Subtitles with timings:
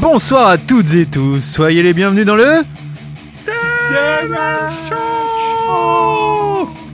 [0.00, 2.64] Bonsoir à toutes et tous, soyez les bienvenus dans le...
[3.90, 6.27] Derek Shaw.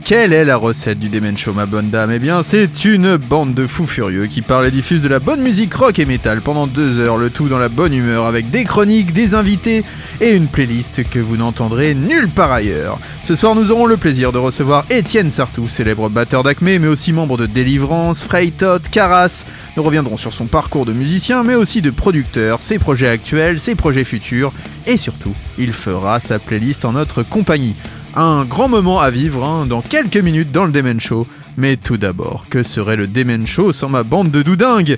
[0.05, 3.55] Quelle est la recette du Demen Show, ma bonne dame Eh bien, c'est une bande
[3.55, 6.67] de fous furieux qui parle et diffuse de la bonne musique rock et métal pendant
[6.67, 9.83] deux heures, le tout dans la bonne humeur, avec des chroniques, des invités
[10.21, 12.99] et une playlist que vous n'entendrez nulle part ailleurs.
[13.23, 17.11] Ce soir, nous aurons le plaisir de recevoir Étienne Sartou, célèbre batteur d'Acme, mais aussi
[17.11, 19.43] membre de Délivrance, Freytot, Caras.
[19.75, 23.73] Nous reviendrons sur son parcours de musicien, mais aussi de producteur, ses projets actuels, ses
[23.73, 24.53] projets futurs,
[24.85, 27.73] et surtout, il fera sa playlist en notre compagnie.
[28.15, 31.27] Un grand moment à vivre hein, dans quelques minutes dans le Demen Show.
[31.57, 34.97] Mais tout d'abord, que serait le Demen Show sans ma bande de doudingues?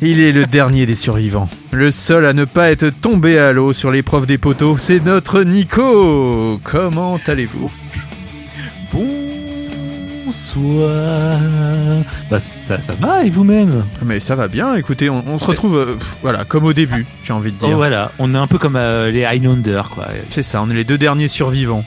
[0.00, 1.48] Il est le dernier des survivants.
[1.70, 5.42] Le seul à ne pas être tombé à l'eau sur l'épreuve des poteaux, c'est notre
[5.44, 7.70] Nico Comment allez-vous?
[10.26, 11.38] Bonsoir.
[12.30, 13.84] Bah, ça, ça va et vous-même?
[14.04, 17.06] Mais ça va bien, écoutez, on, on se retrouve, euh, pff, voilà, comme au début,
[17.22, 17.76] j'ai envie de Oh, dire.
[17.76, 20.08] voilà, on est un peu comme euh, les Highlander quoi.
[20.30, 21.84] C'est ça, on est les deux derniers survivants.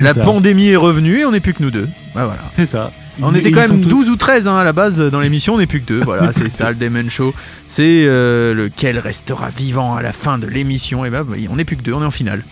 [0.00, 0.22] La ça.
[0.22, 1.88] pandémie est revenue et on n'est plus que nous deux.
[2.14, 2.42] Bah voilà.
[2.54, 2.90] C'est ça.
[3.22, 5.20] On Ils- était quand même sont tous- 12 ou 13 hein, à la base dans
[5.20, 6.00] l'émission, on n'est plus que deux.
[6.02, 7.32] Voilà, c'est ça le Demen Show.
[7.68, 11.04] C'est euh, lequel restera vivant à la fin de l'émission.
[11.04, 12.42] Et bah, oui, on n'est plus que deux, on est en finale.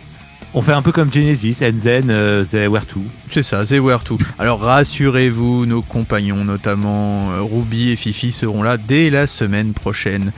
[0.54, 3.00] On fait un peu comme Genesis, Enzen, euh, The Where To.
[3.30, 4.18] C'est ça, c'est Where To.
[4.38, 10.30] Alors rassurez-vous, nos compagnons, notamment euh, Ruby et Fifi, seront là dès la semaine prochaine.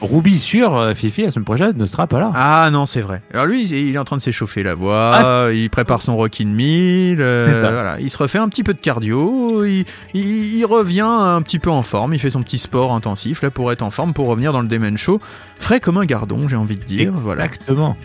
[0.00, 2.32] Ruby sur euh, Fifi la semaine prochaine ne sera pas là.
[2.34, 3.20] Ah non, c'est vrai.
[3.34, 5.52] Alors lui, il est en train de s'échauffer la voix, Ah.
[5.52, 8.00] il prépare son Rockin' Meal, euh, voilà.
[8.00, 9.84] il se refait un petit peu de cardio, il,
[10.14, 13.50] il- il revient un petit peu en forme, il fait son petit sport intensif là
[13.50, 15.20] pour être en forme, pour revenir dans le Demen Show,
[15.58, 17.12] frais comme un gardon, j'ai envie de dire.
[17.14, 17.44] Voilà.
[17.44, 17.96] Exactement.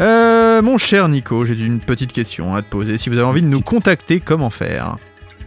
[0.00, 2.98] Euh, mon cher Nico, j'ai une petite question à te poser.
[2.98, 4.96] Si vous avez envie de nous contacter, comment faire?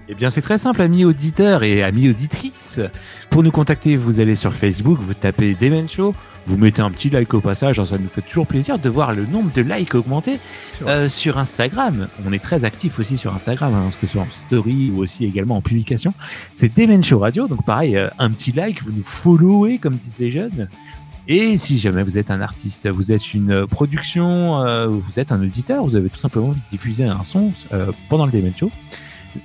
[0.09, 2.81] Eh bien, c'est très simple, amis auditeurs et amis auditrices.
[3.29, 6.13] Pour nous contacter, vous allez sur Facebook, vous tapez Demen Show,
[6.45, 9.13] vous mettez un petit like au passage, hein, ça nous fait toujours plaisir de voir
[9.13, 10.39] le nombre de likes augmenter.
[10.85, 14.27] Euh, sur Instagram, on est très actif aussi sur Instagram, hein, que ce soit en
[14.29, 16.13] story ou aussi également en publication.
[16.53, 20.19] C'est Demen Show Radio, donc pareil, euh, un petit like, vous nous followez comme disent
[20.19, 20.67] les jeunes.
[21.29, 25.41] Et si jamais vous êtes un artiste, vous êtes une production, euh, vous êtes un
[25.41, 27.53] auditeur, vous avez tout simplement envie de diffuser un son
[28.09, 28.69] pendant le Demen Show,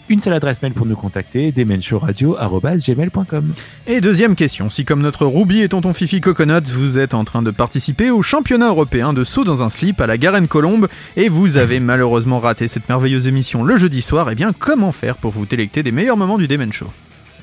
[0.09, 3.53] une seule adresse mail pour nous contacter, demenshowradio.gmail.com.
[3.87, 7.43] Et deuxième question, si comme notre Ruby et tonton Fifi Coconut, vous êtes en train
[7.43, 11.57] de participer au championnat européen de saut dans un slip à la Garenne-Colombe et vous
[11.57, 15.47] avez malheureusement raté cette merveilleuse émission le jeudi soir, eh bien comment faire pour vous
[15.47, 16.87] délecter des meilleurs moments du Demen Show?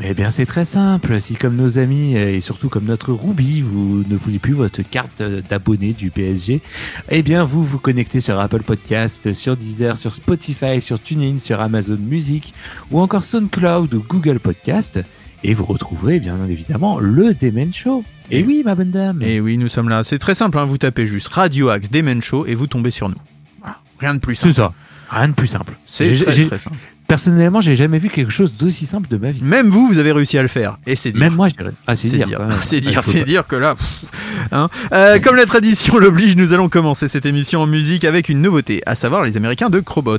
[0.04, 1.22] Eh bien, c'est très simple.
[1.22, 4.82] Si, comme nos amis euh, et surtout comme notre Ruby, vous ne voulez plus votre
[4.82, 6.62] carte euh, d'abonné du PSG,
[7.10, 11.62] eh bien, vous vous connectez sur Apple Podcast, sur Deezer, sur Spotify, sur TuneIn, sur
[11.62, 12.54] Amazon Music
[12.92, 15.00] ou encore SoundCloud ou Google Podcast
[15.46, 18.04] et vous retrouverez bien évidemment le Demen Show.
[18.32, 19.22] Et Et- oui, ma bonne dame.
[19.22, 22.22] Et oui, nous sommes là, c'est très simple, hein, vous tapez juste Radio Axe Demen
[22.22, 23.16] Show et vous tombez sur nous.
[23.62, 23.78] Voilà.
[24.00, 24.56] Rien de plus C'est simple.
[24.56, 24.74] ça.
[25.10, 25.74] Rien de plus simple.
[25.86, 26.76] C'est très simple.
[27.08, 29.44] Personnellement, j'ai jamais vu quelque chose d'aussi simple de ma vie.
[29.44, 30.78] Même vous, vous avez réussi à le faire.
[30.88, 31.22] Et c'est dire.
[31.22, 31.72] Même moi, je dirais.
[31.86, 32.26] Ah, c'est dire.
[32.62, 34.06] c'est Ah, dire, pas- dire que là, pff,
[34.52, 34.70] hein.
[34.92, 38.82] Euh, comme la tradition l'oblige, nous allons commencer cette émission en musique avec une nouveauté,
[38.88, 40.18] à savoir les Américains de Crobot.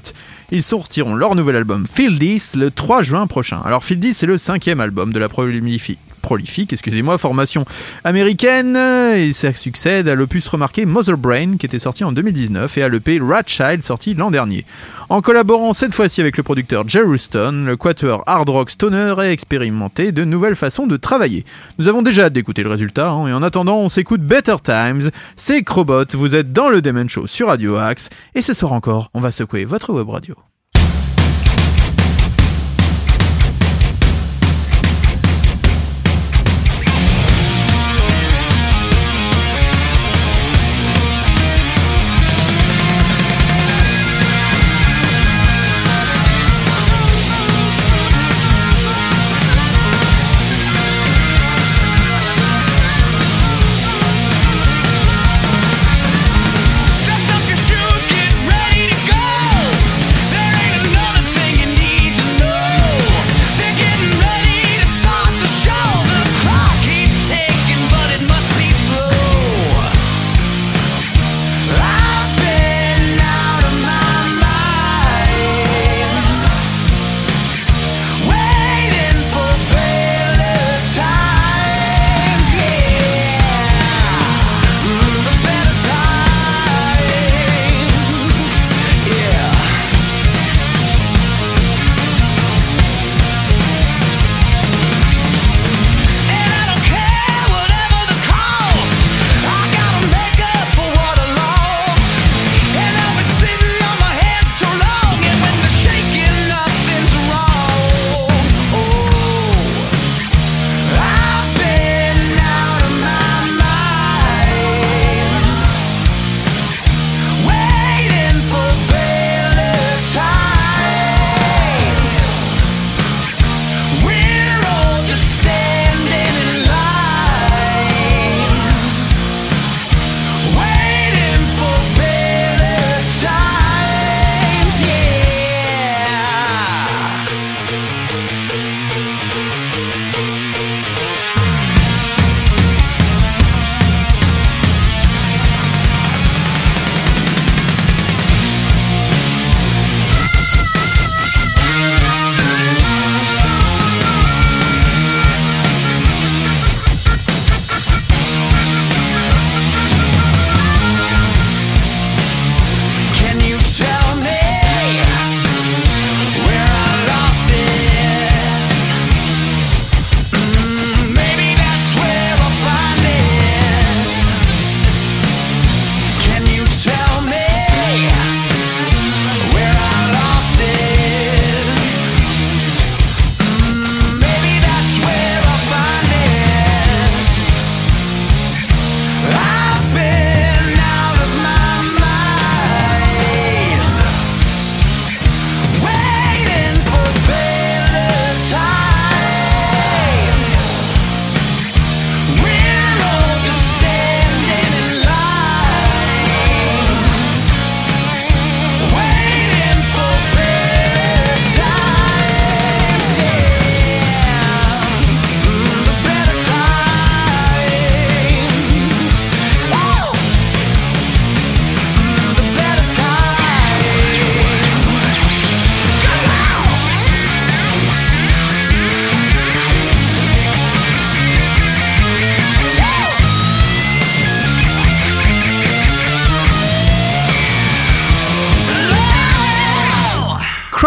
[0.52, 3.60] Ils sortiront leur nouvel album Feel This le 3 juin prochain.
[3.64, 7.64] Alors Feel This, c'est le cinquième album de la prolifique, prolifique, excusez-moi, formation
[8.02, 12.82] américaine, et ça succède à l'opus remarqué Mother Brain, qui était sorti en 2019, et
[12.82, 14.64] à l'EP Rat Child, sorti l'an dernier.
[15.08, 19.30] En collaborant cette fois-ci avec le producteur Jerry Stone, le quatuor hard rock stoner a
[19.30, 21.44] expérimenté de nouvelles façons de travailler.
[21.78, 25.12] Nous avons déjà hâte d'écouter le résultat, hein, et en attendant, on s'écoute Better Times.
[25.36, 29.10] C'est Crobot, vous êtes dans le Demen Show sur Radio Axe, et ce soir encore,
[29.14, 30.34] on va secouer votre web radio.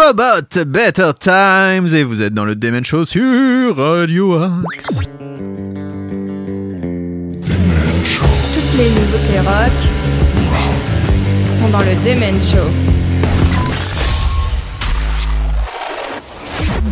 [0.00, 5.00] Acrobat Better Times et vous êtes dans le Demen Show sur Radio Axe.
[8.54, 9.72] Toutes les nouveautés rock
[11.46, 12.70] sont dans le Demen Show.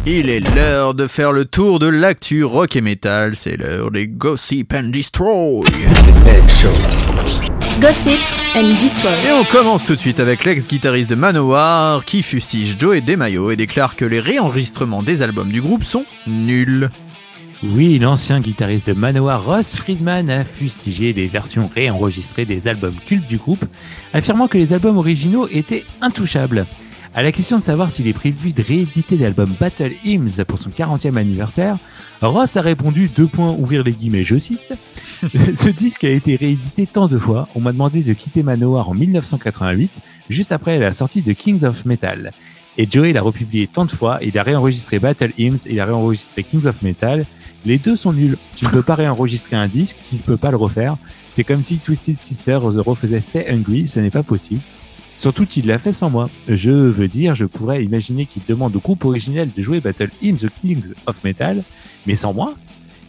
[0.04, 4.06] Il est l'heure de faire le tour de l'actu rock et metal, c'est l'heure des
[4.06, 5.64] Gossip and Destroy.
[7.80, 8.18] Gossip
[8.56, 9.12] and Destroy.
[9.26, 13.56] Et on commence tout de suite avec l'ex-guitariste de Manowar qui fustige Joey DeMaio et
[13.56, 16.90] déclare que les réenregistrements des albums du groupe sont nuls.
[17.62, 23.26] Oui, l'ancien guitariste de Manowar, Ross Friedman, a fustigé les versions réenregistrées des albums cultes
[23.26, 23.64] du groupe,
[24.12, 26.66] affirmant que les albums originaux étaient intouchables.
[27.18, 30.70] À la question de savoir s'il est prévu de rééditer l'album Battle Hymns pour son
[30.70, 31.76] 40e anniversaire,
[32.22, 34.72] Ross a répondu deux points ouvrir les guillemets, je cite.
[35.20, 38.94] Ce disque a été réédité tant de fois, on m'a demandé de quitter Manowar en
[38.94, 42.30] 1988, juste après la sortie de Kings of Metal.
[42.76, 46.44] Et Joey l'a republié tant de fois, il a réenregistré Battle Hymns, il a réenregistré
[46.44, 47.26] Kings of Metal.
[47.66, 48.38] Les deux sont nuls.
[48.54, 50.96] Tu ne peux pas réenregistrer un disque, tu ne peux pas le refaire.
[51.32, 54.60] C'est comme si Twisted Sister refaisait Stay Hungry, ce n'est pas possible.
[55.18, 56.30] Surtout qu'il l'a fait sans moi.
[56.48, 60.34] Je veux dire, je pourrais imaginer qu'il demande au groupe originel de jouer Battle in
[60.34, 61.64] the Kings of Metal,
[62.06, 62.54] mais sans moi.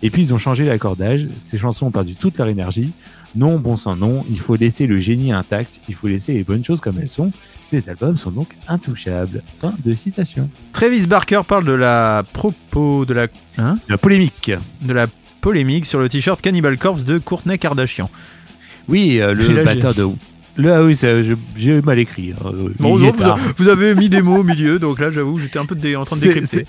[0.01, 2.93] Et puis ils ont changé l'accordage, ces chansons ont perdu toute leur énergie.
[3.35, 6.63] Non, bon sang, non, il faut laisser le génie intact, il faut laisser les bonnes
[6.63, 7.31] choses comme elles sont.
[7.65, 9.43] Ces albums sont donc intouchables.
[9.59, 10.49] Fin de citation.
[10.73, 13.27] Travis Barker parle de la propos de la
[13.59, 13.77] hein?
[13.87, 14.51] La polémique.
[14.81, 15.05] de la
[15.41, 18.09] polémique sur le t-shirt Cannibal Corpse de Courtney Kardashian.
[18.87, 20.07] Oui, euh, le batteur de.
[20.61, 20.97] Le, ah oui,
[21.55, 22.33] j'ai mal écrit.
[22.33, 22.51] hein.
[22.79, 25.65] Bon, Il non, vous, avez mis des mots au milieu, donc là j'avoue j'étais un
[25.65, 26.65] peu dé- en train de décrypter.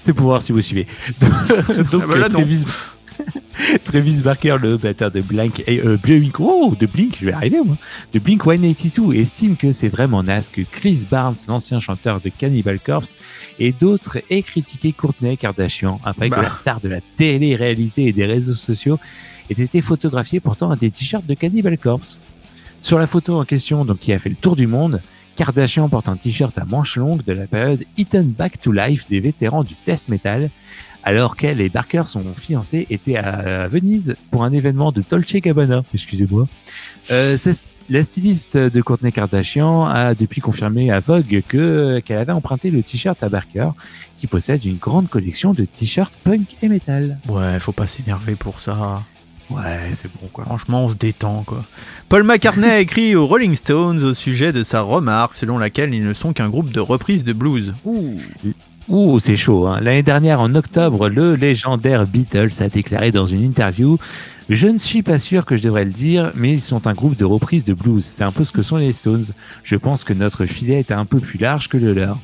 [0.00, 0.86] c'est- pour voir si vous suivez.
[1.20, 2.38] Donc, Ah bah là, euh, non.
[2.38, 2.64] Travis,
[3.84, 7.58] Travis Barker, le batteur de Blink, et, euh, Blink, oh, de Blink, je vais arriver
[7.64, 7.76] moi,
[8.12, 12.78] de Blink 182, estime que c'est vraiment naze que Chris Barnes, l'ancien chanteur de Cannibal
[12.78, 13.16] Corpse,
[13.58, 16.36] et d'autres aient critiqué Courtney Kardashian après Bah.
[16.36, 18.98] que la star de la télé-réalité et des réseaux sociaux
[19.50, 22.18] ait été photographiée portant des t-shirts de Cannibal Corpse.
[22.86, 25.02] Sur la photo en question, donc qui a fait le tour du monde,
[25.34, 29.18] Kardashian porte un t-shirt à manches longues de la période Eaten Back to Life des
[29.18, 30.50] vétérans du test metal,
[31.02, 35.82] alors qu'elle et Barker, son fiancé, étaient à Venise pour un événement de Dolce Gabbana.
[35.94, 36.46] Excusez-moi.
[37.10, 37.36] Euh,
[37.90, 42.84] la styliste de Courtney Kardashian a depuis confirmé à Vogue que qu'elle avait emprunté le
[42.84, 43.70] t-shirt à Barker,
[44.16, 47.18] qui possède une grande collection de t-shirts punk et metal.
[47.28, 49.02] Ouais, faut pas s'énerver pour ça.
[49.50, 50.44] Ouais, c'est bon quoi.
[50.44, 51.64] Franchement, on se détend quoi.
[52.08, 56.04] Paul McCartney a écrit aux Rolling Stones au sujet de sa remarque selon laquelle ils
[56.04, 57.74] ne sont qu'un groupe de reprises de blues.
[57.84, 58.18] Ouh.
[58.88, 59.66] Ouh, c'est chaud.
[59.66, 59.80] Hein.
[59.80, 63.98] L'année dernière, en octobre, le légendaire Beatles a déclaré dans une interview
[64.48, 67.16] Je ne suis pas sûr que je devrais le dire, mais ils sont un groupe
[67.16, 68.04] de reprises de blues.
[68.04, 69.26] C'est un peu ce que sont les Stones.
[69.64, 72.18] Je pense que notre filet est un peu plus large que le leur.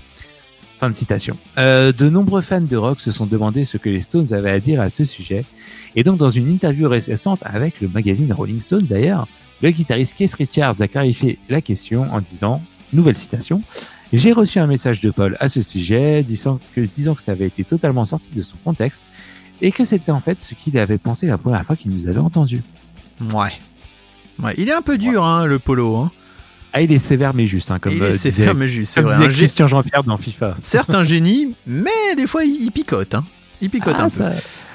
[0.78, 1.36] Fin de citation.
[1.58, 4.60] Euh, de nombreux fans de rock se sont demandé ce que les Stones avaient à
[4.60, 5.44] dire à ce sujet.
[5.96, 9.26] Et donc, dans une interview récente avec le magazine Rolling Stone d'ailleurs,
[9.62, 13.62] le guitariste Keith Richards a clarifié la question en disant, nouvelle citation,
[14.12, 17.46] j'ai reçu un message de Paul à ce sujet, disant que, disant que ça avait
[17.46, 19.06] été totalement sorti de son contexte
[19.60, 22.18] et que c'était en fait ce qu'il avait pensé la première fois qu'il nous avait
[22.18, 22.62] entendu.
[23.32, 23.52] Ouais.
[24.42, 25.96] Ouais, il est un peu dur, hein, le polo.
[25.96, 26.10] Hein.
[26.72, 28.94] Ah, il est sévère mais juste, hein, comme il euh, est disait, sévère, mais juste,
[28.94, 29.14] c'est vrai.
[29.14, 30.56] Un gé- Christian Jean-Pierre dans FIFA.
[30.62, 33.14] Certes, un génie, mais des fois, il, picote.
[33.14, 33.24] Hein.
[33.60, 34.24] Il picote Ah, un peu.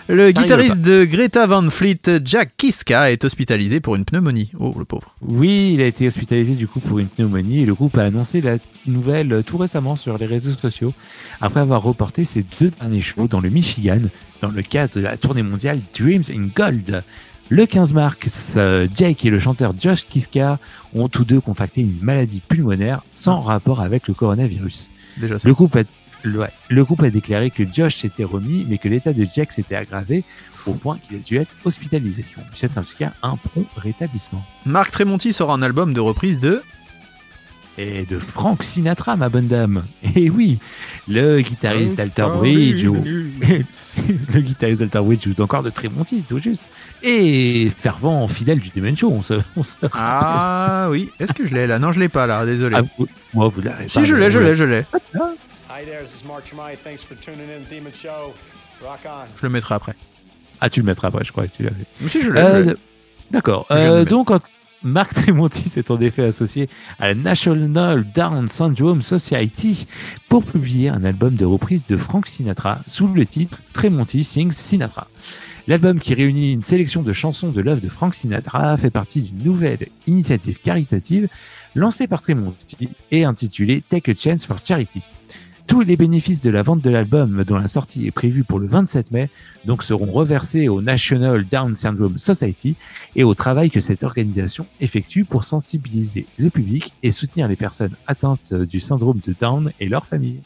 [0.10, 4.52] Le ça guitariste de Greta Van Fleet, Jack Kiska, est hospitalisé pour une pneumonie.
[4.58, 5.14] Oh, le pauvre.
[5.22, 8.40] Oui, il a été hospitalisé du coup pour une pneumonie et le groupe a annoncé
[8.40, 10.94] la nouvelle euh, tout récemment sur les réseaux sociaux
[11.42, 14.00] après avoir reporté ses deux derniers shows dans le Michigan
[14.42, 17.04] dans le cadre de la tournée mondiale Dreams in Gold.
[17.50, 18.58] Le 15 mars,
[18.96, 20.60] Jake et le chanteur Josh Kiska
[20.94, 24.90] ont tous deux contracté une maladie pulmonaire sans rapport avec le coronavirus.
[25.18, 25.48] Déjà, ça.
[25.48, 25.84] Le groupe, a,
[26.24, 29.76] le, le groupe a déclaré que Josh s'était remis, mais que l'état de Jake s'était
[29.76, 30.24] aggravé
[30.66, 32.26] au point qu'il a dû être hospitalisé.
[32.38, 34.44] On lui souhaite en tout cas un prompt rétablissement.
[34.66, 36.62] Marc Tremonti sort un album de reprise de.
[37.80, 39.84] Et de Frank Sinatra, ma bonne dame.
[40.16, 40.58] Et oui,
[41.08, 42.96] le guitariste Alter Bridge, ou-
[44.34, 46.64] le guitariste Alter Bridge joue encore de Tremonti, tout juste.
[47.04, 51.54] Et fervent fidèle du Demon Show, on se, on se- Ah oui, est-ce que je
[51.54, 51.78] l'ai là?
[51.78, 52.78] Non, je l'ai pas là, désolé.
[52.80, 54.84] Ah, vous- moi, vous l'avez pas, si, je l'ai, je l'ai, je l'ai.
[55.14, 55.20] Hi
[55.86, 56.78] there, this is Mark Tremai.
[56.78, 58.34] Thanks for tuning in to Demon Show.
[58.82, 59.28] Rock on.
[59.38, 59.96] Je le mettrai après.
[60.62, 61.86] Ah, tu le mettras pas, je crois que tu l'avais.
[62.02, 62.42] Mais si, je l'ai.
[62.42, 62.76] Euh.
[63.32, 63.66] D'accord.
[63.72, 64.30] Euh, donc,
[64.84, 66.70] Mark Tremonti s'est en effet associé
[67.00, 69.88] à la National Down Syndrome Society
[70.30, 75.08] pour publier un album de reprise de Frank Sinatra sous le titre Tremonti Sings Sinatra.
[75.68, 79.44] L'album qui réunit une sélection de chansons de l'œuvre de Frank Sinatra fait partie d'une
[79.44, 81.28] nouvelle initiative caritative
[81.76, 85.04] lancée par Tremonti et intitulée Take a Chance for Charity.
[85.68, 88.68] Tous les bénéfices de la vente de l'album, dont la sortie est prévue pour le
[88.68, 89.30] 27 mai,
[89.66, 92.76] donc seront reversés au National Down Syndrome Society
[93.18, 97.96] et au travail que cette organisation effectue pour sensibiliser le public et soutenir les personnes
[98.08, 100.40] atteintes du syndrome de Down et leurs familles.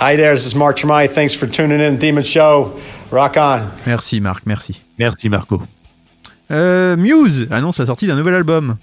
[0.00, 1.08] Hi there, this is Mark Tremai.
[1.08, 2.74] Thanks for tuning in to Demon Show.
[3.12, 3.68] Rock on.
[3.86, 4.82] Merci Marc, merci.
[4.98, 5.62] Merci Marco.
[6.50, 8.76] Euh, Muse annonce la sortie d'un nouvel album.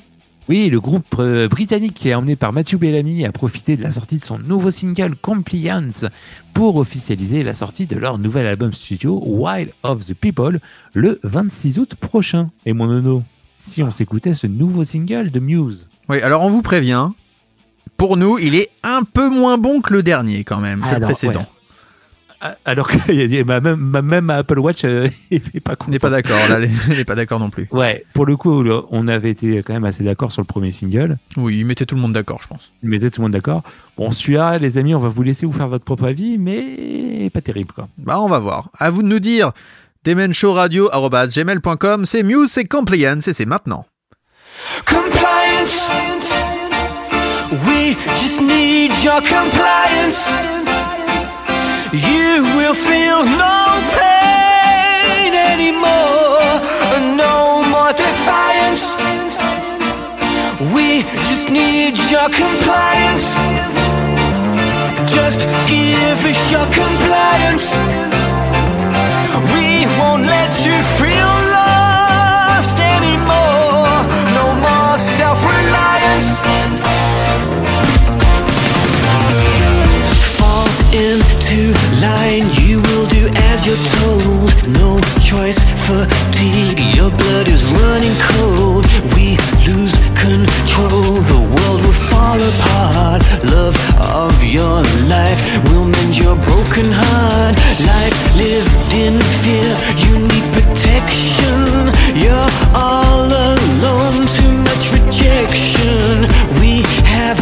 [0.52, 4.18] Oui, le groupe euh, britannique est emmené par Matthew Bellamy a profité de la sortie
[4.18, 6.04] de son nouveau single Compliance
[6.54, 10.60] pour officialiser la sortie de leur nouvel album studio Wild of the People
[10.94, 12.50] le 26 août prochain.
[12.66, 13.24] Et mon nono,
[13.60, 17.08] si on s'écoutait ce nouveau single de Muse Oui, alors on vous prévient.
[17.96, 21.00] Pour nous, il est un peu moins bon que le dernier quand même, que le
[21.00, 21.40] précédent.
[21.40, 21.61] ouais.
[22.44, 25.92] Ah, Alors que y a- ma- même, ma- même Apple Watch euh, est pas On
[25.92, 26.10] n'est pas content.
[26.10, 27.68] d'accord, là, elle n'est pas d'accord non plus.
[27.72, 31.18] Ouais, pour le coup, on avait été quand même assez d'accord sur le premier single.
[31.38, 32.72] Oui, mettez tout le monde d'accord, je pense.
[32.82, 33.62] Il mettait tout le monde d'accord.
[33.96, 37.42] Bon, celui-là, les amis, on va vous laisser vous faire votre propre avis, mais pas
[37.42, 37.88] terrible, quoi.
[38.00, 38.70] Bah, on va voir.
[38.80, 39.52] À vous de nous dire.
[40.04, 43.86] demenshowradio.gmail.com, c'est Muse, c'est Compliance et c'est maintenant.
[44.86, 45.92] Compliance.
[47.68, 50.32] We just need your compliance.
[51.94, 53.66] You will feel no
[54.00, 56.40] pain anymore.
[57.20, 58.96] No more defiance.
[60.74, 63.36] We just need your compliance.
[65.12, 67.76] Just give us your compliance.
[69.52, 73.92] We won't let you feel lost anymore.
[74.40, 76.40] No more self reliance.
[82.02, 84.50] Line, you will do as you're told.
[84.80, 88.86] No choice, fatigue, your blood is running cold.
[89.14, 89.38] We
[89.68, 93.22] lose control, the world will fall apart.
[93.46, 97.56] Love of your life will mend your broken heart.
[97.94, 99.72] Life lived in fear,
[100.04, 101.92] you need protection.
[102.16, 106.28] You're all alone, too much rejection.
[106.60, 107.38] We have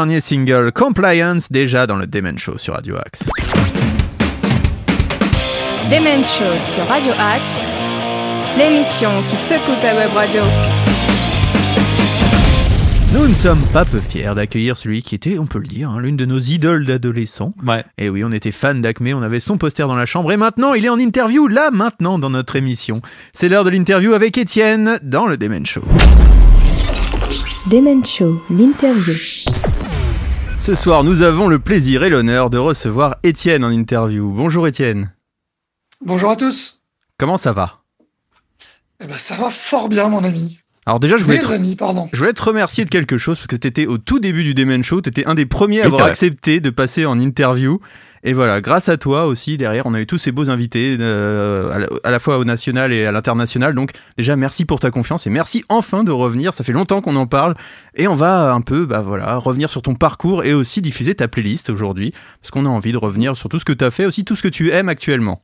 [0.00, 3.28] dernier single Compliance, déjà dans le Demen Show sur Radio Axe.
[5.90, 7.66] Demen Show sur Radio Axe,
[8.56, 10.40] l'émission qui secoue ta web radio.
[13.12, 16.00] Nous ne sommes pas peu fiers d'accueillir celui qui était, on peut le dire, hein,
[16.00, 17.52] l'une de nos idoles d'adolescents.
[17.62, 17.84] Ouais.
[17.98, 20.72] Et oui, on était fan d'Acme, on avait son poster dans la chambre et maintenant
[20.72, 23.02] il est en interview, là maintenant dans notre émission.
[23.34, 25.82] C'est l'heure de l'interview avec Étienne dans le Demen Show.
[27.66, 29.14] Demen Show, l'interview.
[30.60, 34.30] Ce soir, nous avons le plaisir et l'honneur de recevoir Étienne en interview.
[34.30, 35.14] Bonjour Étienne.
[36.04, 36.82] Bonjour à tous.
[37.16, 37.82] Comment ça va?
[39.02, 40.59] Eh ben, ça va fort bien, mon ami.
[40.86, 42.08] Alors déjà, je voulais, te, amis, pardon.
[42.12, 44.54] je voulais te remercier de quelque chose parce que tu étais au tout début du
[44.54, 47.80] Demen Show, tu étais un des premiers à Oui, avoir accepté de passer en interview.
[48.22, 51.72] Et voilà, grâce à toi aussi, derrière, on a eu tous ces beaux invités, euh,
[51.72, 53.74] à, la, à la fois au national et à l'international.
[53.74, 56.52] Donc déjà, merci pour ta confiance et merci enfin de revenir.
[56.52, 57.54] Ça fait longtemps qu'on en parle
[57.94, 61.28] et on va un peu, bah voilà, revenir sur ton parcours et aussi diffuser ta
[61.28, 62.12] playlist aujourd'hui
[62.42, 64.36] parce qu'on a envie de revenir sur tout ce que tu as fait, aussi tout
[64.36, 65.42] ce que tu aimes actuellement.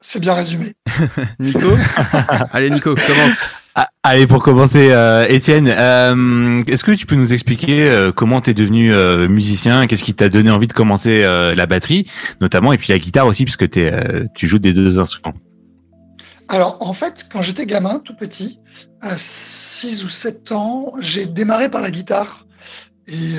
[0.00, 0.72] C'est bien résumé.
[1.38, 1.76] Nico?
[2.52, 3.48] Allez Nico, commence.
[3.74, 8.42] Ah, allez, pour commencer, euh, Étienne, euh, est-ce que tu peux nous expliquer euh, comment
[8.42, 8.92] tu es devenu
[9.28, 9.86] musicien?
[9.86, 12.06] Qu'est-ce qui t'a donné envie de commencer la batterie,
[12.40, 15.34] notamment, et puis la guitare aussi, puisque tu joues des deux instruments?
[16.48, 18.58] Alors, en fait, quand j'étais gamin, tout petit,
[19.00, 22.46] à 6 ou 7 ans, j'ai démarré par la guitare.
[23.08, 23.36] Et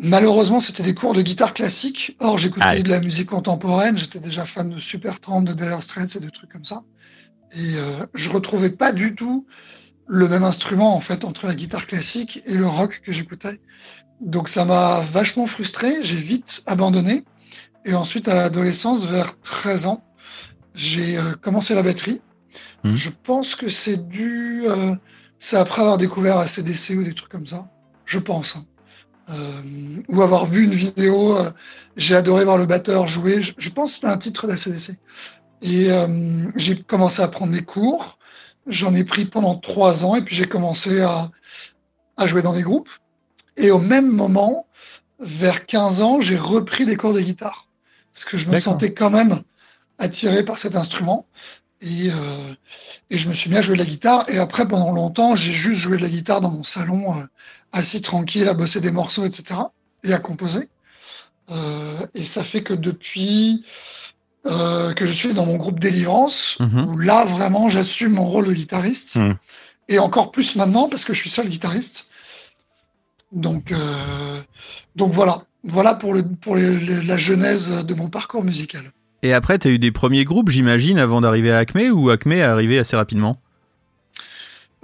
[0.00, 2.16] malheureusement, c'était des cours de guitare classique.
[2.18, 3.96] Or, j'écoutais de la musique contemporaine.
[3.96, 6.82] J'étais déjà fan de Supertramp, de Dire Straits et de trucs comme ça.
[7.56, 9.46] Et euh, je retrouvais pas du tout
[10.06, 13.60] le même instrument, en fait, entre la guitare classique et le rock que j'écoutais.
[14.20, 16.02] Donc, ça m'a vachement frustré.
[16.02, 17.24] J'ai vite abandonné.
[17.84, 20.02] Et ensuite, à l'adolescence, vers 13 ans,
[20.74, 22.20] j'ai euh, commencé la batterie.
[22.84, 22.94] Mhm.
[22.94, 24.62] Je pense que c'est dû.
[24.66, 24.94] euh,
[25.38, 27.68] c'est après avoir découvert ACDC ou des trucs comme ça.
[28.04, 28.56] Je pense.
[28.56, 28.64] hein.
[29.30, 29.62] Euh,
[30.08, 31.36] ou avoir vu une vidéo.
[31.38, 31.50] euh,
[31.96, 33.42] j'ai adoré voir le batteur jouer.
[33.42, 34.92] Je, je pense que c'était un titre d'ACDC.
[35.66, 36.06] Et euh,
[36.54, 38.18] j'ai commencé à prendre des cours.
[38.68, 41.30] J'en ai pris pendant trois ans et puis j'ai commencé à,
[42.16, 42.88] à jouer dans des groupes.
[43.56, 44.68] Et au même moment,
[45.18, 47.68] vers 15 ans, j'ai repris des cours de guitare.
[48.12, 49.42] Parce que je me sentais quand même
[49.98, 51.26] attiré par cet instrument.
[51.80, 52.54] Et, euh,
[53.10, 54.24] et je me suis mis à jouer de la guitare.
[54.28, 57.24] Et après, pendant longtemps, j'ai juste joué de la guitare dans mon salon, euh,
[57.72, 59.60] assis tranquille, à bosser des morceaux, etc.
[60.04, 60.68] Et à composer.
[61.50, 63.64] Euh, et ça fait que depuis
[64.46, 66.88] euh, que je suis dans mon groupe Délivrance, Mhm.
[66.88, 69.16] où là, vraiment, j'assume mon rôle de guitariste.
[69.16, 69.36] Mhm.
[69.88, 72.06] Et encore plus maintenant, parce que je suis seul guitariste.
[73.32, 73.76] Donc, euh,
[74.94, 75.42] donc voilà.
[75.64, 78.82] Voilà pour, le, pour les- les- la genèse de mon parcours musical.
[79.22, 82.42] Et après, t'as eu des premiers groupes, j'imagine, avant d'arriver à Acme ou Acme est
[82.42, 83.40] arrivé assez rapidement?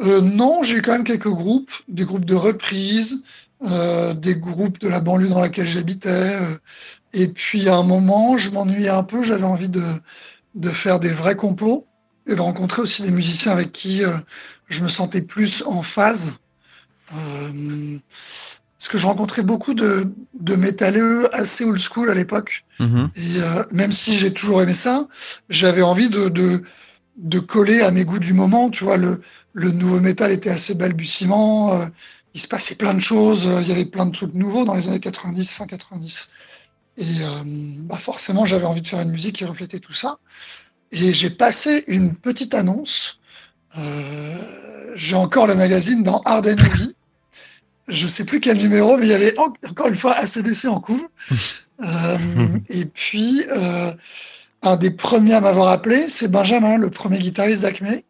[0.00, 3.22] Euh, non, j'ai eu quand même quelques groupes, des groupes de reprise,
[3.70, 6.08] euh, des groupes de la banlieue dans laquelle j'habitais.
[6.10, 6.56] euh,
[7.12, 9.84] et puis à un moment, je m'ennuyais un peu, j'avais envie de,
[10.54, 11.86] de faire des vrais compos
[12.26, 14.12] et de rencontrer aussi des musiciens avec qui euh,
[14.68, 16.32] je me sentais plus en phase.
[17.14, 17.98] Euh,
[18.78, 20.08] parce que je rencontrais beaucoup de,
[20.40, 22.64] de métalleux assez old school à l'époque.
[22.80, 23.10] Mhm.
[23.14, 25.06] Et euh, même si j'ai toujours aimé ça,
[25.48, 26.62] j'avais envie de, de,
[27.18, 28.70] de coller à mes goûts du moment.
[28.70, 29.20] Tu vois, le,
[29.52, 31.88] le nouveau métal était assez balbutiement.
[32.34, 33.46] Il se passait plein de choses.
[33.46, 36.28] euh, il y avait plein de trucs nouveaux dans les années 90, fin 90.
[36.98, 37.26] Et euh,
[37.80, 40.18] bah forcément, j'avais envie de faire une musique qui reflétait tout ça.
[40.92, 43.18] Et j'ai passé une petite annonce.
[43.78, 46.94] Euh, j'ai encore le magazine dans Hard Heavy.
[47.88, 50.80] Je sais plus quel numéro, mais il y avait en- encore une fois ACDC en
[50.80, 51.06] couve.
[51.82, 53.42] Euh, et puis,
[54.62, 58.00] un des premiers à m'avoir appelé, c'est Benjamin, le premier guitariste d'Acme.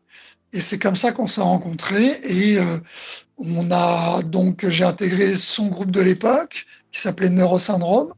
[0.52, 2.10] Et c'est comme ça qu'on s'est rencontrés.
[2.24, 2.76] Et euh,
[3.38, 8.12] on a donc, j'ai intégré son groupe de l'époque, qui s'appelait Neurosyndrome.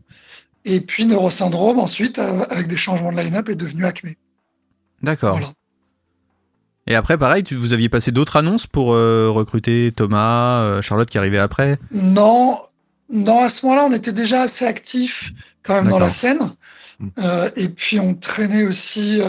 [0.65, 4.11] Et puis Neurosyndrome, ensuite, avec des changements de line-up, est devenu Acme.
[5.03, 5.37] D'accord.
[5.37, 5.53] Voilà.
[6.87, 11.09] Et après, pareil, tu, vous aviez passé d'autres annonces pour euh, recruter Thomas, euh, Charlotte
[11.09, 11.79] qui arrivait après?
[11.93, 12.59] Non,
[13.11, 16.53] non, à ce moment-là, on était déjà assez actifs quand même dans la scène.
[16.99, 17.09] Mm.
[17.19, 19.21] Euh, et puis, on traînait aussi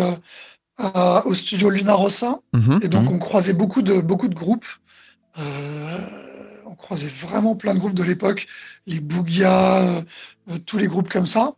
[0.77, 2.39] à- au studio Luna Rossa.
[2.53, 2.79] Mhm.
[2.81, 3.13] Et donc, Mhm.
[3.15, 4.65] on croisait beaucoup de, beaucoup de groupes.
[5.37, 6.25] Euh,
[6.65, 8.47] on croisait vraiment plein de groupes de l'époque,
[8.85, 10.01] les Bougia, euh,
[10.49, 11.53] euh, tous les groupes comme ça.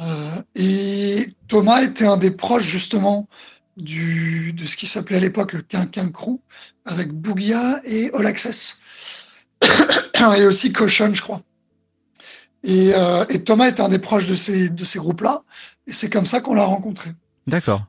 [0.00, 3.28] Euh, et Thomas était un des proches, justement,
[3.76, 6.40] du, de ce qui s'appelait à l'époque le Quinquin Crew,
[6.84, 8.78] avec Bougia et All Access.
[10.36, 11.42] et aussi Caution, je crois.
[12.62, 12.92] Et,
[13.30, 15.42] et Thomas était un des proches de ces, de ces groupes-là.
[15.86, 17.10] Et c'est comme ça qu'on l'a rencontré.
[17.46, 17.86] D'accord.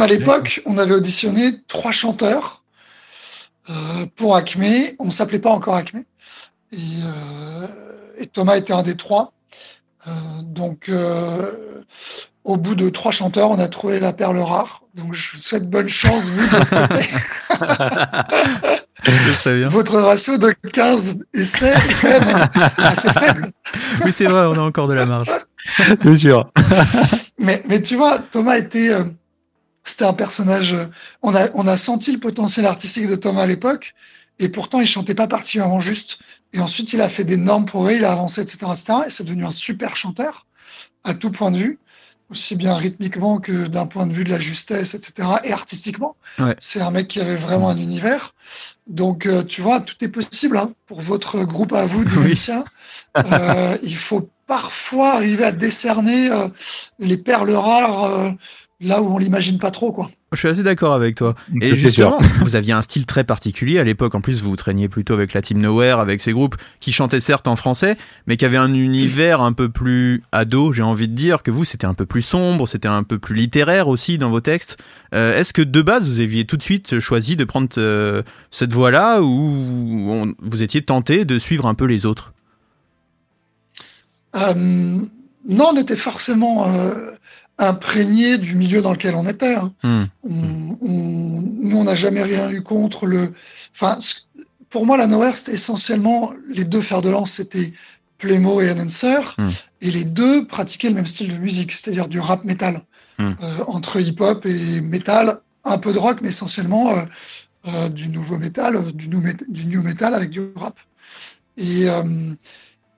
[0.00, 2.61] À l'époque, on avait auditionné trois chanteurs
[3.70, 4.64] euh, pour Acme.
[4.98, 6.02] On ne s'appelait pas encore Acme.
[6.72, 7.66] Et, euh,
[8.18, 9.32] et Thomas était un des trois.
[10.06, 10.10] Euh,
[10.42, 11.82] donc, euh,
[12.44, 14.82] au bout de trois chanteurs, on a trouvé la perle rare.
[14.94, 17.08] Donc, je vous souhaite bonne chance, vous, de votre côté.
[19.44, 19.68] Bien.
[19.68, 22.48] Votre ratio de 15 essais est quand même
[22.78, 23.50] assez faible.
[24.04, 25.28] Oui, c'est vrai, on a encore de la marge.
[26.02, 26.50] C'est sûr.
[27.38, 29.04] Mais, mais tu vois, Thomas était, euh,
[29.84, 30.72] c'était un personnage.
[30.74, 30.86] euh,
[31.22, 33.94] on a, on a senti le potentiel artistique de Thomas à l'époque,
[34.38, 36.18] et pourtant il chantait pas particulièrement juste.
[36.52, 38.98] Et ensuite, il a fait d'énormes progrès, il a avancé, etc., etc.
[39.06, 40.46] Et c'est devenu un super chanteur
[41.04, 41.78] à tout point de vue,
[42.30, 45.28] aussi bien rythmiquement que d'un point de vue de la justesse, etc.
[45.44, 46.14] Et artistiquement.
[46.38, 46.54] Ouais.
[46.60, 48.34] C'est un mec qui avait vraiment un univers.
[48.86, 52.64] Donc, euh, tu vois, tout est possible hein, pour votre groupe à vous, Dementia.
[53.16, 56.48] Euh, il faut parfois arriver à décerner euh,
[56.98, 58.34] les perles rares
[58.82, 60.10] là où on l'imagine pas trop, quoi.
[60.32, 61.34] Je suis assez d'accord avec toi.
[61.60, 64.14] Et justement, vous aviez un style très particulier à l'époque.
[64.14, 67.20] En plus, vous vous traîniez plutôt avec la Team Nowhere, avec ces groupes qui chantaient
[67.20, 71.14] certes en français, mais qui avaient un univers un peu plus ado, j'ai envie de
[71.14, 74.30] dire, que vous, c'était un peu plus sombre, c'était un peu plus littéraire aussi dans
[74.30, 74.78] vos textes.
[75.14, 78.72] Euh, Est-ce que de base, vous aviez tout de suite choisi de prendre euh, cette
[78.72, 82.32] voie-là, ou on- vous étiez tenté de suivre un peu les autres?
[84.34, 84.54] Euh,
[85.46, 87.10] non, on était forcément euh,
[87.58, 89.54] imprégné du milieu dans lequel on était.
[89.54, 89.72] hein.
[89.82, 90.04] Hmm.
[90.24, 93.32] On- on- nous, on n'a jamais rien eu contre le.
[93.74, 93.98] Enfin,
[94.70, 97.72] pour moi, la Nowhere, c'était essentiellement les deux fers de lance, c'était
[98.18, 99.50] Playmo et Enhancer, Hmm.
[99.80, 102.82] et les deux pratiquaient le même style de musique, c'est-à-dire du rap metal,
[103.18, 103.34] Hmm.
[103.42, 107.02] Euh, entre hip-hop et metal, un peu de rock, mais essentiellement euh,
[107.68, 110.78] euh, du nouveau metal, du new, met- du new metal avec du rap.
[111.58, 111.86] Et,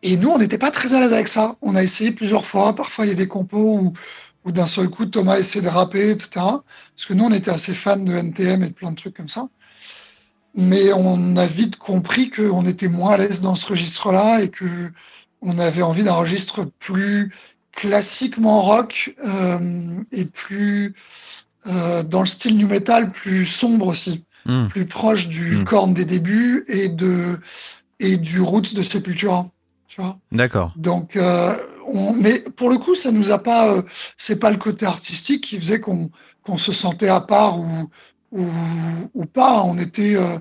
[0.03, 1.57] et nous, on n'était pas très à l'aise avec ça.
[1.61, 2.75] On a essayé plusieurs fois.
[2.75, 3.93] Parfois, il y a des compos où,
[4.45, 6.29] où d'un seul coup, Thomas essayait de rapper, etc.
[6.35, 9.29] Parce que nous, on était assez fans de NTM et de plein de trucs comme
[9.29, 9.49] ça.
[10.57, 14.93] Mais on a vite compris qu'on était moins à l'aise dans ce registre-là et que
[15.41, 17.33] on avait envie d'un registre plus
[17.73, 20.95] classiquement rock euh, et plus
[21.67, 24.67] euh, dans le style new metal, plus sombre aussi, Hmm.
[24.67, 25.65] plus proche du Hmm.
[25.65, 27.41] corne des débuts et de
[27.99, 29.49] et du roots de Sepultura.
[30.33, 30.73] D'accord.
[30.77, 33.73] donc, euh, on, mais pour le coup, ça nous a pas.
[33.75, 33.83] euh,
[34.17, 36.11] c'est pas le côté artistique qui faisait qu'on
[36.43, 37.89] qu'on se sentait à part ou
[38.33, 38.47] ou,
[39.15, 39.63] ou pas.
[39.63, 40.39] On était, euh,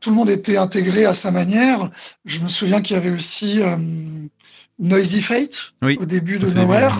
[0.00, 1.88] tout le monde était intégré à sa manière.
[2.24, 3.76] Je me souviens qu'il y avait aussi euh,
[4.78, 5.96] Noisy Fate Oui.
[6.00, 6.92] au début de Nowhere.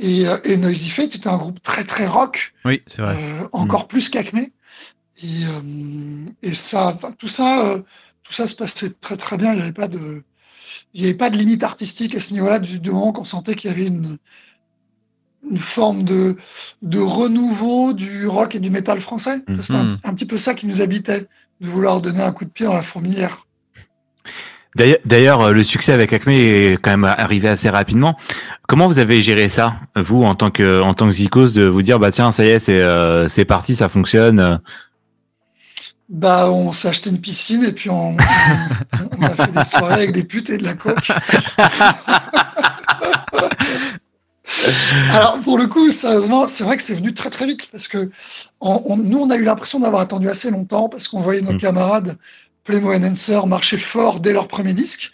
[0.00, 3.16] Et, euh, et Noisy Fate était un groupe très très rock, Oui, c'est vrai.
[3.16, 4.38] euh, encore plus qu'Acme.
[4.38, 4.48] Et,
[5.22, 7.78] euh, et ça, tout ça, euh,
[8.24, 9.52] tout ça se passait très très bien.
[9.52, 10.22] Il n'y avait pas de,
[10.94, 13.54] il n'y avait pas de limite artistique à ce niveau-là du, du moment qu'on sentait
[13.56, 14.16] qu'il y avait une,
[15.50, 16.36] une forme de,
[16.82, 19.42] de renouveau du rock et du métal français.
[19.48, 19.60] Mhm.
[19.62, 21.26] C'est un, un petit peu ça qui nous habitait,
[21.60, 23.46] de vouloir donner un coup de pied dans la fourmilière.
[25.04, 28.16] D'ailleurs- euh, le succès avec Acme est quand même arrivé assez rapidement.
[28.66, 31.82] Comment vous avez géré ça, vous, en tant que en tant que Zikos, de vous
[31.82, 34.58] dire bah tiens, ça y est, c'est euh, c'est parti, ça fonctionne.
[36.10, 38.16] Bah, on s'est acheté une piscine et puis on, on-
[39.18, 41.08] on a fait des soirées avec des putes et de la coke.
[45.10, 48.10] Alors, pour le coup, sérieusement, c'est vrai que c'est venu très très vite parce que
[48.60, 51.54] on- on- nous, on a eu l'impression d'avoir attendu assez longtemps parce qu'on voyait nos
[51.54, 51.58] Mm.
[51.58, 52.18] camarades
[52.64, 55.10] Playmo Enhancer marcher fort dès leur premier disque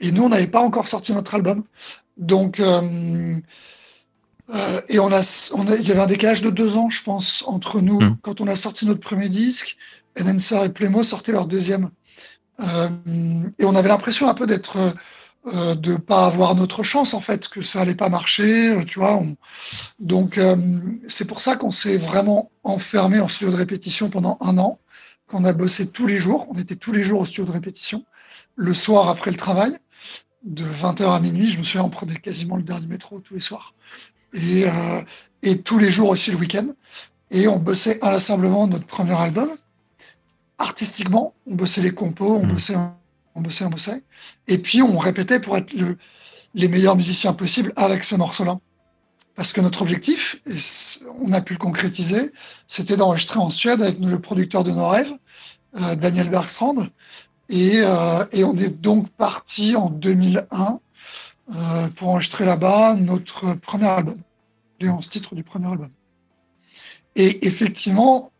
[0.00, 1.64] et nous, on n'avait pas encore sorti notre album.
[2.16, 2.80] Donc, euh,
[4.54, 7.02] euh, et on a, on a, il y avait un décalage de deux ans, je
[7.02, 8.16] pense, entre nous Mm.
[8.22, 9.76] quand on a sorti notre premier disque.
[10.18, 11.90] Enhancer et Playmo sortaient leur deuxième.
[12.60, 12.88] Euh,
[13.58, 14.76] et on avait l'impression un peu d'être,
[15.46, 18.98] euh, de pas avoir notre chance en fait, que ça allait pas marcher, euh, tu
[18.98, 19.16] vois.
[19.16, 19.36] on-
[19.98, 20.56] Donc euh,
[21.08, 24.78] c'est pour ça qu'on s'est vraiment enfermé en studio de répétition pendant un an,
[25.26, 26.46] qu'on a bossé tous les jours.
[26.50, 28.04] On était tous les jours au studio de répétition,
[28.56, 29.78] le soir après le travail,
[30.44, 31.50] de 20h à minuit.
[31.50, 33.74] Je me souviens, on prenait quasiment le dernier métro tous les soirs.
[35.42, 36.66] Et tous les jours aussi le week-end.
[37.30, 39.48] Et on bossait inlassablement notre premier album.
[40.60, 42.52] Artistiquement, on bossait les compos, on Mhm.
[42.52, 42.76] bossait,
[43.34, 44.02] on bossait, on bossait.
[44.46, 45.96] Et puis on répétait pour être le-
[46.54, 48.58] les meilleurs musiciens possibles avec ces morceaux-là.
[49.36, 50.56] Parce que notre objectif, et
[51.18, 52.30] on a pu le concrétiser,
[52.66, 55.12] c'était d'enregistrer en Suède avec le producteur de nos rêves,
[55.80, 56.76] euh, Daniel Bergstrand.
[57.48, 60.78] Et, euh, et on est donc parti en 2001
[61.56, 64.18] euh, pour enregistrer là-bas notre premier album,
[64.78, 65.90] les 11 titres du premier album.
[67.16, 68.30] Et effectivement,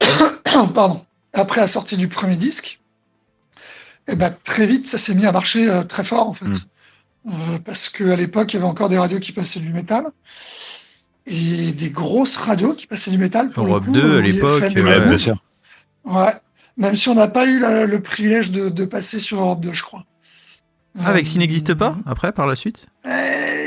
[0.74, 2.80] pardon, après la sortie du premier disque,
[4.08, 6.46] eh ben, très vite, ça s'est mis à marcher euh, très fort, en fait.
[6.48, 6.54] Mm.
[7.28, 10.04] Euh, parce qu'à l'époque, il y avait encore des radios qui passaient du métal.
[11.26, 13.50] Et des grosses radios qui passaient du métal.
[13.50, 15.08] Pour le Europe coup, 2 à euh, l'époque, ouais, BFM.
[15.08, 15.36] bien sûr.
[16.04, 16.32] Ouais.
[16.76, 19.72] même si on n'a pas eu la- le privilège de, de passer sur Europe 2,
[19.72, 20.04] je crois.
[20.98, 22.86] Ah, avec Euh, s'il n'existe pas après par la suite?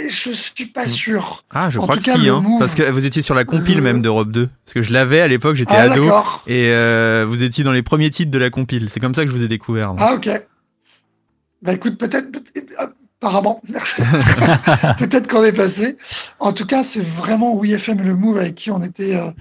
[0.10, 1.44] Je suis pas sûr.
[1.52, 3.46] Ah, je En crois que cas, si, hein, move- parce que vous étiez sur la
[3.46, 4.50] compile le- même d'Europe 2.
[4.66, 6.06] Parce que je l'avais à l'époque, j'étais Ah, ado.
[6.48, 8.88] Et euh, vous étiez dans les premiers titres de la compile.
[8.90, 9.94] C'est comme ça que je vous ai découvert.
[9.94, 10.08] moi.
[10.10, 10.30] Ah, ok.
[11.62, 12.88] Bah écoute, peut-être, peut- euh,
[13.22, 13.60] apparemment,
[14.98, 15.98] peut-être qu'on est passé.
[16.40, 19.32] En tout cas, c'est vraiment WeFM et le Move avec qui on était euh,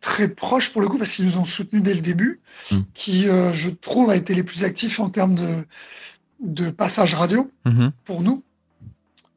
[0.00, 2.76] très proches pour le coup, parce qu'ils nous ont soutenus dès le début, Mm.
[2.94, 5.54] qui, euh, je trouve, a été les plus actifs en termes de,
[6.44, 7.92] de passage radio Mhm.
[8.04, 8.42] pour nous.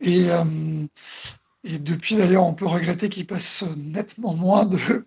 [0.01, 0.43] Et, euh,
[1.63, 5.05] et depuis, d'ailleurs, on peut regretter qu'ils passent nettement moins de, de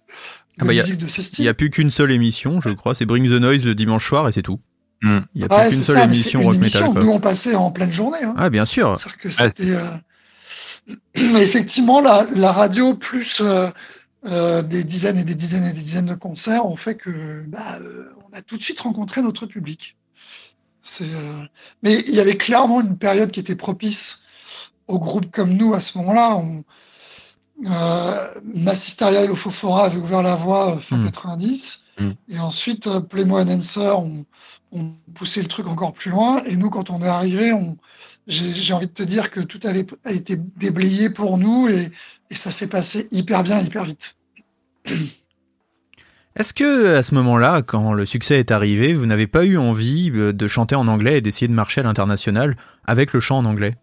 [0.60, 1.42] Ah bah, a- musique de ce Il style.
[1.44, 2.94] n'y a plus qu'une seule émission, je crois.
[2.94, 4.60] C'est Bring the Noise le dimanche soir et c'est tout.
[5.02, 6.90] Il n'y a Ouais, plus qu'une seule ça, émission rock metal.
[6.94, 8.22] Nous, on passait en pleine journée.
[8.24, 8.34] Hein.
[8.36, 8.98] Ah, bien sûr.
[8.98, 9.70] C'est-à-dire que c'était.
[9.70, 9.96] euh,
[11.38, 13.68] effectivement, la, la radio plus euh,
[14.26, 17.78] euh, des dizaines et des dizaines et des dizaines de concerts ont fait que bah,
[17.80, 19.96] euh, on a tout de suite rencontré notre public.
[21.02, 21.42] Euh,
[21.82, 24.22] Mais il y avait clairement une période qui était propice
[24.88, 26.36] aux groupes comme nous à ce moment-là.
[26.36, 26.64] On...
[27.66, 31.04] Euh, Massisteria et l'Ofofora avaient ouvert la voie euh, fin Mm.
[31.04, 31.84] 90.
[31.98, 32.10] Mm.
[32.28, 34.24] Et ensuite, euh, Playmo and Answer ont,
[35.14, 36.42] poussé le truc encore plus loin.
[36.44, 37.52] Et nous, quand on est arrivé,
[38.26, 41.90] j'ai envie de te dire que tout avait a été déblayé pour nous et,
[42.30, 44.14] et ça s'est passé hyper bien, hyper vite.
[46.38, 50.12] Est-ce que à ce moment-là, quand le succès est arrivé, vous n'avez pas eu envie
[50.14, 53.44] euh, de chanter en anglais et d'essayer de marcher à l'international avec le chant en
[53.44, 53.76] anglais?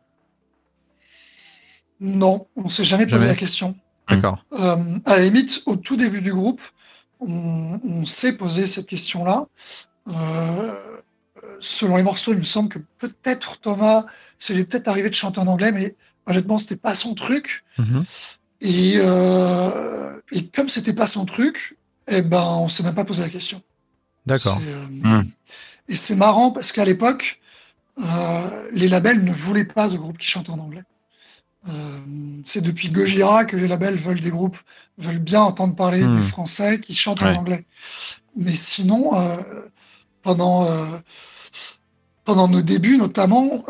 [2.00, 3.76] Non, on s'est jamais posé la question.
[4.10, 4.44] D'accord.
[4.54, 6.62] Euh, à la limite, au tout début du groupe,
[7.20, 9.48] on, on s'est posé cette question-là.
[10.08, 10.74] Euh,
[11.60, 14.06] selon les morceaux, il me semble que peut-être Thomas,
[14.38, 15.96] ça lui est peut-être arrivé de chanter en anglais, mais
[16.28, 17.64] honnêtement, c'était pas son truc.
[17.78, 18.06] Mhm.
[18.62, 21.78] Et, euh, et comme c'était pas son truc,
[22.08, 23.62] eh ben, on s'est même pas posé la question.
[24.26, 24.60] D'accord.
[24.62, 25.24] C'est, euh, Hmm.
[25.88, 27.40] Et c'est marrant parce qu'à l'époque,
[28.00, 30.84] euh, les labels ne voulaient pas de groupes qui chantent en anglais.
[31.68, 34.58] Euh, c'est depuis Gojira que les labels veulent des groupes,
[34.98, 36.16] veulent bien entendre parler Hmm.
[36.16, 37.30] des Français qui chantent Ouais.
[37.30, 37.66] en anglais.
[38.36, 39.38] Mais sinon, euh,
[40.24, 41.00] pendant, euh,
[42.24, 43.64] pendant nos débuts notamment,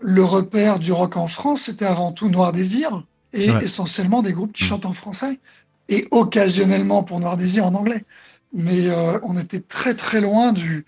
[0.00, 4.52] le repère du rock en France, c'était avant tout Noir Désir et essentiellement des groupes
[4.52, 4.68] qui Hmm.
[4.68, 5.40] chantent en français
[5.88, 8.04] et occasionnellement pour Noir Désir en anglais.
[8.52, 10.84] Mais euh, on était très très loin du.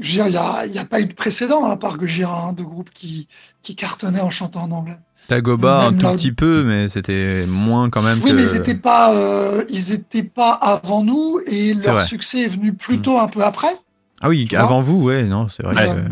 [0.00, 2.52] Je veux dire, il n'y a, a pas eu de précédent à part Gojira, hein,
[2.52, 3.28] de groupes qui,
[3.62, 4.98] qui cartonnaient en chantant en anglais.
[5.28, 8.36] Dagoba un tout petit peu, mais c'était moins quand même Oui, que.
[8.36, 12.04] mais ils n'étaient pas, euh, ils étaient pas avant nous et leur vrai.
[12.04, 13.74] succès est venu plutôt un peu après.
[14.20, 15.88] Ah oui, avant vous, ouais, non, c'est vrai.
[15.90, 16.08] Euh, que-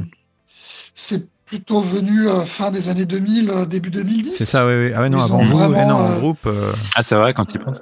[0.94, 4.34] c'est plutôt venu euh, fin des années 2000, euh, début 2010.
[4.36, 4.92] C'est ça, oui, oui.
[4.94, 6.46] Ah ouais, non, Ils avant vous, euh, groupe.
[6.46, 7.78] euh, Ah, c'est vrai, quand il pense.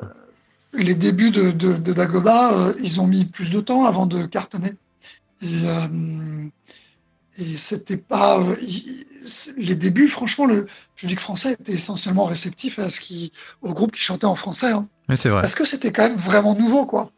[0.74, 4.24] Les débuts de, de, de Dagoba, euh, ils ont mis plus de temps avant de
[4.24, 4.72] cartonner.
[5.42, 6.46] Et, euh,
[7.38, 8.40] et c'était pas.
[8.40, 8.54] euh,
[9.56, 14.02] les débuts, franchement, le public français était essentiellement réceptif à ce qui, au groupe qui
[14.02, 14.72] chantait en français.
[14.72, 14.88] hein.
[15.08, 15.40] Mais c'est vrai.
[15.40, 17.10] Parce que c'était quand même vraiment nouveau, quoi.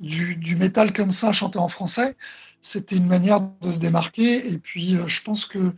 [0.00, 2.16] Du, du métal comme ça, chanté en français,
[2.60, 4.52] c'était une manière de se démarquer.
[4.52, 5.72] Et puis, euh, je pense que,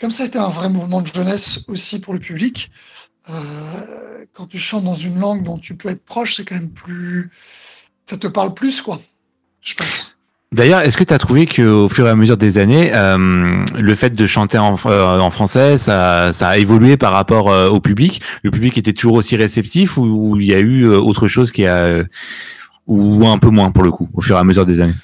[0.00, 2.70] comme ça a été un vrai mouvement de jeunesse aussi pour le public,
[3.28, 6.70] euh, quand tu chantes dans une langue dont tu peux être proche, c'est quand même
[6.70, 7.30] plus.
[8.06, 9.00] Ça te parle plus, quoi.
[9.60, 10.16] Je pense.
[10.50, 13.94] D'ailleurs, est-ce que tu as trouvé qu'au fur et à mesure des années, euh, le
[13.94, 17.80] fait de chanter en, euh, en français, ça, ça a évolué par rapport euh, au
[17.80, 18.22] public?
[18.42, 22.02] Le public était toujours aussi réceptif ou il y a eu autre chose qui a...
[22.86, 24.94] ou un peu moins pour le coup, au fur et à mesure des années?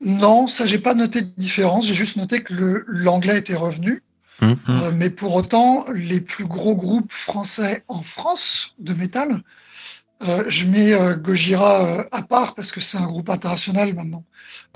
[0.00, 1.86] Non, ça, j'ai pas noté de différence.
[1.86, 4.02] J'ai juste noté que l'anglais était revenu.
[4.42, 9.42] Euh, mais pour autant, les plus gros groupes français en France de métal,
[10.28, 14.24] euh, je mets euh, Gojira euh, à part parce que c'est un groupe international maintenant.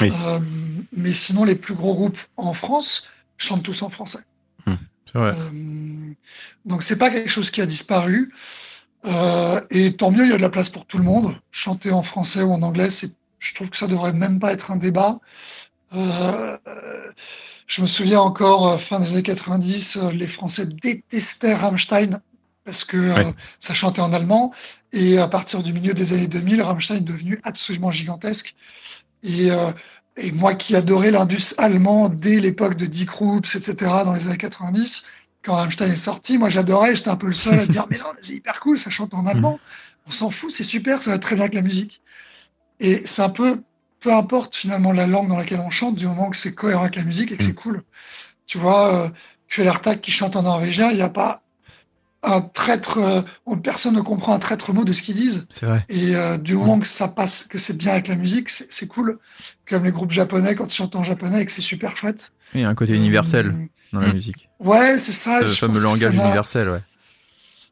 [0.01, 0.13] Oui.
[0.93, 4.21] Mais sinon, les plus gros groupes en France chantent tous en français.
[5.07, 5.35] C'est vrai.
[6.65, 8.33] Donc c'est pas quelque chose qui a disparu.
[9.71, 11.39] Et tant mieux, il y a de la place pour tout le monde.
[11.53, 14.73] Chanter en français ou en anglais, c'est, je trouve que ça devrait même pas être
[14.73, 15.21] un débat.
[17.67, 22.21] Je me souviens encore, fin des années 90, euh, les Français détestaient Rammstein
[22.65, 24.53] parce que euh, ça chantait en allemand.
[24.93, 28.55] Et à partir du milieu des années 2000, Rammstein est devenu absolument gigantesque.
[29.23, 29.73] Et, euh,
[30.17, 34.37] et moi qui adorais l'indus allemand dès l'époque de Dick Roops, etc., dans les années
[34.37, 35.03] 90,
[35.43, 38.07] quand Rammstein est sorti, moi j'adorais, j'étais un peu le seul à dire Mais non,
[38.21, 39.59] c'est hyper cool, ça chante en allemand.
[40.07, 42.01] On s'en fout, c'est super, ça va très bien avec la musique.
[42.81, 43.61] Et c'est un peu,
[44.01, 46.97] peu importe finalement la langue dans laquelle on chante, du moment que c'est cohérent avec
[46.97, 47.83] la musique et que c'est cool.
[48.47, 49.09] Tu vois, euh,
[49.49, 51.43] Kvelertak qui chante en norvégien, il n'y a pas
[52.23, 55.47] un traître, euh, personne ne comprend un traître mot de ce qu'ils disent.
[55.51, 55.85] C'est vrai.
[55.89, 59.19] Et euh, du moment que ça passe, que c'est bien avec la musique, c'est cool.
[59.69, 62.33] Comme les groupes japonais quand ils chantent en japonais et que c'est super chouette.
[62.55, 64.49] Il y a un côté universel Euh, dans la musique.
[64.61, 65.41] Ouais, c'est ça.
[65.41, 66.81] Le fameux langage universel, ouais.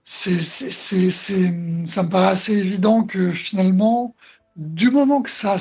[0.05, 4.15] c'est, c'est, c'est, c'est- ça me paraît assez évident que finalement,
[4.57, 5.57] du moment que ça,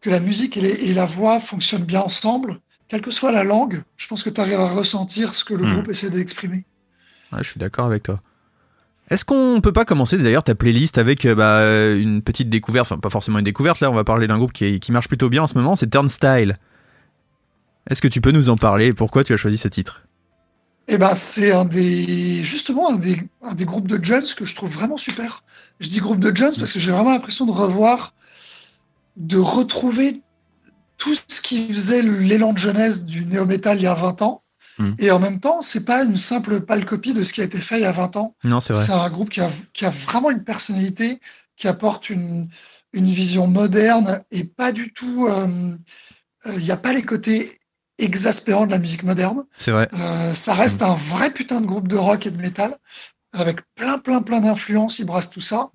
[0.00, 3.44] que la musique et, les- et la voix fonctionnent bien ensemble, quelle que soit la
[3.44, 5.72] langue, je pense que tu arrives à ressentir ce que le Hmm.
[5.72, 6.64] groupe essaie d'exprimer.
[7.32, 8.20] Ouais, je suis d'accord avec toi.
[9.10, 12.86] Est-ce qu'on peut pas commencer d'ailleurs ta playlist avec euh, bah, euh, une petite découverte,
[12.90, 15.28] enfin pas forcément une découverte, là on va parler d'un groupe qui, qui marche plutôt
[15.28, 16.56] bien en ce moment, c'est Turnstile.
[17.90, 18.92] Est-ce que tu peux nous en parler?
[18.92, 20.02] Pourquoi tu as choisi ce titre?
[20.88, 24.96] Et ben, c'est un des, justement, un des, groupes de jeunes que je trouve vraiment
[24.96, 25.44] super.
[25.80, 28.14] Je dis groupe de jeunes parce que j'ai vraiment l'impression de revoir,
[29.16, 30.22] de retrouver
[30.98, 34.41] tout ce qui faisait l'élan de jeunesse du néo-metal il y a 20 ans.
[34.82, 34.94] Mm.
[34.98, 37.58] Et en même temps, c'est pas une simple pâle copie de ce qui a été
[37.58, 38.34] fait il y a 20 ans.
[38.44, 38.84] Non, c'est vrai.
[38.84, 41.20] C'est un groupe qui a, qui a vraiment une personnalité,
[41.56, 42.48] qui apporte une,
[42.92, 45.26] une vision moderne et pas du tout.
[45.28, 45.76] euh,
[46.46, 47.58] euh, Il n'y a pas les côtés
[47.98, 49.44] exaspérants de la musique moderne.
[49.58, 49.88] C'est vrai.
[49.92, 52.76] Euh, ça reste un vrai putain de groupe de rock et de métal,
[53.32, 54.98] avec plein, plein, plein d'influences.
[54.98, 55.70] Ils brassent tout ça.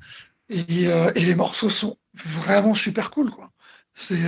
[0.50, 0.86] Et,
[1.16, 3.50] et les morceaux sont vraiment super cool, quoi.
[3.94, 4.24] C'est,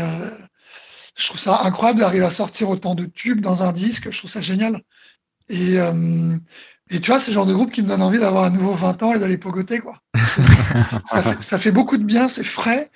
[1.19, 4.09] je trouve ça incroyable d'arriver à sortir autant de tubes dans un disque.
[4.11, 4.81] Je trouve ça génial.
[5.49, 6.37] Et, euh,
[6.89, 8.73] et tu vois, c'est le genre de groupe qui me donne envie d'avoir à nouveau
[8.73, 9.97] 20 ans et d'aller pogoter, quoi.
[11.05, 12.89] Ça, fait, ça fait beaucoup de bien, c'est frais.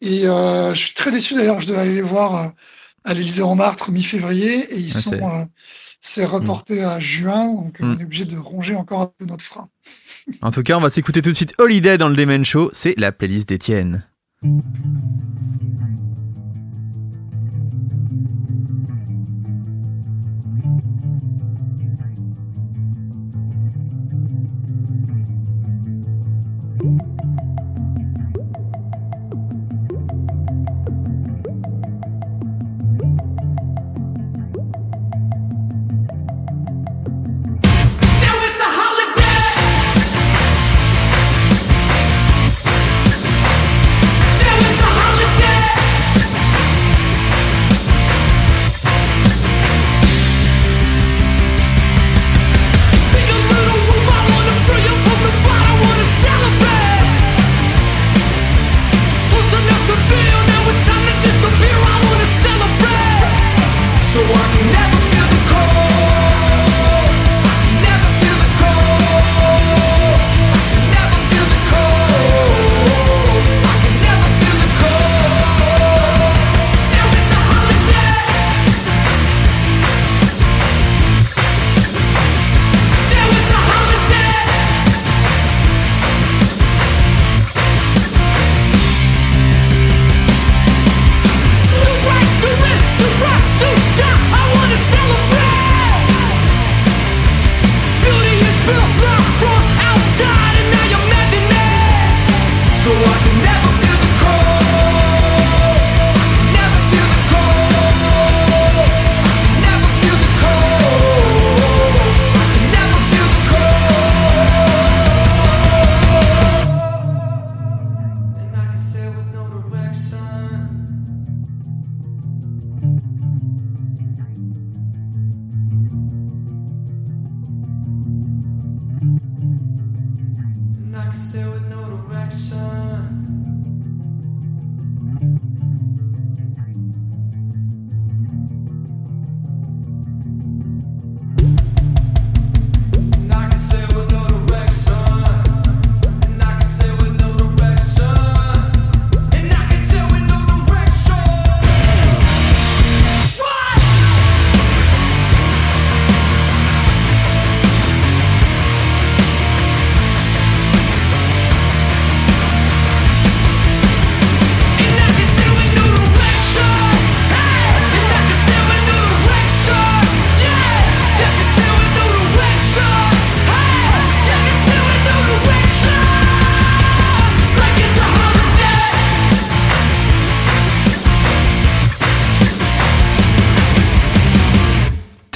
[0.00, 2.48] Et euh, je suis très déçu d'ailleurs, je devais aller les voir euh,
[3.04, 5.48] à l'Élysée Montmartre mi-février et ils Ah, sont.
[6.00, 7.84] c'est- reporté à juin, donc Mm.
[7.84, 9.68] on est obligé de ronger encore un peu notre frein.
[10.42, 12.94] En tout cas, on va s'écouter tout de suite Holiday dans le Demen Show, c'est
[12.96, 14.04] la playlist d'Étienne.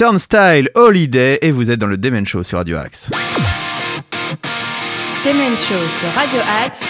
[0.03, 3.09] Turnstile Holiday et vous êtes dans le Demen Show sur Radio Axe.
[5.25, 6.83] Demen Show sur Radio Axe.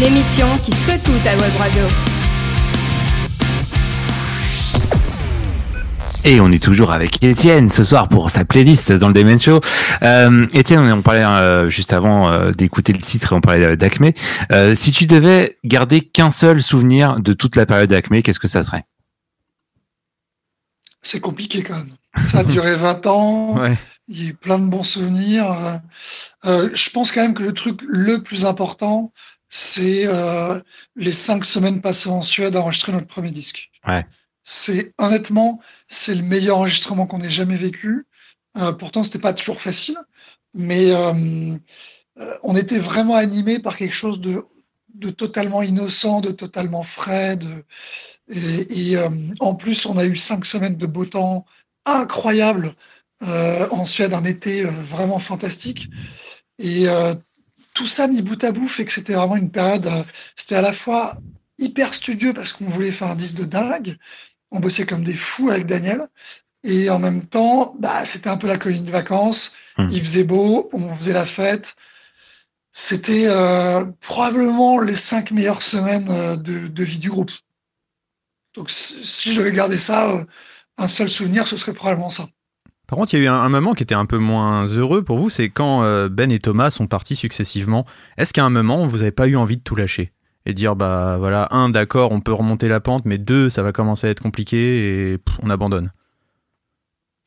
[0.00, 1.82] L'émission qui secoue ta web radio.
[6.24, 9.60] Et on est toujours avec Étienne ce soir pour sa playlist dans le Demen Show.
[10.02, 14.10] Euh, Étienne, on parlait euh, juste avant euh, d'écouter le titre, on parlait d'Acme.
[14.50, 18.48] Euh, si tu devais garder qu'un seul souvenir de toute la période d'Acme, qu'est-ce que
[18.48, 18.86] ça serait?
[21.02, 21.96] C'est compliqué quand même.
[22.24, 23.58] Ça a duré 20 ans.
[23.60, 23.76] Ouais.
[24.08, 25.80] Il y a eu plein de bons souvenirs.
[26.44, 29.12] Euh, je pense quand même que le truc le plus important,
[29.48, 30.60] c'est euh,
[30.96, 33.70] les cinq semaines passées en Suède à enregistrer notre premier disque.
[33.86, 34.04] Ouais.
[34.44, 38.06] C'est honnêtement, c'est le meilleur enregistrement qu'on ait jamais vécu.
[38.56, 39.96] Euh, pourtant, c'était pas toujours facile,
[40.54, 41.54] mais euh,
[42.18, 44.42] euh, on était vraiment animé par quelque chose de,
[44.94, 47.36] de totalement innocent, de totalement frais.
[47.36, 47.64] De,
[48.28, 49.08] et et, euh,
[49.40, 51.44] en plus, on a eu cinq semaines de beau temps
[51.84, 52.74] incroyable
[53.22, 55.88] euh, en Suède, un été euh, vraiment fantastique.
[56.58, 56.86] Et
[57.74, 59.88] tout ça mis bout à bout fait que c'était vraiment une période.
[60.36, 61.16] c'était à la fois
[61.58, 63.96] hyper studieux parce qu'on voulait faire un disque de dingue.
[64.52, 66.06] On bossait comme des fous avec Daniel.
[66.62, 69.54] Et en même temps, bah, c'était un peu la colonie de vacances.
[69.78, 69.88] Mhm.
[69.90, 71.74] Il faisait beau, on faisait la fête.
[72.72, 77.32] C'était euh, probablement les cinq meilleures semaines de, de vie du groupe.
[78.54, 80.24] Donc, si je devais garder ça, euh,
[80.78, 82.26] un seul souvenir, ce serait probablement ça.
[82.86, 85.02] Par contre, il y a eu un, un moment qui était un peu moins heureux
[85.02, 87.86] pour vous, c'est quand euh, Ben et Thomas sont partis successivement.
[88.18, 90.12] Est-ce qu'à un moment, vous n'avez pas eu envie de tout lâcher
[90.44, 93.72] et dire bah voilà, un d'accord, on peut remonter la pente, mais deux, ça va
[93.72, 95.92] commencer à être compliqué et pff, on abandonne?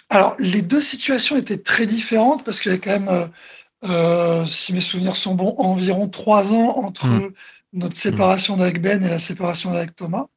[0.10, 3.28] Alors, les deux situations étaient très différentes parce qu'il y a quand même, euh,
[3.86, 7.34] euh, si mes souvenirs sont bons, environ trois ans entre Mm.
[7.74, 10.28] notre séparation d'avec Ben et la séparation d'avec Thomas.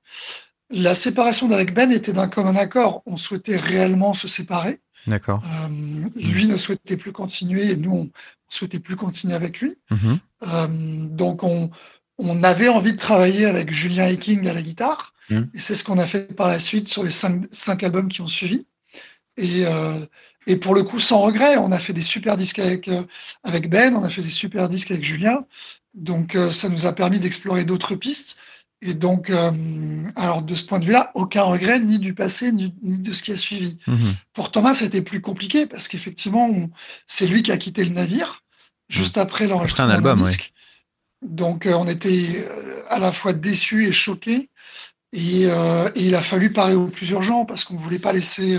[0.70, 3.02] La séparation d'avec Ben était d'un commun accord.
[3.06, 4.80] On souhaitait réellement se séparer.
[5.06, 5.42] D'accord.
[5.44, 8.10] Euh, lui ne souhaitait plus continuer et nous, on ne
[8.50, 9.76] souhaitait plus continuer avec lui.
[9.90, 10.18] Mhm.
[10.42, 10.66] Euh,
[11.06, 11.70] donc, on,
[12.18, 15.14] on avait envie de travailler avec Julien Eking à la guitare.
[15.30, 15.44] Mm.
[15.54, 18.20] Et c'est ce qu'on a fait par la suite sur les cinq, cinq albums qui
[18.20, 18.66] ont suivi.
[19.38, 20.04] Et, euh,
[20.46, 22.90] et pour le coup, sans regret, on a fait des super disques avec,
[23.44, 25.44] avec Ben, on a fait des super disques avec Julien.
[25.94, 28.38] Donc, ça nous a permis d'explorer d'autres pistes.
[28.80, 29.50] Et donc, euh,
[30.14, 33.22] alors de ce point de vue-là, aucun regret, ni du passé, ni, ni de ce
[33.22, 33.76] qui a suivi.
[33.86, 34.14] Mhm.
[34.32, 36.48] Pour Thomas, c'était plus compliqué parce qu'effectivement,
[37.06, 38.44] c'est lui qui a quitté le navire
[38.88, 39.90] juste après l'enregistrement Mmh.
[39.90, 40.52] Après un album, d'un disque.
[41.22, 44.50] Donc, euh, on était euh, à la fois déçus et choqués.
[45.12, 48.58] Et, euh, et il a fallu parer au plus urgent parce qu'on voulait pas laisser,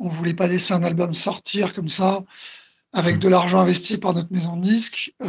[0.00, 2.24] on voulait pas laisser un album sortir comme ça
[2.98, 5.26] avec de l'argent investi par notre maison de disques euh,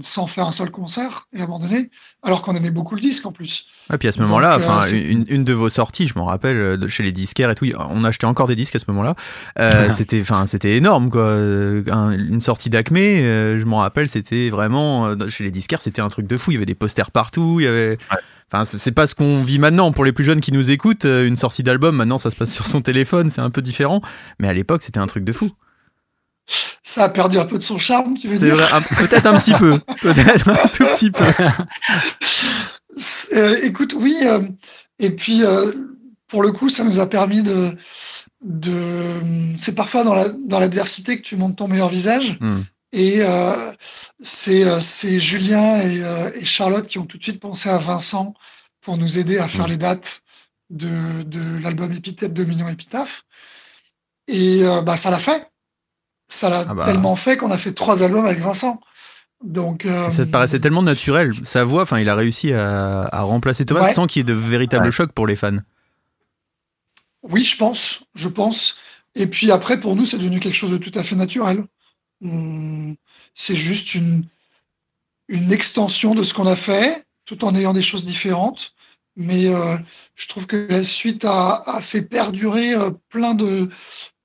[0.00, 1.90] sans faire un seul concert et abandonner,
[2.22, 3.66] alors qu'on aimait beaucoup le disque en plus.
[3.92, 6.76] Et puis à ce moment-là, euh, une, une de vos sorties, je m'en rappelle, euh,
[6.76, 9.14] de chez les disquaires et tout, on achetait encore des disques à ce moment-là.
[9.58, 11.32] Euh, c'était, enfin, c'était énorme quoi.
[11.32, 16.00] Un- une sortie d'Acme, euh, je m'en rappelle, c'était vraiment euh, chez les disquaires, c'était
[16.02, 16.50] un truc de fou.
[16.52, 17.98] Il y avait des posters partout, il y avait.
[18.52, 19.92] Enfin, c'est pas ce qu'on vit maintenant.
[19.92, 22.66] Pour les plus jeunes qui nous écoutent, une sortie d'album, maintenant ça se passe sur
[22.66, 24.00] son téléphone, c'est un peu différent.
[24.40, 25.50] Mais à l'époque, c'était un truc de fou.
[26.82, 28.56] Ça a perdu un peu de son charme, tu veux dire
[28.98, 31.24] peut-être un petit peu, peut-être un tout petit peu.
[33.34, 34.16] Euh, écoute, oui.
[34.22, 34.40] euh,
[34.98, 35.72] et puis, euh,
[36.26, 37.76] pour le coup, ça nous a permis de.
[38.44, 38.72] de
[39.58, 42.38] c'est parfois dans la- dans l'adversité que tu montes ton meilleur visage.
[42.40, 42.62] Hmm.
[42.92, 43.20] Et
[44.18, 46.00] c'est c'est Julien et,
[46.40, 48.32] et Charlotte qui ont tout de suite pensé à Vincent
[48.80, 49.70] pour nous aider à faire Hmm.
[49.70, 50.22] les dates
[50.70, 53.24] de, de l'album Épithète de Million Épitaphe.
[54.26, 55.46] Et bah, ça l'a fait.
[56.28, 56.84] Ça l'a Ah bah.
[56.84, 58.80] tellement fait qu'on a fait trois albums avec Vincent.
[59.44, 61.32] Donc, euh, Ça te paraissait tellement naturel.
[61.44, 63.92] Sa voix, enfin, il a réussi à, à remplacer Thomas Ouais.
[63.92, 64.90] sans qu'il y ait de véritable Ouais.
[64.92, 65.56] choc pour les fans.
[67.22, 68.76] Oui, je pense, je pense.
[69.14, 71.64] Et puis après, pour nous, c'est devenu quelque chose de tout à fait naturel.
[73.34, 74.26] C'est juste une,
[75.28, 78.74] une extension de ce qu'on a fait, tout en ayant des choses différentes.
[79.16, 79.76] Mais euh,
[80.14, 83.68] je trouve que la suite a, a fait perdurer euh, plein de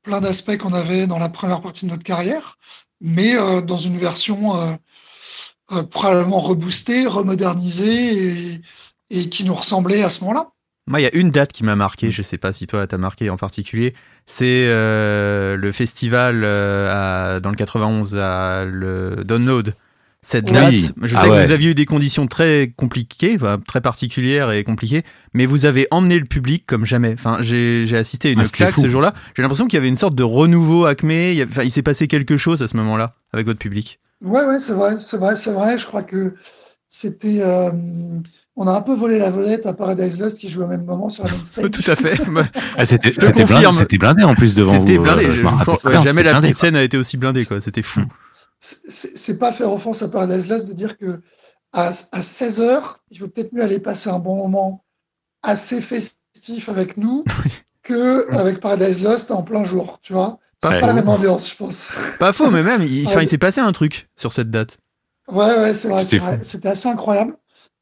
[0.04, 2.58] plein d'aspects qu'on avait dans la première partie de notre carrière,
[3.02, 4.74] mais euh, dans une version euh,
[5.72, 8.62] euh, probablement reboostée, remodernisée
[9.10, 10.50] et, qui nous ressemblait à ce moment-là.
[10.88, 12.98] Moi, il y a une date qui m'a marqué, je sais pas si toi t'as
[12.98, 13.94] marqué en particulier,
[14.26, 19.76] c'est le festival dans le 91 à le Download.
[20.26, 20.54] Cette Oui.
[20.54, 20.72] date,
[21.04, 21.42] je Ah sais ouais.
[21.42, 25.04] que vous aviez eu des conditions très compliquées, enfin, très particulières et compliquées,
[25.34, 27.14] mais vous avez emmené le public comme jamais.
[27.14, 29.14] Enfin, j'ai j'ai assisté à une Ah, claque ce jour-là.
[29.36, 31.12] J'ai l'impression qu'il y avait une sorte de renouveau Acme.
[31.12, 34.00] Il, enfin, il s'est passé quelque chose à ce moment-là avec votre public.
[34.24, 35.78] Ouais, ouais, c'est vrai, c'est vrai, c'est vrai.
[35.78, 36.34] Je crois que
[36.88, 37.42] c'était.
[37.42, 37.70] euh,
[38.56, 41.10] on a un peu volé la volette à Paradise Lost qui jouait au même moment
[41.10, 41.70] sur la main stage.
[41.72, 42.18] Tout à fait.
[42.78, 44.88] Ah, c'était blindé, blindé en plus devant vous.
[44.88, 45.26] C'était blindé.
[45.26, 45.46] euh, je Je-
[45.88, 46.68] ouais, bien, jamais la blindé, petite quoi.
[46.68, 47.60] scène a été aussi blindée, quoi.
[47.62, 48.02] C'était fou.
[48.66, 51.22] C'est- pas faire offense à Paradise Lost de dire que
[51.74, 54.86] à, à 16 heures, il vaut peut-être mieux aller passer un bon moment
[55.42, 57.26] assez festif avec nous
[57.84, 60.40] que avec Paradise Lost en plein jour, tu vois.
[60.64, 60.94] C'est Pas la faux.
[60.94, 61.92] même ambiance, je pense.
[62.20, 63.26] Pas faux, mais même, il, enfin, Ouais.
[63.26, 64.78] il s'est passé un truc sur cette date.
[65.28, 67.36] Ouais, ouais, c'est vrai, C'était assez incroyable.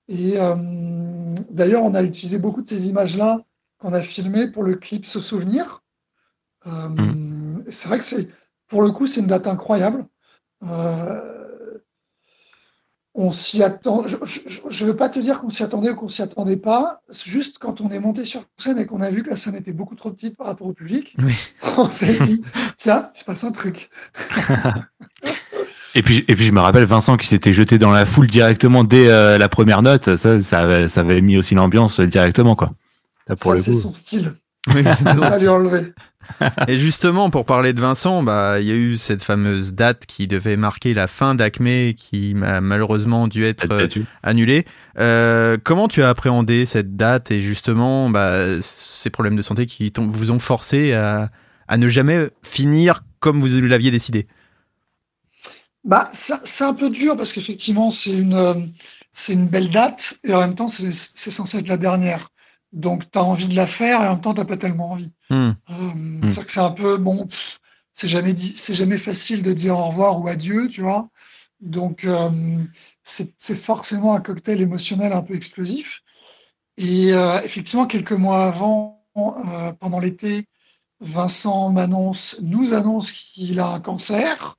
[0.08, 0.56] Et euh,
[1.52, 3.40] d'ailleurs, on a utilisé beaucoup de ces images-là
[3.80, 5.84] qu'on a filmées pour le clip Se Souvenir.
[6.66, 7.64] Euh, Mm.
[7.68, 8.28] et C'est vrai que c'est,
[8.68, 10.06] pour le coup, c'est une date incroyable.
[10.64, 11.78] Euh,
[13.14, 14.06] on s'y attend.
[14.08, 17.02] Je ne veux pas te dire qu'on s'y attendait ou qu'on s'y attendait pas.
[17.26, 19.74] Juste quand on est monté sur scène et qu'on a vu que la scène était
[19.74, 21.36] beaucoup trop petite par rapport au public, Oui.
[21.78, 22.42] on s'est dit
[22.78, 23.90] tiens, il se passe un truc.
[25.94, 28.86] Et puis, et puis je me rappelle Vincent qui s'était jeté dans la foule directement
[28.86, 30.16] dès euh, la première note.
[30.16, 32.72] Ça, ça avait, ça avait mis aussi l'ambiance directement, quoi.
[33.28, 34.32] Ça, pour Ça, le c'est son style.
[34.74, 35.94] Oui, Pas lui enlever.
[36.68, 40.28] Et justement, pour parler de Vincent, bah, il y a eu cette fameuse date qui
[40.28, 43.88] devait marquer la fin d'Acme, qui a malheureusement dû être euh,
[44.24, 44.66] annulée.
[45.00, 49.92] Euh, comment tu as appréhendé cette date et justement bah, ces problèmes de santé qui
[49.92, 51.30] t'ont- vous ont forcé à,
[51.68, 54.28] à ne jamais finir comme vous l'aviez décidé?
[55.84, 58.54] Bah, ça- c'est un peu dur parce qu'effectivement, c'est une, euh,
[59.14, 62.28] c'est une belle date et en même temps, c'est c'est censé être la dernière.
[62.72, 65.12] Donc, tu as envie de la faire et en même temps, tu pas tellement envie.
[65.70, 65.74] Euh,
[66.22, 67.28] C'est-à-dire que c'est un peu, bon,
[67.94, 71.10] c'est jamais, dit- c'est jamais facile de dire au revoir ou adieu, tu vois.
[71.60, 72.30] Donc, euh,
[73.04, 76.02] c'est c'est forcément un cocktail émotionnel un peu explosif.
[76.78, 80.48] Et euh, effectivement, quelques mois avant, euh, pendant l'été,
[81.02, 84.56] Vincent m'annonce, nous annonce qu'il a un cancer.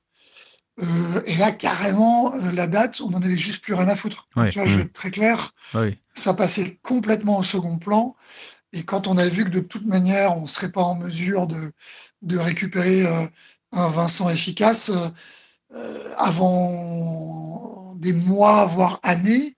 [0.81, 4.27] Euh, et là, carrément, euh, la date, on n'en avait juste plus rien à foutre.
[4.35, 4.49] Ouais.
[4.51, 4.87] Tu vois, je vais Mm.
[4.87, 5.97] être très clair Oui.
[6.15, 8.15] ça passait complètement au second plan.
[8.73, 11.45] Et quand on a vu que de toute manière, on ne serait pas en mesure
[11.45, 11.71] de,
[12.23, 13.27] de récupérer euh,
[13.71, 14.89] un Vincent efficace
[15.75, 19.55] euh, avant des mois, voire années,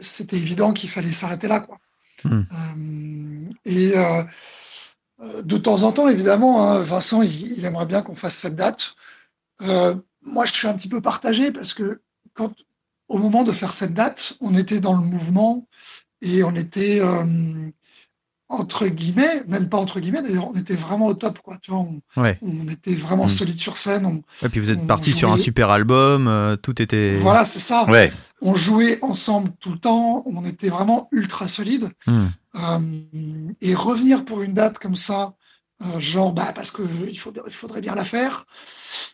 [0.00, 1.60] c'était évident qu'il fallait s'arrêter là.
[1.60, 1.78] Quoi.
[2.26, 3.92] Euh, et
[5.42, 8.94] de temps en temps, évidemment, hein, Vincent, il, il aimerait bien qu'on fasse cette date.
[9.62, 12.00] Euh, moi, je suis un petit peu partagé parce que
[12.34, 12.52] quand,
[13.08, 15.66] au moment de faire cette date, on était dans le mouvement
[16.22, 17.70] et on était euh,
[18.48, 21.56] entre guillemets, même pas entre guillemets, d'ailleurs, on était vraiment au top, quoi.
[21.60, 22.38] Tu vois, on, Ouais.
[22.42, 23.28] on était vraiment Mm.
[23.30, 24.06] solide sur scène.
[24.06, 27.14] On, Et puis vous êtes parti sur un super album, euh, tout était.
[27.14, 27.84] Voilà, c'est ça.
[27.90, 28.12] Ouais.
[28.42, 30.22] On jouait ensemble tout le temps.
[30.26, 31.90] On était vraiment ultra solide.
[32.08, 32.78] Euh,
[33.60, 35.30] et revenir pour une date comme ça, euh,
[35.98, 38.44] genre bah, parce qu'il il faudrait bien la faire,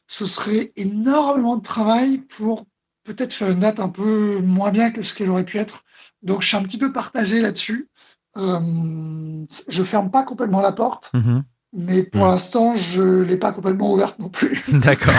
[0.07, 2.67] ce serait énormément de travail pour
[3.05, 5.83] peut-être faire une date un peu moins bien que ce qu'elle aurait pu être.
[6.23, 7.89] Donc je suis un petit peu partagé là-dessus.
[8.37, 11.43] Euh, je ferme pas complètement la porte, Mhm.
[11.73, 12.29] mais pour Mm.
[12.29, 14.63] l'instant je l'ai pas complètement ouverte non plus.
[14.69, 15.15] D'accord.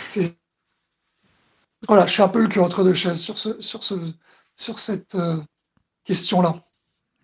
[0.00, 0.36] C'est
[1.88, 3.94] voilà, je suis un peu le cul entre deux chaises sur ce sur ce
[4.56, 5.36] sur cette euh,
[6.04, 6.54] question-là.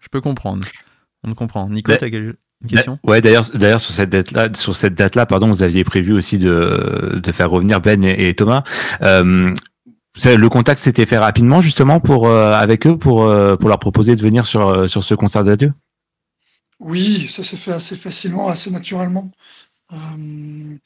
[0.00, 0.66] Je peux comprendre.
[1.30, 1.68] On comprend.
[1.68, 2.98] Nico, t'as quelle- une question?
[3.04, 7.20] Ouais, d'ailleurs, d'ailleurs sur cette date-là, sur cette date-là, pardon, vous aviez prévu aussi de,
[7.22, 8.64] de faire revenir Ben et, et Thomas.
[9.02, 9.54] Euh,
[10.24, 14.16] le contact s'était fait rapidement justement pour euh, avec eux pour euh, pour leur proposer
[14.16, 15.72] de venir sur sur ce concert d'adieu?
[16.80, 19.30] Oui, ça s'est fait assez facilement, assez naturellement.
[19.92, 20.76] Euh,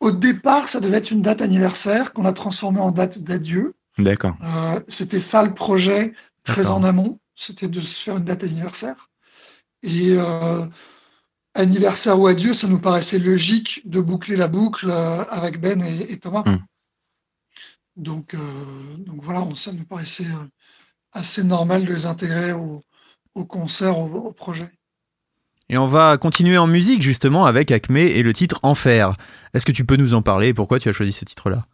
[0.00, 3.74] au départ, ça devait être une date anniversaire qu'on a transformée en date d'adieu.
[3.98, 4.36] D'accord.
[4.42, 6.12] Euh, c'était ça le projet,
[6.44, 7.18] très en amont.
[7.34, 9.08] C'était de se faire une date anniversaire.
[9.86, 10.66] Et euh,
[11.54, 16.12] anniversaire ou adieu, ça nous paraissait logique de boucler la boucle euh, avec Ben et,
[16.12, 16.42] et Thomas.
[16.44, 16.58] Mm.
[17.96, 18.38] Donc, euh,
[18.98, 20.26] donc voilà, on- ça nous paraissait
[21.12, 22.82] assez normal de les intégrer au,
[23.34, 24.68] au concert, au, au projet.
[25.68, 29.16] Et on va continuer en musique justement avec Acme et le titre Enfer.
[29.54, 30.48] Est-ce que tu peux nous en parler?
[30.48, 31.66] Et pourquoi tu as choisi ce titre-là?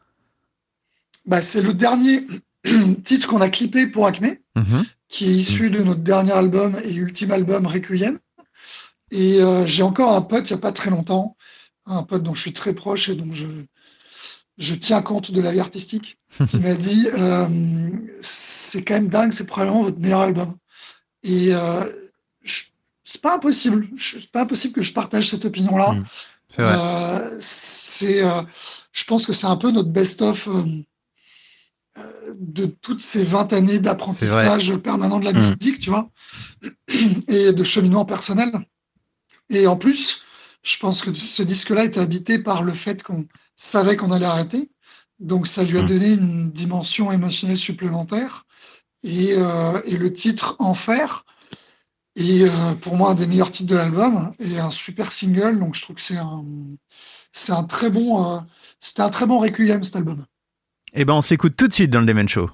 [1.27, 2.27] Bah, c'est le dernier
[3.05, 4.85] titre qu'on a clippé pour Acme, Mhm.
[5.13, 8.19] Qui est issu de notre dernier album et ultime album Requiem.
[9.11, 11.37] Et euh, j'ai encore un pote, il n'y a pas très longtemps,
[11.85, 13.47] un pote dont je suis très proche et dont je,
[14.57, 16.17] je tiens compte de la vie artistique,
[16.49, 17.47] qui m'a dit euh,
[18.23, 20.57] c'est quand même dingue, c'est probablement votre meilleur album.
[21.25, 21.85] Et euh,
[23.05, 25.93] c'est pas impossible, c'est pas impossible que je partage cette opinion-là.
[25.93, 26.05] Mm.
[26.49, 26.75] C'est vrai.
[26.75, 27.41] Euh,
[28.03, 28.43] euh,
[28.93, 30.65] je pense que c'est un peu notre best-of euh,
[32.39, 35.39] de toutes ces 20 années d'apprentissage permanent de la Mm.
[35.39, 36.11] musique, tu vois,
[37.29, 38.51] et de cheminement personnel.
[39.51, 40.23] Et en plus,
[40.63, 43.27] je pense que ce disque-là était habité par le fait qu'on
[43.57, 44.71] savait qu'on allait arrêter.
[45.19, 45.87] Donc, ça lui a Mm.
[45.87, 48.45] donné une dimension émotionnelle supplémentaire.
[49.03, 51.25] Et, euh, et le titre Enfer
[52.17, 55.59] est euh, pour moi un des meilleurs titres de l'album et un super single.
[55.59, 56.45] Donc, je trouve que c'est un,
[57.33, 58.41] c'est un très bon, euh,
[58.81, 60.25] c'était un très bon requiem cet album.
[60.95, 62.51] Eh ben on s'écoute tout de suite dans le Demen Show.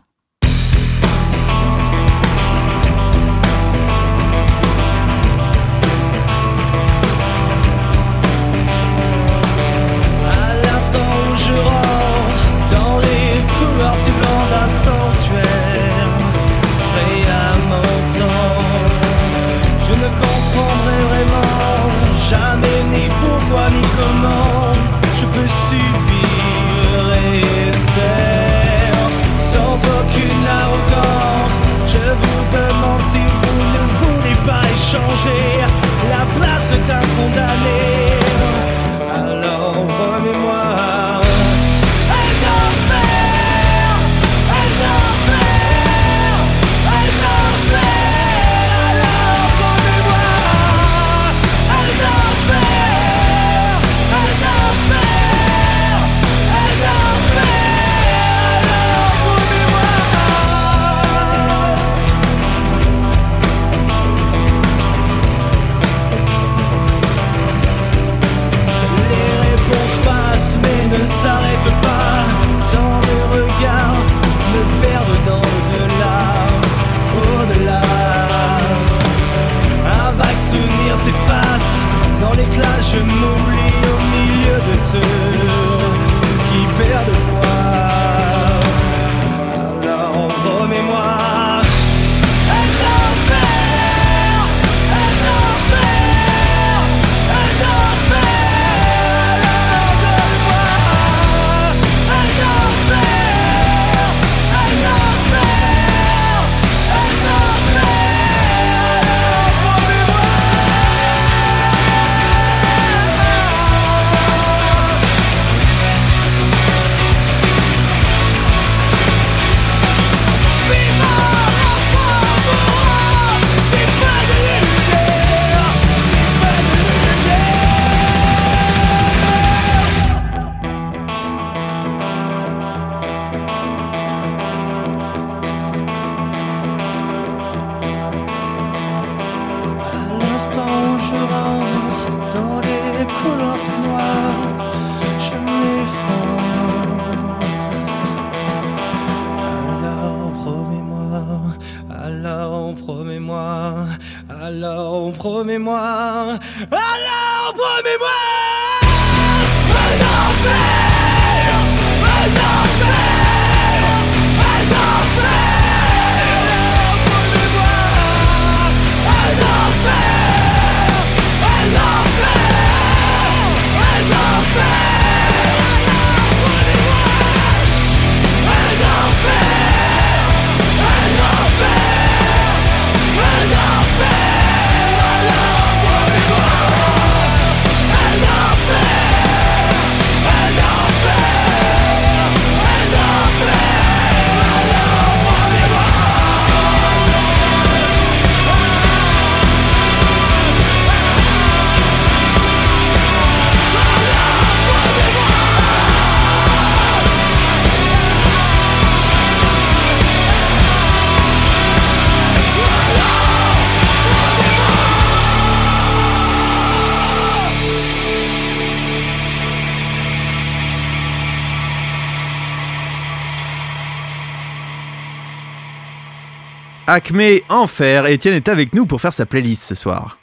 [226.98, 230.18] Acme Enfer, Étienne est avec nous pour faire sa playlist ce soir.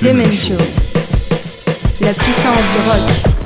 [0.00, 0.54] Demen Show.
[2.00, 3.44] La puissance du rock.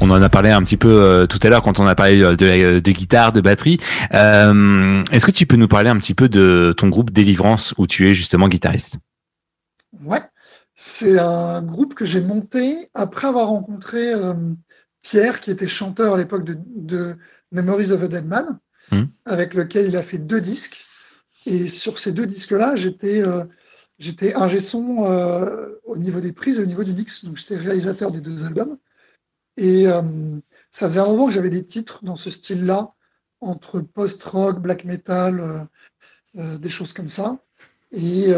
[0.00, 2.22] On en a parlé un petit peu euh, tout à l'heure quand on a parlé
[2.22, 3.78] euh, de, de guitare, de batterie.
[4.14, 7.86] Euh, Est-ce que tu peux nous parler un petit peu de ton groupe Délivrance où
[7.86, 8.96] tu es justement guitariste?
[10.02, 10.22] Ouais,
[10.74, 14.32] c'est un groupe que j'ai monté après avoir rencontré euh,
[15.02, 17.18] Pierre, qui était chanteur à l'époque de, de
[17.52, 18.58] Memories of a Dead Man,
[18.92, 19.08] Mhm.
[19.24, 20.84] avec lequel il a fait deux disques.
[21.46, 23.44] Et sur ces deux disques-là, j'étais euh,
[23.98, 27.24] j'étais ingé son euh, au niveau des prises au niveau du mix.
[27.24, 28.78] Donc j'étais réalisateur des deux albums.
[29.56, 30.02] Et euh,
[30.72, 32.94] ça faisait un moment que j'avais des titres dans ce style-là,
[33.40, 35.68] entre post-rock, black metal,
[36.36, 37.38] euh, des choses comme ça.
[37.92, 38.28] Et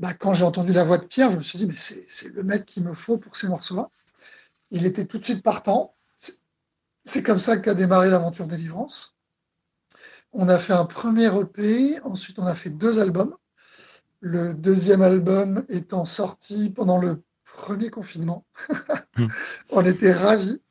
[0.00, 2.42] bah, quand j'ai entendu la voix de Pierre, je me suis dit, mais c'est le
[2.42, 3.90] mec qu'il me faut pour ces morceaux-là.
[4.70, 5.94] Il était tout de suite partant.
[7.04, 9.14] C'est comme ça qu'a démarré l'aventure Délivrance.
[10.32, 13.36] On a fait un premier EP, ensuite on a fait deux albums.
[14.20, 18.46] Le deuxième album étant sorti pendant le premier confinement.
[19.16, 19.26] Hmm.
[19.70, 20.62] on était ravis.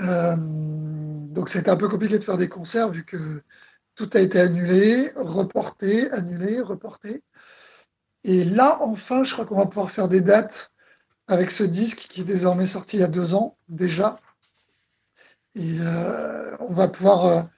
[0.00, 3.42] Euh, donc c'était un peu compliqué de faire des concerts vu que
[3.94, 7.22] tout a été annulé, reporté, annulé, reporté.
[8.24, 10.72] Et là, enfin, je crois qu'on va pouvoir faire des dates
[11.28, 14.16] avec ce disque qui est désormais sorti il y a deux ans déjà.
[15.54, 17.48] Et euh, on va pouvoir.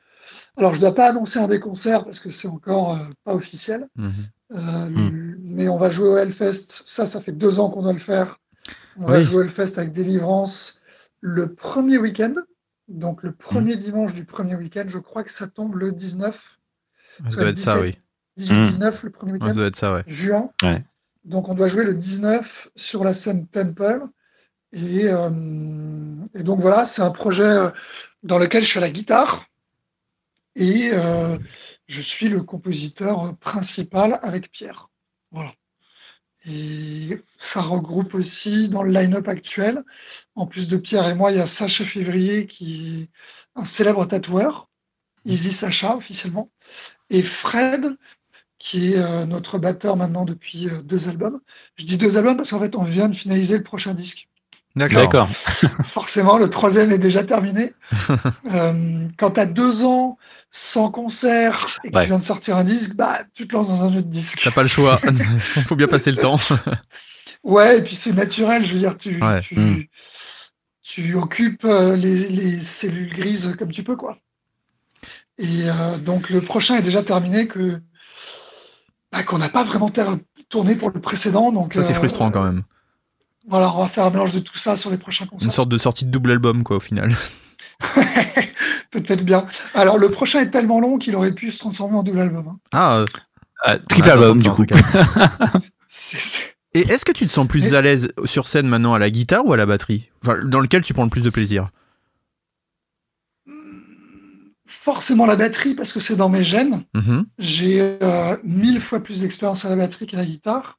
[0.56, 3.34] Alors, je ne dois pas annoncer un des concerts parce que c'est encore euh, pas
[3.34, 3.88] officiel.
[3.96, 4.12] Mhm.
[4.52, 6.66] Euh, le- Mais on va jouer au Hellfest.
[6.84, 8.38] Ça, ça fait deux ans qu'on doit le faire.
[8.96, 10.80] On va jouer au Hellfest avec Délivrance
[11.20, 12.34] le premier week-end.
[12.88, 16.58] Donc, le premier dimanche du premier week-end, je crois que ça tombe le 19,
[17.24, 17.82] Ça doit être ça, 17.
[17.82, 17.98] oui.
[18.38, 20.02] 18-19, le premier week-end Ça doit être ça, ouais.
[20.06, 20.50] juin.
[20.62, 20.82] Ouais.
[21.24, 24.02] Donc on doit jouer le 19 sur la scène Temple.
[24.72, 25.30] Et, euh,
[26.34, 27.56] et donc voilà, c'est un projet
[28.22, 29.44] dans lequel je suis à la guitare.
[30.54, 31.38] Et euh,
[31.86, 34.90] je suis le compositeur principal avec Pierre.
[35.30, 35.52] Voilà.
[36.46, 39.82] Et ça regroupe aussi dans le line-up actuel,
[40.34, 43.10] en plus de Pierre et moi, il y a Sacha Février qui est
[43.54, 44.68] un célèbre tatoueur,
[45.24, 46.50] Easy Sacha officiellement,
[47.10, 47.96] et Fred
[48.62, 51.40] qui est euh, notre batteur maintenant depuis euh, deux albums.
[51.74, 54.28] Je dis deux albums parce qu'en fait, on vient de finaliser le prochain disque.
[54.74, 55.28] D'accord.
[55.84, 57.74] Forcément, le troisième est déjà terminé.
[58.52, 60.16] euh, quand tu as deux ans
[60.50, 62.02] sans concert et que Ouais.
[62.04, 64.40] tu viens de sortir un disque, bah, tu te lances dans un autre disque.
[64.44, 64.98] T'as pas le choix.
[65.66, 66.38] Faut bien passer le temps.
[67.44, 69.40] Ouais, et puis c'est naturel, je veux dire, tu, Ouais.
[69.40, 69.90] tu,
[70.82, 74.16] tu occupes euh, les, les cellules grises comme tu peux, quoi.
[75.38, 77.80] Et euh, donc le prochain est déjà terminé, que
[79.12, 79.90] bah, qu'on n'a pas vraiment
[80.48, 82.62] tourné pour le précédent, donc Ça, c'est euh, frustrant quand même.
[83.48, 85.52] Voilà, on va faire un mélange de tout ça sur les prochains Une concerts.
[85.52, 87.14] sorte de sortie de double album, quoi, au final.
[88.90, 89.46] Peut-être bien.
[89.74, 92.46] Alors le prochain est tellement long qu'il aurait pu se transformer en double album.
[92.48, 92.58] hein.
[92.72, 93.06] Ah, euh,
[93.64, 94.64] Ah, triple attends, album, du coup.
[96.74, 99.10] Et est-ce que tu te sens plus Et- à l'aise sur scène maintenant à la
[99.10, 100.10] guitare ou à la batterie?
[100.22, 101.68] Enfin, dans lequel tu prends le plus de plaisir?
[104.66, 106.84] Forcément la batterie parce que c'est dans mes gènes.
[106.94, 107.26] Mhm.
[107.38, 110.78] J'ai euh, mille fois plus d'expérience à la batterie qu'à la guitare.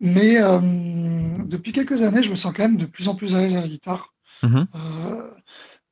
[0.00, 0.60] Mais euh,
[1.44, 3.60] depuis quelques années, je me sens quand même de plus en plus à l'aise à
[3.60, 4.14] la guitare.
[4.42, 4.66] Mhm.
[4.74, 5.30] Euh,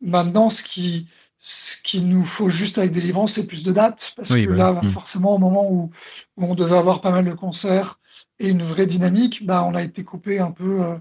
[0.01, 4.15] maintenant, ce qui, ce qu'il nous faut juste avec Délivrance, c'est plus de dates.
[4.17, 4.73] Parce Oui, que là.
[4.73, 4.89] Mm.
[4.89, 5.91] forcément, au moment où,
[6.37, 7.99] où on devait avoir pas mal de concerts
[8.39, 10.97] et une vraie dynamique, bah, on a été coupé un peu euh,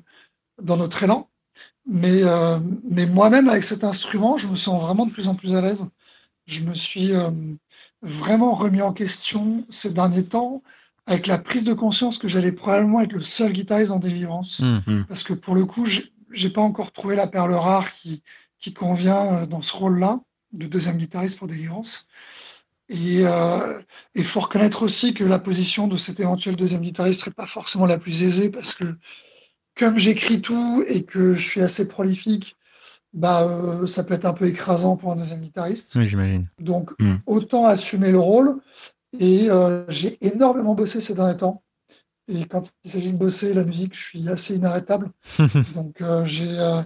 [0.61, 1.29] dans notre élan.
[1.85, 5.55] Mais, euh, mais moi-même, avec cet instrument, je me sens vraiment de plus en plus
[5.55, 5.89] à l'aise.
[6.47, 7.29] Je me suis euh,
[8.01, 10.61] vraiment remis en question ces derniers temps
[11.05, 14.59] avec la prise de conscience que j'allais probablement être le seul guitariste en délivrance.
[14.61, 15.05] Mhm.
[15.07, 18.23] Parce que pour le coup, j'ai pas encore trouvé la perle rare qui,
[18.59, 20.19] qui convient euh, dans ce rôle-là
[20.53, 22.07] de deuxième guitariste pour délivrance.
[22.87, 23.23] Et
[24.13, 27.87] il faut reconnaître aussi que la position de cet éventuel deuxième guitariste serait pas forcément
[27.87, 28.95] la plus aisée parce que
[29.75, 32.55] comme j'écris tout et que je suis assez prolifique,
[33.13, 35.95] bah, euh, ça peut être un peu écrasant pour un deuxième guitariste.
[35.95, 36.47] Oui, j'imagine.
[36.59, 37.15] Donc, Mm.
[37.25, 38.59] autant assumer le rôle.
[39.19, 41.63] Et euh, j'ai énormément bossé ces derniers temps.
[42.27, 45.11] Et quand il s'agit de bosser la musique, je suis assez inarrêtable.
[45.75, 46.81] Donc, euh, j'ai euh,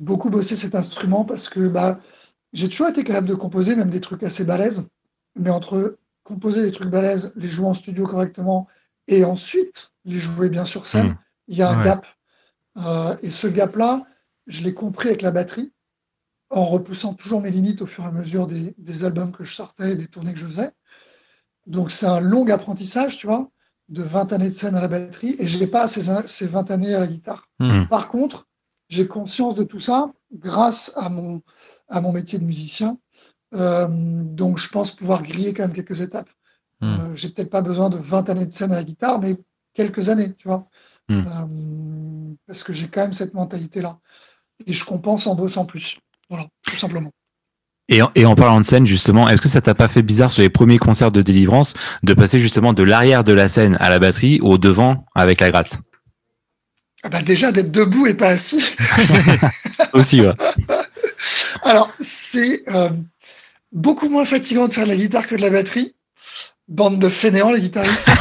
[0.00, 2.00] beaucoup bossé cet instrument parce que bah,
[2.52, 4.88] j'ai toujours été capable de composer, même des trucs assez balèzes.
[5.36, 8.66] Mais entre composer des trucs balèzes, les jouer en studio correctement
[9.08, 11.18] et ensuite les jouer bien sur scène, Mm.
[11.48, 11.84] il y a un Ouais.
[11.84, 12.06] gap.
[13.22, 14.04] Et ce gap-là,
[14.46, 15.72] je l'ai compris avec la batterie,
[16.50, 19.54] en repoussant toujours mes limites au fur et à mesure des, des albums que je
[19.54, 20.70] sortais et des tournées que je faisais.
[21.66, 23.50] Donc c'est un long apprentissage, tu vois,
[23.88, 26.70] de 20 années de scène à la batterie, et je n'ai pas ces, ces 20
[26.70, 27.48] années à la guitare.
[27.60, 27.88] Mhm.
[27.88, 28.46] Par contre,
[28.88, 31.42] j'ai conscience de tout ça grâce à mon,
[31.88, 32.98] à mon métier de musicien.
[33.54, 36.30] Euh, donc je pense pouvoir griller quand même quelques étapes.
[36.80, 36.86] Mm.
[36.86, 39.36] Euh, j'ai peut-être pas besoin de 20 années de scène à la guitare, mais
[39.74, 40.68] quelques années, tu vois.
[41.08, 41.22] Mm.
[41.26, 43.98] Euh, parce que j'ai quand même cette mentalité-là.
[44.66, 45.96] Et je compense en bossant plus.
[46.28, 47.10] Voilà, tout simplement.
[47.88, 50.30] Et en, et en parlant de scène, justement, est-ce que ça t'a pas fait bizarre
[50.30, 53.90] sur les premiers concerts de délivrance de passer justement de l'arrière de la scène à
[53.90, 55.78] la batterie au devant avec la gratte?
[57.02, 58.74] Ah bah déjà, d'être debout et pas assis.
[59.92, 60.32] Aussi, ouais.
[61.64, 62.88] Alors, c'est euh,
[63.72, 65.94] beaucoup moins fatigant de faire de la guitare que de la batterie.
[66.66, 68.08] Bande de fainéants, les guitaristes.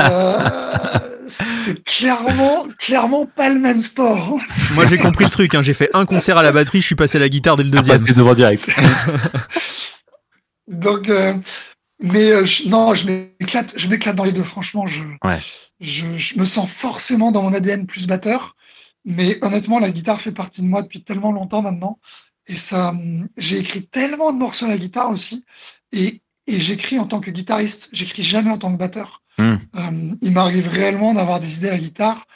[0.00, 0.98] Euh,
[1.28, 4.38] c'est clairement, clairement pas le même sport.
[4.74, 5.54] Moi, j'ai compris le truc.
[5.54, 5.62] hein.
[5.62, 7.70] J'ai fait un concert à la batterie, je suis passé à la guitare dès le
[7.70, 8.02] deuxième.
[8.02, 8.68] Devant direct.
[10.66, 11.34] Donc, euh,
[12.02, 14.42] mais euh, je- non, je m'éclate, je m'éclate dans les deux.
[14.42, 15.38] Franchement, je, Ouais.
[15.80, 18.54] je, je me sens forcément dans mon ADN plus batteur.
[19.04, 21.98] Mais honnêtement, la guitare fait partie de moi depuis tellement longtemps maintenant.
[22.46, 25.44] Et ça, hum, j'ai écrit tellement de morceaux à la guitare aussi.
[25.92, 27.88] Et, et j'écris en tant que guitariste.
[27.92, 29.22] J'écris jamais en tant que batteur.
[29.38, 29.56] Hmm.
[29.76, 32.26] Euh, il m'arrive réellement d'avoir des idées à la guitare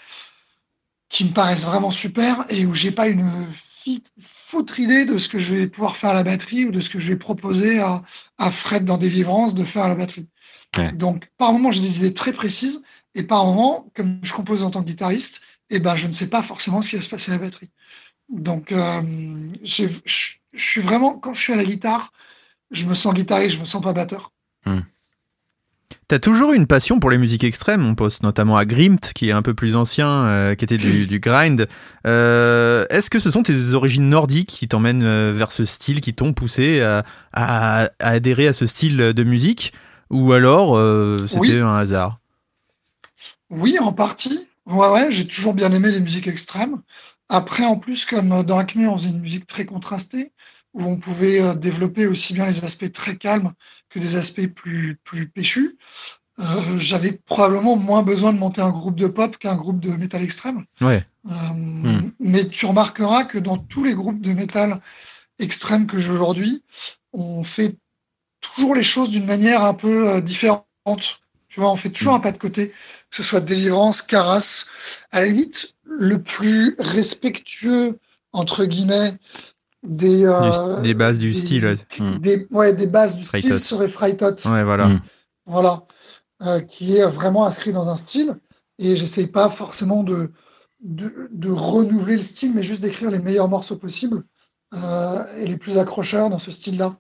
[1.09, 3.31] qui me paraissent vraiment super et où j'ai pas une
[4.21, 6.89] foutre idée de ce que je vais pouvoir faire à la batterie ou de ce
[6.89, 8.03] que je vais proposer à,
[8.39, 10.29] à Fred dans Délivrances de faire à la batterie.
[10.79, 10.93] Ouais.
[10.93, 12.83] Donc, par moment, j'ai des idées très précises
[13.15, 16.31] et par moment, comme je compose en tant que guitariste, eh ben, je ne sais
[16.31, 17.71] pas forcément ce qui va se passer à la batterie.
[18.29, 19.03] Donc, euh,
[19.63, 19.87] je
[20.55, 22.13] suis vraiment, quand je suis à la guitare,
[22.71, 24.33] je me sens guitariste, je me sens pas batteur.
[26.13, 27.87] T'as toujours eu une passion pour les musiques extrêmes.
[27.87, 31.07] On pense notamment à Grimt, qui est un peu plus ancien, euh, qui était du,
[31.07, 31.67] du grind.
[32.07, 36.13] Euh, Est-ce que ce sont tes origines nordiques qui t'emmènent euh, vers ce style, qui
[36.13, 39.73] t'ont poussé à, à- à adhérer à ce style de musique?
[40.11, 40.79] Ou alors
[41.31, 41.57] c'était Oui.
[41.57, 42.19] un hasard?
[43.49, 44.47] Oui, en partie.
[44.67, 46.77] Ouais, ouais, j'ai toujours bien aimé les musiques extrêmes.
[47.31, 50.33] Après, en plus, comme dans Acme, on faisait une musique très contrastée,
[50.75, 53.53] où on pouvait développer aussi bien les aspects très calmes
[53.93, 55.77] que des aspects plus, plus péchus.
[56.39, 60.23] euh, J'avais probablement moins besoin de monter un groupe de pop qu'un groupe de métal
[60.23, 60.65] extrême.
[60.81, 61.05] Ouais.
[61.31, 64.81] Euh, Mais tu remarqueras que dans tous les groupes de métal
[65.39, 66.63] extrême que j'ai aujourd'hui,
[67.13, 67.77] on fait
[68.41, 70.67] toujours les choses d'une manière un peu euh, différente.
[71.49, 72.71] Tu vois, on fait toujours un pas de côté,
[73.11, 74.67] que ce soit Délivrance, Carasse.
[75.11, 77.99] À la limite, le plus respectueux,
[78.33, 79.13] entre guillemets,
[79.83, 81.77] des, euh, Du- des bases du des- style, ouais.
[82.01, 82.19] Mm.
[82.19, 84.37] Des, ouais, des bases du style serait Frightot.
[84.49, 84.89] Ouais, voilà.
[84.89, 85.03] Mm.
[85.47, 85.85] Voilà.
[86.43, 88.35] Euh, qui est vraiment inscrit dans un style.
[88.79, 90.33] Et j'essaye pas forcément de,
[90.81, 94.25] de, de renouveler le style, mais juste d'écrire les meilleurs morceaux possibles
[94.75, 96.97] euh, et les plus accrocheurs dans ce style-là.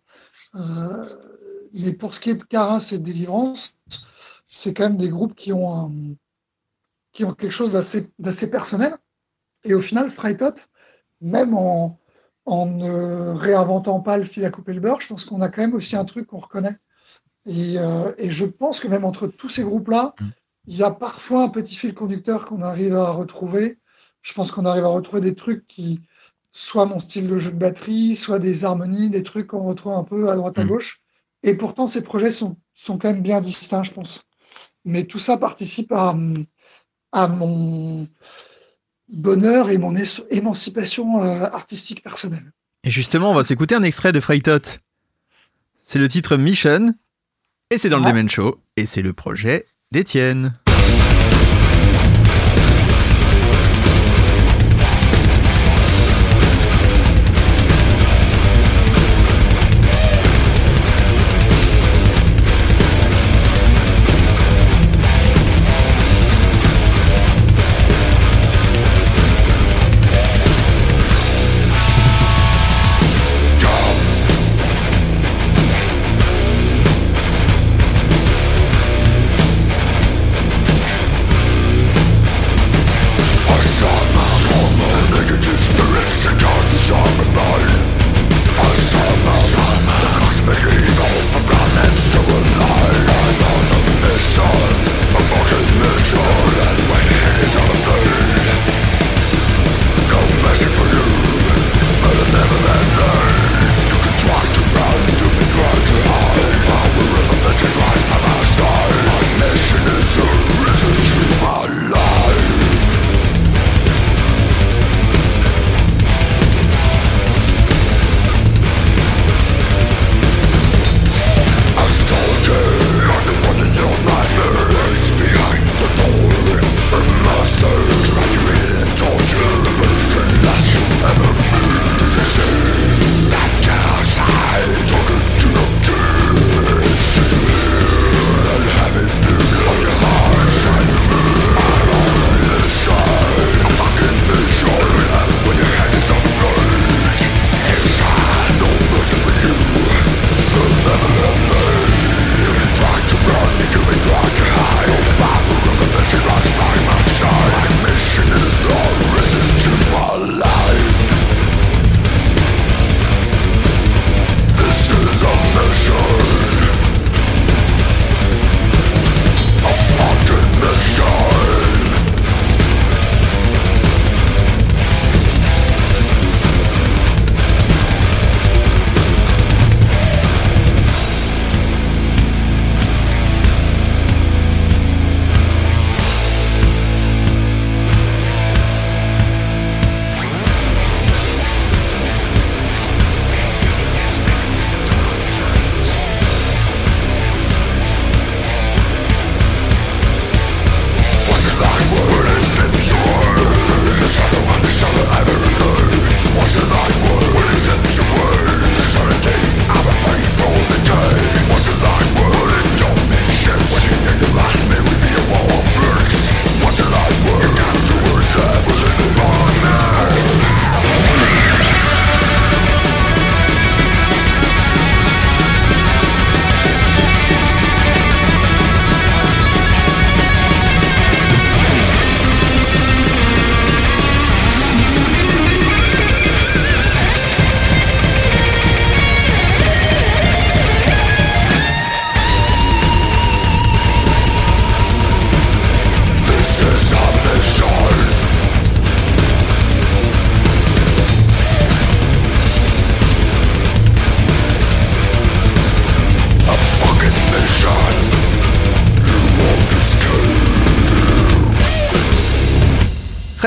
[0.54, 1.06] Euh,
[1.72, 3.78] mais pour ce qui est de Caras et de Délivrance,
[4.46, 6.14] c'est quand même des groupes qui ont, un-
[7.12, 8.94] qui ont quelque chose d'assez d'assez personnel.
[9.64, 10.54] Et au final, Frightot,
[11.20, 11.98] même en,
[12.44, 15.62] en ne réinventant pas le fil à couper le beurre, je pense qu'on a quand
[15.62, 16.76] même aussi un truc qu'on reconnaît.
[17.46, 20.14] Et, euh, et je pense que même entre tous ces groupes-là,
[20.66, 23.78] il y a parfois un petit fil conducteur qu'on arrive à retrouver.
[24.22, 26.00] Je pense qu'on arrive à retrouver des trucs qui,
[26.52, 30.04] soit mon style de jeu de batterie, soit des harmonies, des trucs qu'on retrouve un
[30.04, 30.68] peu à droite à Mm.
[30.68, 31.00] gauche.
[31.42, 34.22] Et pourtant, ces projets sont, sont quand même bien distincts, je pense.
[34.84, 36.14] Mais tout ça participe à,
[37.12, 38.06] à mon
[39.12, 39.94] bonheur et mon
[40.30, 42.52] émancipation euh, artistique personnelle.
[42.84, 44.80] Et justement, on va s'écouter un extrait de Frightot.
[45.82, 46.94] C'est le titre Mission,
[47.70, 48.10] et c'est dans le Ah.
[48.10, 50.54] Demen Show, et c'est le projet d'Étienne.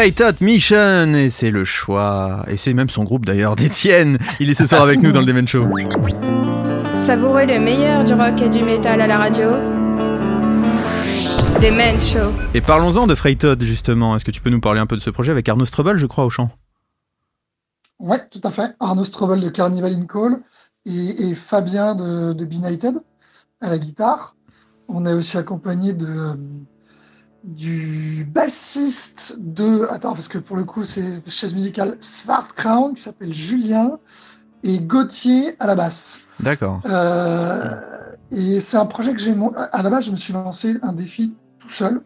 [0.06, 4.20] Straight Out Mission, et c'est le choix, et c'est même son groupe d'ailleurs, d'Étienne.
[4.40, 5.66] Il est ce soir avec nous dans le Demen Show.
[6.94, 9.50] Savourez le meilleur du rock et du métal à la radio.
[11.60, 12.32] Des Men Show.
[12.54, 14.16] Et parlons-en de Freightot justement.
[14.16, 16.06] Est-ce que tu peux nous parler un peu de ce projet avec Arnaud Strobel, je
[16.06, 16.52] crois, au chant?
[17.98, 18.76] Ouais, tout à fait.
[18.80, 20.40] Arnaud Strobel de Carnival in Call
[20.86, 23.00] et, et Fabien de, de Benighted
[23.60, 24.36] à la guitare.
[24.88, 26.36] On est aussi accompagné de euh,
[27.46, 33.02] du bassiste de attends parce que pour le coup c'est chaise musicale Svart Crown qui
[33.04, 34.00] s'appelle Julien
[34.64, 36.22] et Gauthier à la basse.
[36.40, 36.82] D'accord.
[36.86, 37.82] Euh,
[38.32, 39.36] et c'est un projet que j'ai
[39.72, 42.02] à la base je me suis lancé un défi tout seul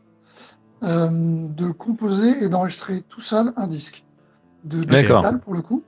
[0.84, 4.04] euh, de composer et d'enregistrer tout seul un disque
[4.66, 4.84] de,
[5.38, 5.84] pour le coup.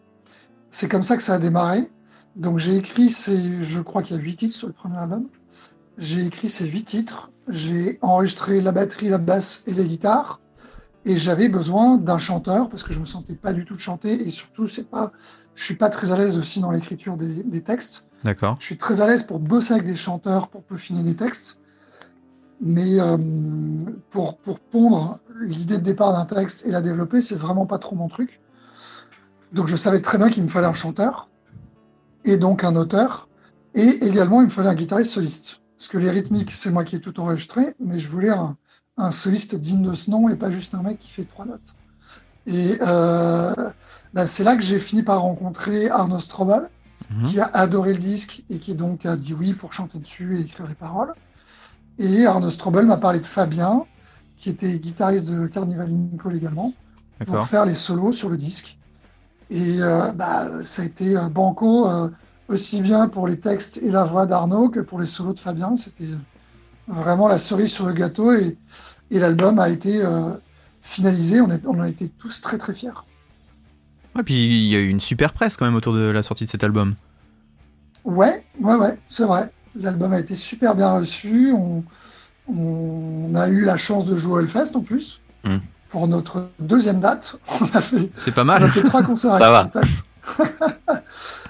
[0.69, 1.89] C'est comme ça que ça a démarré.
[2.37, 5.27] Donc j'ai écrit je crois qu'il y a huit titres sur le premier album.
[5.97, 7.31] J'ai écrit ces huit titres.
[7.47, 10.39] J'ai enregistré la batterie, la basse et les guitares.
[11.03, 14.11] Et j'avais besoin d'un chanteur parce que je me sentais pas du tout de chanter
[14.11, 15.11] et surtout c'est pas,
[15.55, 18.05] je suis pas très à l'aise aussi dans l'écriture des, des textes.
[18.23, 18.55] D'accord.
[18.59, 21.57] Je suis très à l'aise pour bosser avec des chanteurs, pour peaufiner des textes.
[22.61, 23.17] Mais euh,
[24.11, 27.95] pour, pour pondre l'idée de départ d'un texte et la développer, c'est vraiment pas trop
[27.95, 28.39] mon truc.
[29.51, 31.29] Donc je savais très bien qu'il me fallait un chanteur
[32.25, 33.27] et donc un auteur.
[33.73, 35.60] Et également, il me fallait un guitariste soliste.
[35.81, 38.55] Parce que les rythmiques, c'est moi qui ai tout enregistré, mais je voulais un,
[38.97, 41.73] un soliste digne de ce nom et pas juste un mec qui fait trois notes.
[42.45, 43.51] Et euh,
[44.13, 46.69] bah, c'est là que j'ai fini par rencontrer Arnaud Strobel,
[47.09, 47.27] Mhm.
[47.27, 50.41] qui a adoré le disque et qui donc a dit oui pour chanter dessus et
[50.41, 51.15] écrire les paroles.
[51.97, 53.85] Et Arnaud Strobel m'a parlé de Fabien,
[54.37, 56.73] qui était guitariste de Carnival Call également,
[57.25, 58.77] pour faire les solos sur le disque.
[59.49, 62.09] Et euh, bah, ça a été euh, banco, euh,
[62.47, 65.75] aussi bien pour les textes et la voix d'Arnaud que pour les solos de Fabien.
[65.75, 66.09] C'était
[66.87, 68.57] vraiment la cerise sur le gâteau et,
[69.09, 70.31] et l'album a été euh,
[70.81, 71.41] finalisé.
[71.41, 72.89] On, est, on en a été tous très très fiers.
[74.15, 74.33] Ouais, puis
[74.65, 76.63] il y a eu une super presse quand même autour de la sortie de cet
[76.63, 76.95] album.
[78.03, 79.51] Ouais, ouais, ouais, c'est vrai.
[79.75, 81.53] L'album a été super bien reçu.
[81.53, 81.83] On,
[82.47, 85.21] on a eu la chance de jouer au Hellfest en plus.
[85.45, 85.57] Mm.
[85.87, 88.63] Pour notre deuxième date, on a fait, C'est pas on mal.
[88.63, 89.39] a fait trois concerts.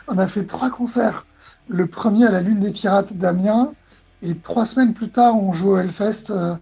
[0.08, 1.26] on a fait trois concerts.
[1.68, 3.74] Le premier à la Lune des Pirates d'Amiens.
[4.24, 6.56] Et trois semaines plus tard, on joue au Hellfest euh,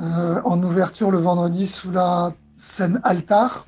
[0.00, 3.66] euh, en ouverture le vendredi sous la scène Altar.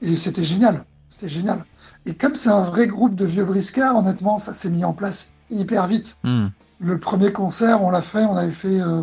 [0.00, 0.84] Et c'était génial.
[1.08, 1.64] C'était génial.
[2.04, 5.32] Et comme c'est un vrai groupe de vieux briscards, honnêtement, ça s'est mis en place
[5.50, 6.16] hyper vite.
[6.24, 6.48] Hmm.
[6.78, 9.02] Le premier concert, on l'a fait, on avait fait euh,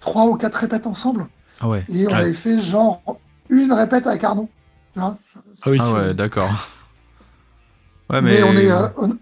[0.00, 1.26] trois ou quatre répètes ensemble.
[1.60, 1.84] Ah ouais.
[1.88, 2.16] Et on Ouais.
[2.20, 3.02] avait fait genre
[3.50, 4.48] une répète avec Arnaud.
[4.94, 6.50] Tu vois Ah oui, Ah C'est- ouais, d'accord.
[8.12, 9.18] Ouais, mais, mais, on est, euh, hon-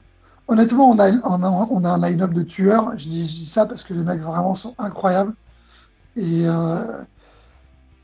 [0.48, 2.96] honnêtement, on a, on a, on a un line-up de tueurs.
[2.96, 5.34] Je dis, je dis ça parce que les mecs vraiment sont incroyables.
[6.16, 7.02] Et euh,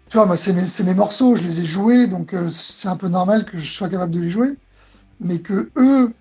[0.09, 2.89] tu vois, moi, c'est mes, c'est mes morceaux, je les ai joués, donc euh, c'est
[2.89, 4.59] un peu normal que je sois capable de les jouer.
[5.21, 6.15] Mais que eux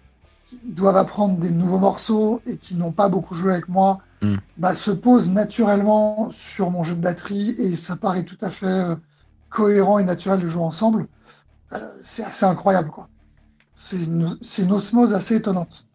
[0.46, 4.38] qui doivent apprendre des nouveaux morceaux et qui n'ont pas beaucoup joué avec moi, Mm.
[4.58, 8.68] bah, se posent naturellement sur mon jeu de batterie et ça paraît tout à fait
[8.68, 8.96] euh,
[9.50, 11.08] cohérent et naturel de jouer ensemble.
[11.74, 13.09] Euh, c'est assez incroyable, quoi.
[13.82, 15.86] C'est une, une osmose assez étonnante.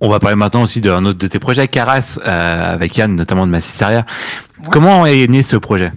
[0.00, 3.46] On va parler maintenant aussi d'un autre de tes projets, Caras, euh, avec Yann, notamment
[3.46, 4.06] de Massisteria.
[4.58, 4.68] Ouais.
[4.72, 5.92] Comment est né ce projet?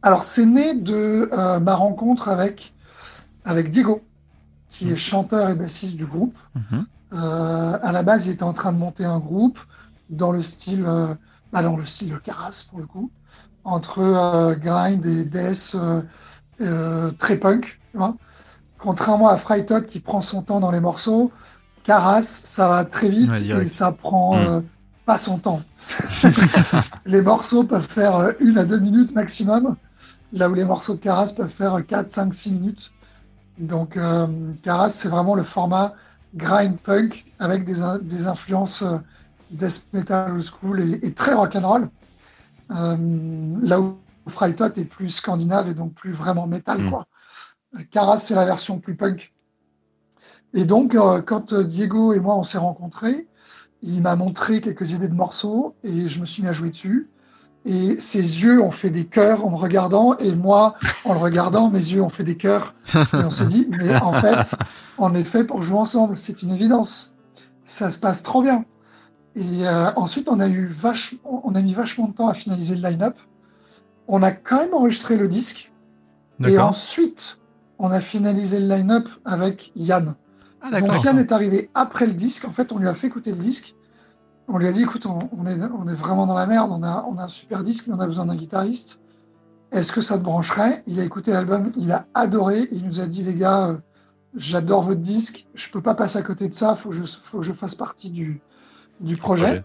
[0.00, 2.72] Alors, c'est né de euh, ma rencontre avec,
[3.44, 4.02] avec Diego,
[4.70, 6.38] qui est chanteur et bassiste du groupe.
[6.54, 6.86] Mhm.
[7.12, 9.58] Euh, à la base, il était en train de monter un groupe
[10.08, 10.86] dans le style,
[11.52, 13.10] bah, dans le style Caras pour le coup,
[13.64, 15.76] entre grind et death
[17.18, 17.77] très punk.
[17.94, 18.16] Vois.
[18.78, 21.32] Contrairement à Freitot qui prend son temps dans les morceaux,
[21.84, 24.46] Caras, ça va très vite Ouais, et ça prend Mm.
[24.46, 24.60] euh,
[25.06, 25.60] pas son temps.
[27.06, 29.76] les morceaux peuvent faire euh, une à deux minutes maximum,
[30.32, 32.90] là où les morceaux de Caras peuvent faire 4, 5, 6 minutes.
[33.58, 35.94] Donc, euh, Caras, c'est vraiment le format
[36.34, 38.98] grind punk avec des, in- des influences euh,
[39.50, 41.88] death metal old school et, et très rock'n'roll.
[42.70, 43.96] Euh, là où
[44.28, 46.90] Freitot est plus scandinave et donc plus vraiment métal, Mm.
[46.90, 47.06] quoi.
[47.76, 49.32] Euh, Caras, c'est la version plus punk.
[50.54, 53.28] Et donc, euh, quand euh, Diego et moi, on s'est rencontrés,
[53.82, 57.08] il m'a montré quelques idées de morceaux et je me suis mis à jouer dessus.
[57.64, 61.70] Et ses yeux ont fait des cœurs en me regardant et moi, en le regardant,
[61.70, 62.74] mes yeux ont fait des cœurs.
[62.94, 64.56] Et on s'est dit, mais en fait,
[64.96, 67.14] on est fait pour jouer ensemble, c'est une évidence.
[67.64, 68.64] Ça se passe trop bien.
[69.34, 72.74] Et euh, ensuite, on a eu vache, on a mis vachement de temps à finaliser
[72.74, 73.16] le line-up.
[74.06, 75.70] On a quand même enregistré le disque.
[76.46, 77.38] Et ensuite,
[77.78, 80.16] on a finalisé le line-up avec Yann.
[80.60, 81.02] Ah, Donc.
[81.04, 82.44] Yann est arrivé après le disque.
[82.44, 83.74] En fait, on lui a fait écouter le disque.
[84.48, 86.70] On lui a dit, écoute, on, on est, on est vraiment dans la merde.
[86.72, 88.98] On a, on a un super disque, mais on a besoin d'un guitariste.
[89.72, 90.82] est-ce que ça te brancherait?
[90.86, 93.78] Il a écouté l'album, il a adoré, il nous a dit les gars, euh,
[94.34, 97.38] j'adore votre disque, je peux pas passer à côté de ça, faut que je, faut
[97.40, 98.40] que je fasse partie du,
[99.00, 99.44] du projet.
[99.44, 99.64] projet.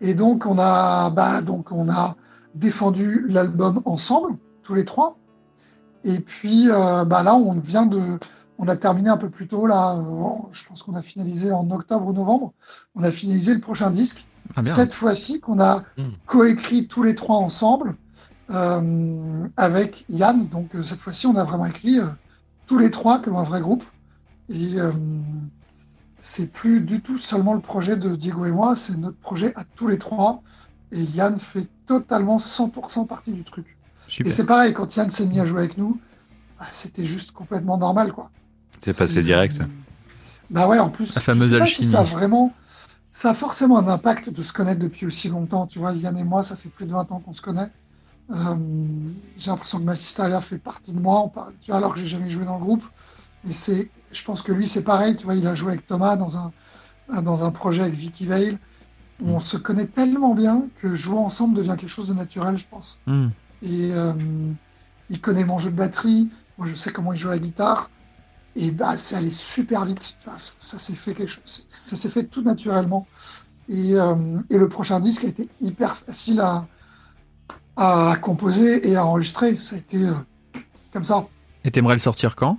[0.00, 2.16] Et donc on a, bah, donc on a
[2.54, 5.16] défendu l'album ensemble, tous les trois.
[6.04, 8.00] Et puis euh, bah là, on vient de,
[8.58, 9.96] on a terminé un peu plus tôt là.
[9.96, 12.52] euh, je pense qu'on a finalisé en octobre ou novembre.
[12.94, 14.26] On a finalisé le prochain disque.
[14.56, 14.62] Ah.
[14.64, 16.08] Cette fois-ci, qu'on a Mm.
[16.26, 17.94] coécrit tous les trois ensemble
[18.50, 20.48] euh, avec Yann.
[20.48, 22.06] Donc euh, cette fois-ci, on a vraiment écrit euh,
[22.66, 23.84] tous les trois comme un vrai groupe.
[24.48, 24.90] Et euh,
[26.18, 29.64] c'est plus du tout seulement le projet de Diego et moi, c'est notre projet à
[29.74, 30.42] tous les trois.
[30.92, 33.78] Et Yann fait totalement 100% partie du truc.
[34.10, 34.26] Super.
[34.26, 36.00] Et c'est pareil, quand Yann s'est mis à jouer avec nous,
[36.58, 38.30] bah, c'était juste complètement normal, quoi.
[38.82, 39.56] C'est passé direct.
[39.56, 39.64] ça.
[40.50, 41.84] Bah ouais, en plus, La fameuse je sais pas alchimie.
[41.86, 42.52] si ça a vraiment,
[43.10, 45.66] ça a forcément un impact de se connaître depuis aussi longtemps.
[45.66, 47.70] Tu vois, Yann et moi, ça fait plus de 20 ans qu'on se connaît.
[48.32, 48.54] Euh,
[49.36, 52.06] j'ai l'impression que Massisteria fait partie de moi, on parle- tu vois, alors que j'ai
[52.06, 52.84] jamais joué dans le groupe.
[53.44, 55.16] Mais c'est, je pense que lui, c'est pareil.
[55.16, 56.52] Tu vois, il a joué avec Thomas dans un,
[57.22, 58.58] dans un projet avec Vicky Vale.
[59.22, 59.40] On Mm.
[59.40, 62.98] se connaît tellement bien que jouer ensemble devient quelque chose de naturel, je pense.
[63.06, 63.28] Hmm.
[63.62, 64.12] Et euh,
[65.08, 66.30] il connaît mon jeu de batterie.
[66.58, 67.90] Moi, je sais comment il joue la guitare.
[68.56, 70.16] Et bah, c'est allé super vite.
[70.24, 71.42] Ça ça s'est fait quelque chose.
[71.44, 73.06] Ça s'est fait tout naturellement.
[73.68, 76.66] Et, euh, et le prochain disque a été hyper facile à,
[77.76, 79.56] à composer et à enregistrer.
[79.56, 80.12] Ça a été euh,
[80.92, 81.26] comme ça.
[81.64, 82.58] Et t'aimerais le sortir quand?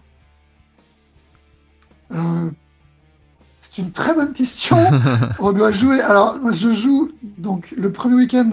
[2.11, 2.51] Euh,
[3.59, 4.77] c'est une très bonne question.
[5.39, 6.01] On doit jouer.
[6.01, 8.49] Alors, moi, je joue donc le premier week-end.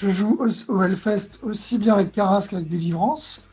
[0.00, 0.38] Je joue
[0.68, 3.48] au, Hellfest aussi bien avec Caras qu'avec Délivrance.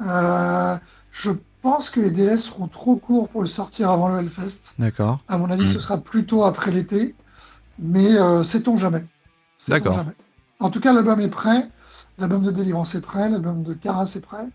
[0.00, 0.76] Euh,
[1.10, 4.72] je pense que les délais seront trop courts pour le sortir avant le Hellfest.
[4.78, 5.18] D'accord.
[5.28, 5.66] À mon avis, Mm.
[5.74, 7.14] ce sera plutôt après l'été.
[7.78, 9.04] Mais euh, sait-on jamais.
[9.68, 10.02] D'accord.
[10.60, 11.68] En tout cas, l'album est prêt.
[12.18, 13.28] L'album de Délivrance est prêt.
[13.28, 14.46] L'album de Caras est prêt.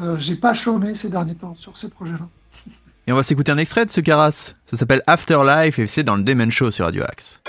[0.00, 2.28] Euh, J'ai pas chômé ces derniers temps sur ces projets-là.
[3.08, 4.52] Et on va s'écouter un extrait de ce Caras.
[4.70, 7.40] Ça s'appelle Afterlife et c'est dans le Demon Show sur Radio Axe.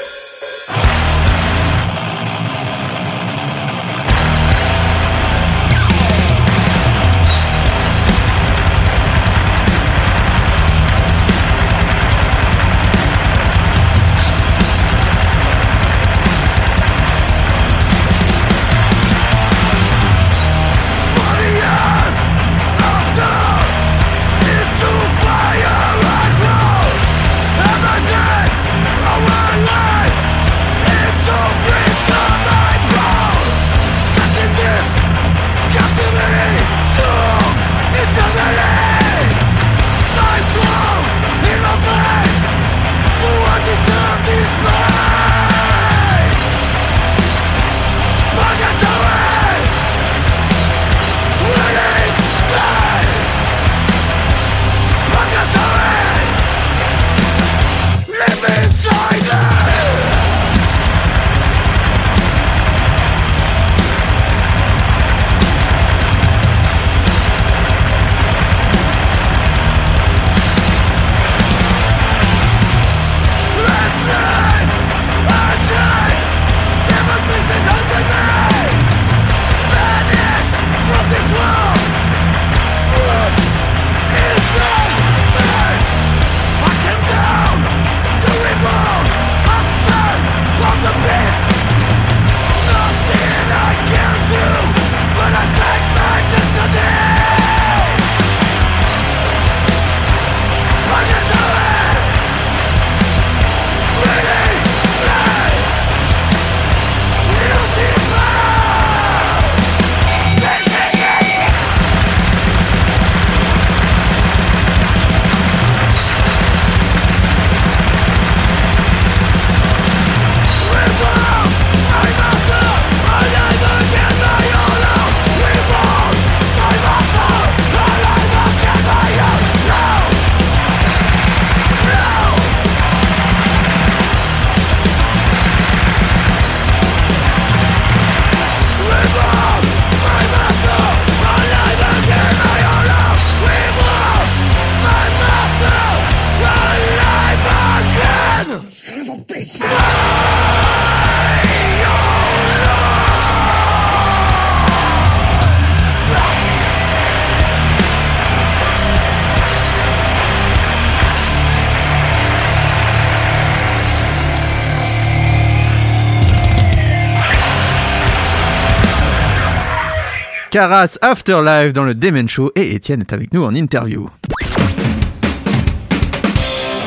[170.52, 174.10] Caras Afterlife dans le Demen Show et Étienne est avec nous en interview.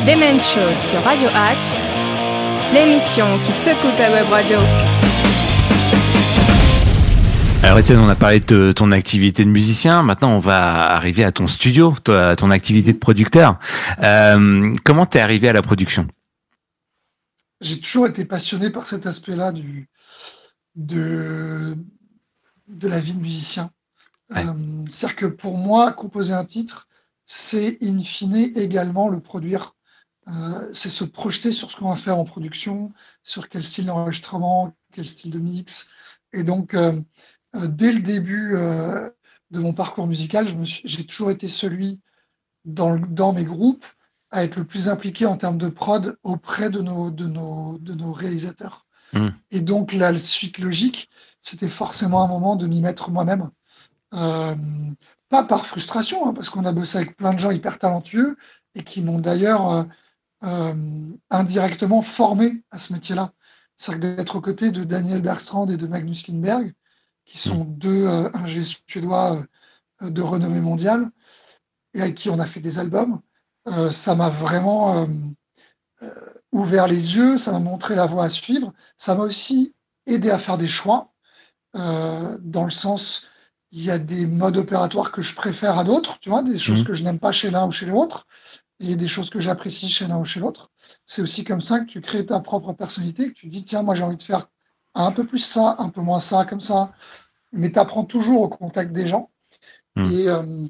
[0.05, 1.81] Demen Show sur Radio Axe,
[2.75, 4.59] l'émission qui secoue ta web radio.
[7.63, 10.03] Alors Étienne, on a parlé de ton activité de musicien.
[10.03, 13.61] Maintenant, on va arriver à ton studio, à ton activité de producteur.
[14.03, 16.09] Euh, comment t'es arrivé à la production?
[17.61, 19.89] J'ai toujours été passionné par cet aspect-là du
[20.75, 21.77] de
[22.73, 23.71] de la vie de musicien.
[24.31, 24.45] Ouais.
[24.47, 26.89] Euh, C'est-à-dire que pour moi, composer un titre,
[27.25, 29.75] c'est in fine également le produire.
[30.29, 32.93] Euh, c'est se projeter sur ce qu'on va faire en production,
[33.23, 35.91] sur quel style d'enregistrement, quel style de mix.
[36.33, 36.93] Et donc, euh,
[37.55, 38.55] dès le début
[39.51, 40.47] de mon parcours musical,
[40.85, 42.01] j'ai toujours été celui
[42.65, 43.85] dans, le- dans mes groupes
[44.31, 47.93] à être le plus impliqué en termes de prod auprès de nos, de nos, de
[47.93, 48.87] nos réalisateurs.
[49.13, 49.29] Mm.
[49.51, 51.11] Et donc, la suite logique,
[51.43, 53.51] c'était forcément un moment de m'y mettre moi-même.
[54.15, 54.55] Euh,
[55.33, 58.37] pas par frustration, hein, parce qu'on a bossé avec plein de gens hyper talentueux
[58.75, 59.85] et qui m'ont d'ailleurs euh,
[60.45, 63.33] euh, indirectement formé à ce métier-là.
[63.77, 66.75] C'est-à-dire d'être aux côtés de Daniel Bergstrand et de Magnus Lindberg,
[67.25, 69.43] qui sont deux euh, ingés suédois
[70.03, 71.11] de renommée mondiale
[71.95, 73.21] et avec qui on a fait des albums.
[73.93, 75.07] Ça m'a vraiment
[76.51, 80.41] ouvert les yeux, ça m'a montré la voie à suivre, ça m'a aussi aidé à
[80.41, 81.12] faire des choix,
[81.77, 83.29] euh, dans le sens,
[83.71, 86.81] il y a des modes opératoires que je préfère à d'autres, tu vois, des choses
[86.81, 86.87] Mhm.
[86.87, 88.27] que je n'aime pas chez l'un ou chez l'autre,
[88.81, 90.71] et des choses que j'apprécie chez l'un ou chez l'autre.
[91.07, 93.95] C'est aussi comme ça que tu crées ta propre personnalité, que tu dis, tiens, moi
[93.95, 94.49] j'ai envie de faire
[94.95, 96.93] un peu plus ça, un peu moins ça, comme ça.
[97.53, 99.31] Mais tu apprends toujours au contact des gens.
[99.97, 100.13] Mhm.
[100.13, 100.67] Et, euh,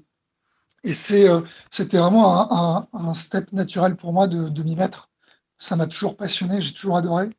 [0.85, 4.77] et c'est, euh, c'était vraiment un, un- un step naturel pour moi de, de m'y
[4.77, 5.11] mettre.
[5.57, 7.31] Ça m'a toujours passionné, j'ai toujours adoré.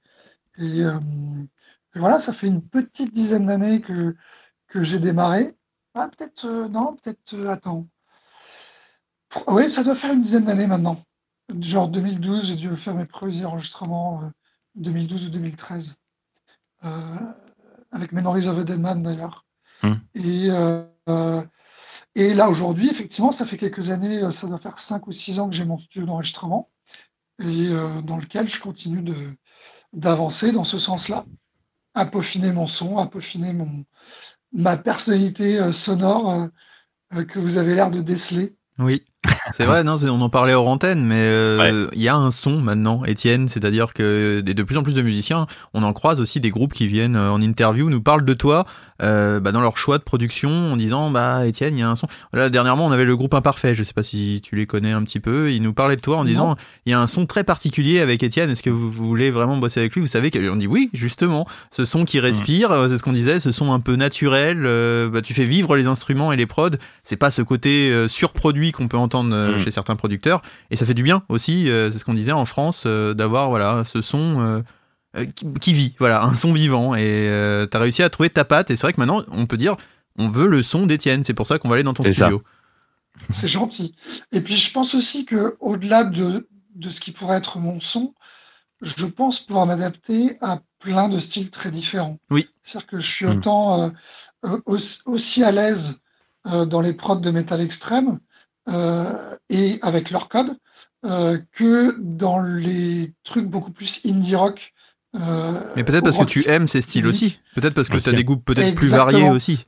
[0.59, 0.99] Et, euh,
[1.95, 4.15] et voilà, ça fait une petite dizaine d'années que,
[4.67, 5.55] que j'ai démarré.
[5.93, 7.87] Ah, peut-être, euh, non, peut-être, euh, attends.
[9.47, 11.03] Oui, ça doit faire une dizaine d'années maintenant.
[11.59, 14.27] Genre 2012, j'ai dû faire mes premiers enregistrements, euh,
[14.75, 15.95] 2012 ou 2013.
[16.85, 16.89] Euh,
[17.91, 19.45] avec Memories of a Dead Man d'ailleurs.
[19.83, 19.93] Hmm.
[20.15, 21.43] Et, euh, euh,
[22.15, 25.39] et là aujourd'hui, effectivement, ça fait quelques années, euh, ça doit faire 5 ou 6
[25.39, 26.69] ans que j'ai mon studio d'enregistrement
[27.39, 29.35] et euh, dans lequel je continue de,
[29.93, 31.25] d'avancer dans ce sens-là,
[31.93, 33.85] à peaufiner mon son, à peaufiner mon,
[34.51, 36.47] ma personnalité euh, sonore euh,
[37.13, 38.55] euh, que vous avez l'air de déceler.
[38.79, 39.05] Oui,
[39.51, 42.31] c'est vrai, non, c'est- on en parlait hors antenne, mais euh, il y a un
[42.31, 46.39] son maintenant, Étienne, c'est-à-dire que de plus en plus de musiciens, on en croise aussi
[46.39, 48.65] des groupes qui viennent euh, en interview, nous parlent de toi
[49.01, 51.95] euh, bah, dans leur choix de production en disant bah Étienne, il y a un
[51.95, 52.07] son.
[52.31, 55.03] Là dernièrement, on avait le groupe Imparfait, je sais pas si tu les connais un
[55.03, 56.25] petit peu, ils nous parlaient de toi en Non.
[56.29, 56.55] disant
[56.85, 59.57] il y a un son très particulier avec Étienne, est-ce que vous, vous voulez vraiment
[59.57, 60.01] bosser avec lui?
[60.01, 63.39] Vous savez qu'on dit oui, justement, ce son qui respire, euh, c'est ce qu'on disait,
[63.39, 66.69] ce son un peu naturel, euh, bah, tu fais vivre les instruments et les prods,
[67.03, 69.59] c'est pas ce côté euh, surproduit qu'on peut entendre euh, Mm.
[69.59, 70.41] chez certains producteurs
[70.71, 73.49] et ça fait du bien aussi euh, c'est ce qu'on disait en France euh, d'avoir
[73.49, 74.63] voilà ce son
[75.35, 78.71] qui, qui vit voilà un son vivant et euh, t'as réussi à trouver ta patte
[78.71, 79.75] et c'est vrai que maintenant on peut dire
[80.17, 82.41] on veut le son d'Étienne c'est pour ça qu'on va aller dans ton studio
[83.29, 83.93] C'est gentil.
[84.31, 88.15] Et puis je pense aussi que au-delà de, de ce qui pourrait être mon son,
[88.81, 92.17] je pense pouvoir m'adapter à plein de styles très différents.
[92.31, 92.49] Oui.
[92.63, 93.29] C'est-à-dire que je suis Mm.
[93.29, 93.91] autant
[94.45, 95.99] euh, aussi, aussi à l'aise
[96.47, 98.17] euh, dans les prods de métal extrême euh,
[98.67, 100.57] et avec leur code
[101.05, 104.73] euh, que dans les trucs beaucoup plus indie rock.
[105.17, 108.05] euh, mais peut-être parce que tu aimes ces styles aussi peut-être parce que Aussi.
[108.05, 109.67] t'as des goûts peut-être plus variés aussi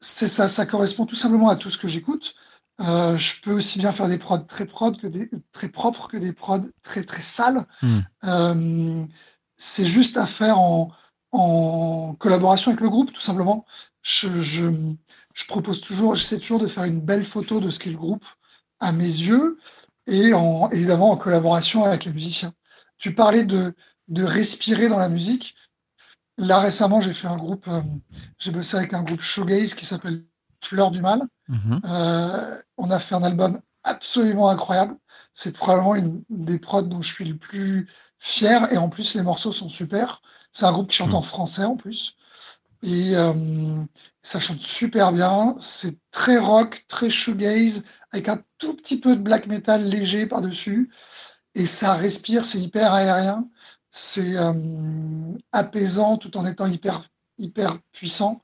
[0.00, 2.34] C'est ça, ça correspond tout simplement à tout ce que j'écoute.
[2.82, 6.18] Euh, je peux aussi bien faire des prods très prod que des très propres que
[6.18, 7.64] des prods très très sales.
[7.82, 7.98] Mm.
[8.24, 9.04] Euh,
[9.56, 10.90] c'est juste à faire en,
[11.32, 13.64] en collaboration avec le groupe, tout simplement.
[14.02, 14.70] Je, je,
[15.36, 18.24] je propose toujours, j'essaie toujours de faire une belle photo de ce qu'est le groupe
[18.80, 19.58] à mes yeux
[20.06, 22.54] et en, évidemment en collaboration avec les musiciens.
[22.96, 23.74] Tu parlais de,
[24.08, 25.54] de respirer dans la musique.
[26.38, 27.82] Là récemment, j'ai fait un groupe, euh,
[28.38, 30.24] j'ai bossé avec un groupe shoegaze qui s'appelle
[30.62, 31.20] Fleur du Mal.
[31.48, 31.80] Mhm.
[31.84, 34.96] Euh, on a fait un album absolument incroyable.
[35.34, 37.88] C'est probablement une des prods dont je suis le plus
[38.18, 38.72] fier.
[38.72, 40.22] Et en plus, les morceaux sont super.
[40.50, 41.16] C'est un groupe qui chante Mm.
[41.16, 42.16] en français en plus.
[42.82, 43.84] Et euh,
[44.26, 45.54] ça chante super bien.
[45.60, 50.90] C'est très rock, très shoegaze, avec un tout petit peu de black metal léger par-dessus.
[51.54, 53.48] Et ça respire, c'est hyper aérien.
[53.90, 57.08] C'est euh, apaisant tout en étant hyper,
[57.38, 58.42] hyper puissant.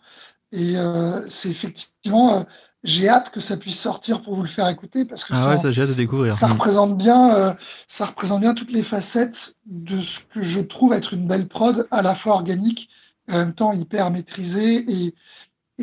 [0.53, 2.43] Et euh, c'est effectivement, euh,
[2.85, 5.51] j'ai hâte que ça puisse sortir pour vous le faire écouter parce que ah ça,
[5.51, 7.57] ouais ça j'ai hâte de découvrir ça représente bien,
[7.87, 11.87] ça représente bien toutes les facettes de ce que je trouve être une belle prod,
[11.91, 12.89] à la fois organique,
[13.29, 15.15] et en même temps hyper maîtrisée et,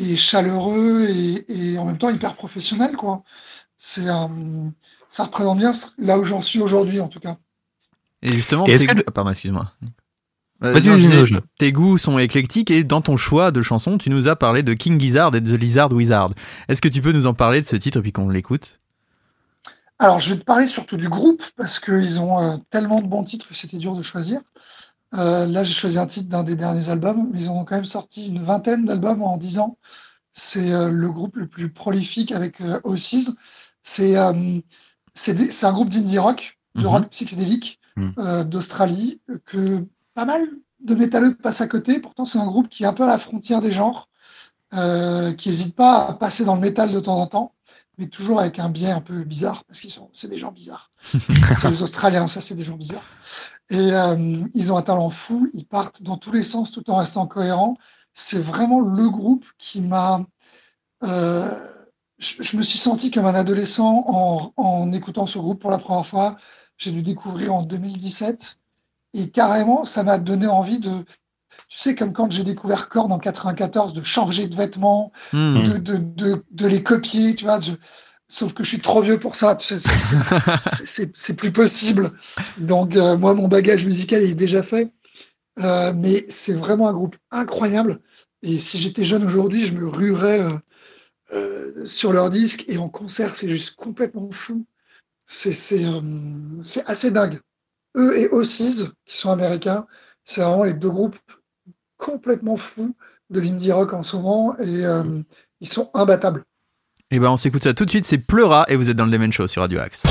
[0.00, 3.22] et chaleureux et, et en même temps hyper professionnel, quoi.
[3.76, 4.72] C'est un-
[5.08, 7.36] ça représente bien là où j'en suis aujourd'hui, en tout cas.
[8.22, 9.02] Et justement, Et tes que goûts...
[9.12, 9.72] pardon, excuse-moi.
[10.62, 11.22] Euh, non, disais,
[11.58, 14.74] tes goûts sont éclectiques et dans ton choix de chansons, tu nous as parlé de
[14.74, 16.30] King Gizzard et de The Lizard Wizard.
[16.68, 18.78] Est-ce que tu peux nous en parler de ce titre puis qu'on l'écoute?
[19.98, 23.24] Alors, je vais te parler surtout du groupe parce qu'ils ont euh, tellement de bons
[23.24, 24.40] titres que c'était dur de choisir.
[25.14, 27.84] Euh, là, j'ai choisi un titre d'un des derniers albums, mais ils ont quand même
[27.84, 29.76] sorti une vingtaine d'albums en 10 ans.
[30.32, 33.32] C'est euh, le groupe le plus prolifique avec euh, Oasis.
[33.82, 34.60] C'est euh,
[35.14, 36.86] c'est un groupe d'indie rock, de Mhm.
[36.86, 38.14] rock psychédélique Mhm.
[38.18, 39.84] euh, d'Australie que
[40.14, 40.48] pas mal
[40.84, 41.98] de métalleux passent à côté.
[41.98, 44.08] Pourtant, c'est un groupe qui est un peu à la frontière des genres,
[44.74, 47.52] euh, qui n'hésite pas à passer dans le métal de temps en temps
[47.98, 50.90] mais toujours avec un biais un peu bizarre, parce qu'ils sont, c'est des gens bizarres.
[51.52, 53.04] c'est les Australiens, ça, c'est des gens bizarres.
[53.70, 56.96] Et euh, ils ont un talent fou, ils partent dans tous les sens tout en
[56.96, 57.76] restant cohérents.
[58.12, 60.24] C'est vraiment le groupe qui m'a.
[61.04, 61.48] euh,
[62.18, 65.78] je, je me suis senti comme un adolescent en, en écoutant ce groupe pour la
[65.78, 66.36] première fois.
[66.76, 68.56] J'ai dû découvrir en 2017.
[69.14, 71.04] Et carrément, ça m'a donné envie de.
[71.68, 75.62] Tu sais, comme quand j'ai découvert Korn en 94, de changer de vêtements, Hmm.
[75.64, 77.60] de, de, de, de les copier, tu vois.
[77.60, 77.72] je-
[78.30, 79.58] sauf que je suis trop vieux pour ça.
[80.68, 82.10] c'est- plus possible.
[82.58, 84.92] Donc, euh, moi, mon bagage musical est déjà fait.
[85.58, 87.98] Euh, mais c'est vraiment un groupe incroyable.
[88.42, 90.42] Et si j'étais jeune aujourd'hui, je me ruerais
[91.32, 92.64] euh, sur leur disque.
[92.68, 94.64] Et en concert, c'est juste complètement fou.
[95.26, 95.52] C'est
[96.86, 97.40] assez dingue.
[97.96, 99.86] Eux et Ossies, qui sont américains,
[100.24, 101.18] c'est vraiment les deux groupes
[101.96, 102.94] complètement fous
[103.30, 104.56] de l'indie rock en ce moment.
[104.60, 104.84] Et
[105.60, 106.44] ils sont imbattables.
[107.12, 109.10] Eh ben, on s'écoute ça tout de suite, c'est Pleura et vous êtes dans le
[109.10, 110.06] Demen Show sur Radio Axe.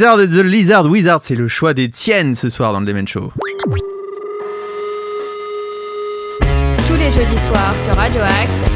[0.00, 3.34] Gizzard et The Lizard Wizard, c'est le choix d'Étienne ce soir dans le Demen Show.
[6.86, 8.70] Tous les jeudis soirs sur Radio Axe.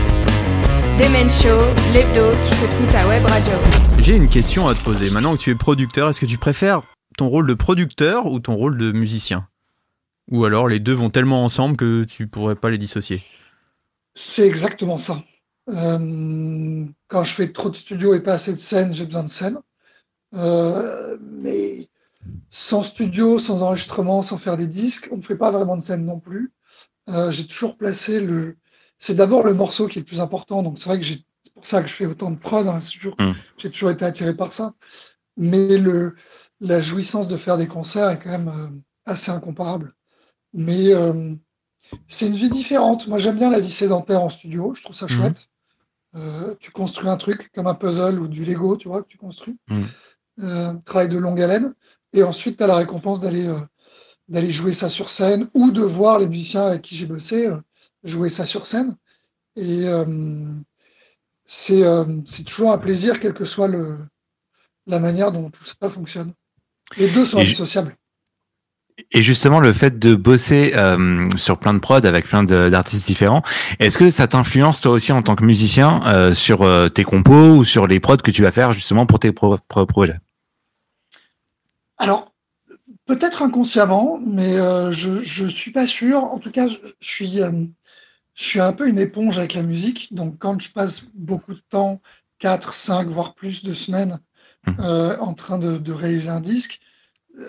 [0.99, 1.65] Demen Show,
[1.95, 3.55] l'hebdo qui s'écoute à Web Radio.
[4.01, 5.09] J'ai une question à te poser.
[5.09, 6.83] Maintenant que tu es producteur, est-ce que tu préfères
[7.17, 9.49] ton rôle de producteur ou ton rôle de musicien?
[10.31, 13.23] Ou alors les deux vont tellement ensemble que tu pourrais pas les dissocier?
[14.13, 15.23] C'est exactement ça.
[15.71, 19.31] Euh, quand je fais trop de studio et pas assez de scène, j'ai besoin de
[19.31, 19.59] scène.
[20.35, 21.89] Euh, mais
[22.51, 26.05] sans studio, sans enregistrement, sans faire des disques, on ne fait pas vraiment de scène
[26.05, 26.53] non plus.
[27.09, 28.57] Euh, j'ai toujours placé le.
[28.99, 30.63] C'est d'abord le morceau qui est le plus important.
[30.63, 32.67] Donc c'est vrai que j'ai- c'est pour ça que je fais autant de prod.
[32.67, 32.81] hein.
[32.81, 33.33] C'est toujours- Mm.
[33.59, 34.75] J'ai toujours été attiré par ça.
[35.37, 36.15] Mais le,
[36.61, 38.69] la jouissance de faire des concerts est quand même euh,
[39.05, 39.93] assez incomparable.
[40.55, 40.93] Mais
[42.09, 43.07] c'est une vie différente.
[43.09, 44.73] Moi, j'aime bien la vie sédentaire en studio.
[44.75, 45.11] Je trouve ça Mhm.
[45.11, 45.49] chouette.
[46.17, 49.19] Euh, tu construis un truc comme un puzzle ou du Lego, tu vois, que tu
[49.19, 49.57] construis.
[49.69, 49.85] Mhm.
[50.43, 51.75] Euh, travail de longue haleine.
[52.13, 53.59] Et ensuite, tu as la récompense d'aller euh,
[54.29, 57.59] d'aller jouer ça sur scène ou de voir les musiciens avec qui j'ai bossé euh,
[58.03, 58.97] jouer ça sur scène.
[59.57, 59.87] Et
[61.45, 61.85] c'est
[62.27, 63.99] c'est toujours un plaisir, quelle que soit le,
[64.87, 66.33] la manière dont tout ça fonctionne.
[66.97, 67.97] Les deux sont indissociables.
[69.11, 73.43] Et justement, le fait de bosser euh, sur plein de prods avec plein d'artistes différents,
[73.81, 77.57] est-ce que ça t'influence toi aussi en tant que musicien euh, sur euh, tes compos
[77.57, 80.19] ou sur les prods que tu vas faire justement pour tes propres projets?
[81.99, 82.35] Alors,
[83.07, 86.25] peut-être inconsciemment, mais euh, je je suis pas sûr.
[86.25, 87.67] En tout cas, je, je suis euh,
[88.35, 90.13] je suis un peu une éponge avec la musique.
[90.15, 92.01] Donc, quand je passe beaucoup de temps,
[92.39, 94.21] 4, 5, voire plus de semaines,
[94.67, 94.77] Mhm.
[94.81, 96.81] euh, en train de, de réaliser un disque,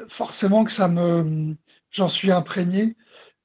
[0.10, 1.56] forcément que ça me
[1.92, 2.96] j'en suis imprégné.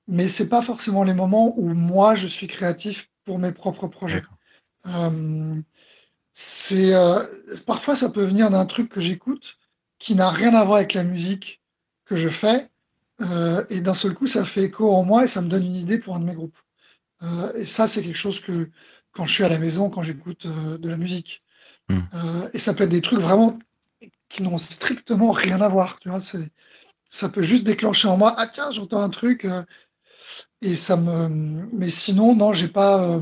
[0.08, 4.24] Mais c'est pas forcément les moments où moi je suis créatif pour mes propres projets.
[6.32, 7.24] C'est euh,
[7.66, 9.58] parfois ça peut venir d'un truc que j'écoute
[10.00, 11.62] qui n'a rien à voir avec la musique
[12.04, 12.68] que je fais
[13.20, 15.76] euh, et d'un seul coup ça fait écho en moi et ça me donne une
[15.76, 16.58] idée pour un de mes groupes.
[17.22, 18.70] Euh, et ça c'est quelque chose que
[19.12, 21.44] quand je suis à la maison, quand j'écoute euh, de la musique,
[21.90, 21.98] Mm.
[22.14, 23.58] Euh, et ça peut être des trucs vraiment
[24.28, 25.98] qui n'ont strictement rien à voir.
[25.98, 26.50] Tu vois, c'est
[27.08, 29.44] ça peut juste déclencher en moi ah tiens j'entends un truc
[30.62, 31.28] et ça me
[31.72, 33.20] mais sinon non j'ai pas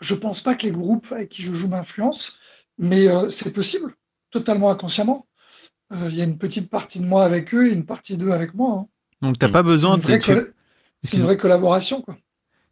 [0.00, 2.32] je pense pas que les groupes avec qui je joue m'influencent
[2.76, 3.94] mais c'est possible
[4.30, 5.26] totalement inconsciemment
[6.08, 8.54] il y a une petite partie de moi avec eux et une partie d'eux avec
[8.54, 8.86] moi hein.
[9.20, 9.52] Donc t'as Mm.
[9.52, 10.06] pas besoin Une de...
[10.06, 10.42] vraie tu- colla-
[11.02, 12.16] c'est une vraie collaboration quoi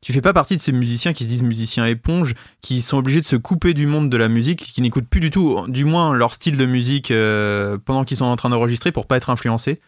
[0.01, 3.21] Tu fais pas partie de ces musiciens qui se disent musiciens éponges, qui sont obligés
[3.21, 6.15] de se couper du monde de la musique, qui n'écoutent plus du tout, du moins
[6.15, 9.81] leur style de musique euh, pendant qu'ils sont en train d'enregistrer pour pas être influencés?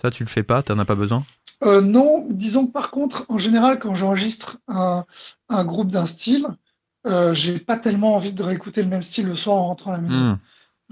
[0.00, 1.24] Ça, tu le fais pas, t'en as pas besoin?
[1.64, 5.04] Euh, non, disons que par contre, en général, quand j'enregistre un,
[5.48, 6.46] un groupe d'un style,
[7.06, 9.96] euh, j'ai pas tellement envie de réécouter le même style le soir en rentrant à
[9.96, 10.24] la maison.
[10.32, 10.38] Hmm.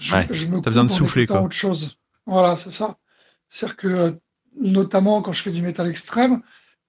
[0.01, 0.27] Je, Ouais.
[0.31, 1.43] je me besoin de souffler, quoi.
[1.43, 1.97] autre chose.
[2.27, 2.97] Voilà, c'est ça.
[3.49, 4.11] C'est-à-dire que, euh,
[4.57, 6.43] notamment quand je fais du métal extrême,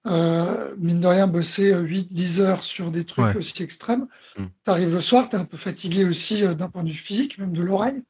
[0.06, 3.36] euh, mine de rien, bosser 8-10 heures sur des trucs Ouais.
[3.36, 4.06] aussi extrêmes,
[4.36, 4.46] Mm.
[4.64, 7.52] t'arrives le soir, t'es un peu fatigué aussi euh, d'un point de vue physique, même
[7.52, 8.02] de l'oreille.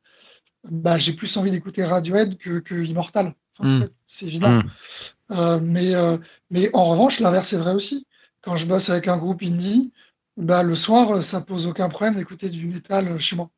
[0.71, 3.35] Bah, j'ai plus envie d'écouter Radiohead que, que Immortal.
[3.59, 3.83] Enfin, en Mm.
[3.83, 4.51] fait, c'est évident.
[4.53, 4.71] Mm.
[5.33, 6.17] Euh, mais, euh,
[6.51, 8.07] mais en revanche, l'inverse est vrai aussi.
[8.43, 9.93] Quand je bosse avec un groupe indie,
[10.37, 13.51] bah, le soir, euh, ça pose aucun problème d'écouter du métal euh, chez moi.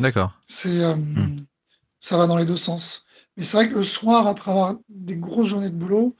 [0.00, 0.32] D'accord.
[0.46, 1.40] C'est, euh, Hmm.
[2.00, 3.04] Ça va dans les deux sens.
[3.36, 6.16] Mais c'est vrai que le soir, après avoir des grosses journées de boulot,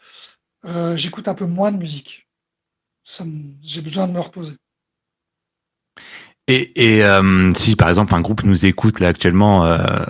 [0.64, 2.26] euh, j'écoute un peu moins de musique.
[3.62, 4.54] J'ai besoin de me reposer.
[6.46, 10.04] Et, et euh, si par exemple un groupe nous écoute là actuellement, euh,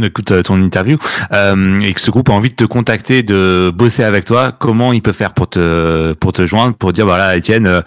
[0.00, 0.98] écoute ton interview,
[1.32, 4.92] euh, et que ce groupe a envie de te contacter, de bosser avec toi, comment
[4.92, 7.80] il peut faire pour te pour te joindre, pour dire voilà Étienne, euh,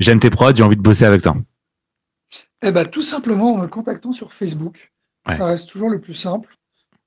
[0.00, 1.36] j'aime tes prods, j'ai envie de bosser avec toi?
[2.62, 4.92] Eh ben, tout simplement en me contactant sur Facebook.
[5.28, 5.34] Ouais.
[5.34, 6.54] Ça reste toujours le plus simple.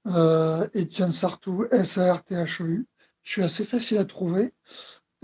[0.08, 2.88] Euh, Étienne Sartou, S-A-R-T-H-O-U.
[3.24, 4.54] Je suis assez facile à trouver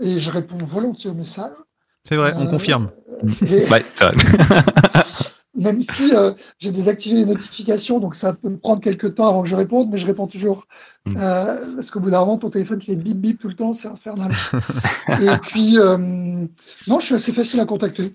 [0.00, 1.56] et je réponds volontiers aux messages.
[2.08, 2.90] C'est vrai, on Euh, confirme.
[3.42, 3.84] Et Ouais,
[5.54, 9.42] même si euh, j'ai désactivé les notifications, donc ça peut me prendre quelques temps avant
[9.42, 10.66] que je réponde, mais je réponds toujours.
[11.06, 11.16] Mm.
[11.16, 13.72] Euh, parce qu'au bout d'un moment, ton téléphone qui fait bip bip tout le temps,
[13.72, 14.30] c'est infernal.
[15.20, 15.96] et puis, euh,
[16.86, 18.14] non, je suis assez facile à contacter.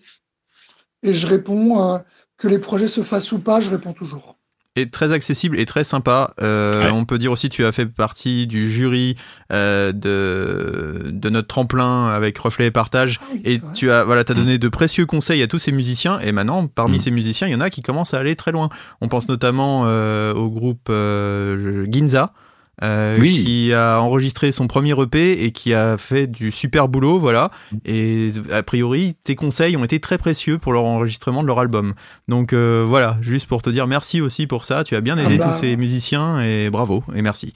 [1.04, 1.98] Et je réponds, euh,
[2.38, 4.38] que les projets se fassent ou pas, je réponds toujours.
[4.76, 6.34] Et très accessible et très sympa.
[6.42, 6.90] Euh, Ouais.
[6.90, 9.16] On peut dire aussi tu as fait partie du jury
[9.52, 13.20] euh, de, de notre tremplin avec Reflet et Partage.
[13.22, 16.20] Ah oui, Et tu as voilà, as donné de précieux conseils à tous ces musiciens.
[16.22, 17.00] Et maintenant, parmi Mm.
[17.00, 18.70] ces musiciens, il y en a qui commencent à aller très loin.
[19.00, 22.34] On pense notamment euh, au groupe euh, Ginza,
[22.82, 23.44] euh, Oui.
[23.44, 27.52] qui a enregistré son premier EP et qui a fait du super boulot, voilà.
[27.86, 31.94] Et a priori, tes conseils ont été très précieux pour leur enregistrement de leur album.
[32.28, 34.84] Donc euh, voilà, juste pour te dire merci aussi pour ça.
[34.84, 35.52] Tu as bien aidé Ah bah.
[35.54, 37.54] tous ces musiciens et bravo et merci.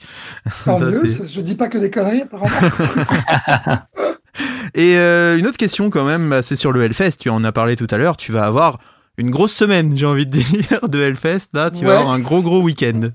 [0.64, 2.50] Tant Ça, mieux, je dis pas que des conneries, apparemment.
[4.74, 7.16] Et euh, une autre question quand même, bah, c'est sur le Hellfest.
[7.18, 8.16] Tu en as parlé tout à l'heure.
[8.16, 8.78] Tu vas avoir
[9.16, 11.48] une grosse semaine, j'ai envie de dire, de Hellfest.
[11.54, 13.08] Là, tu vas avoir un gros gros week-end.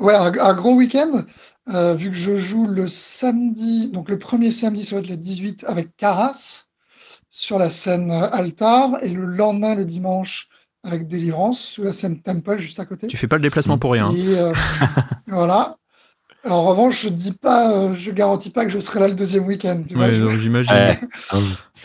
[0.00, 1.24] Ouais, un, un gros week-end,
[1.68, 5.16] euh, vu que je joue le samedi, donc le premier samedi, ça va être le
[5.16, 6.64] 18 avec Caras
[7.30, 10.48] sur la scène Altar, et le lendemain, le dimanche,
[10.82, 13.06] avec Délivrance sur la scène Temple juste à côté.
[13.06, 14.12] Tu fais pas le déplacement pour rien.
[14.16, 14.52] Et euh,
[15.28, 15.76] voilà.
[16.48, 19.44] En revanche, je dis pas, euh, je garantis pas que je serai là le deuxième
[19.46, 19.82] week-end.
[19.94, 20.96] Ouais, j'imagine.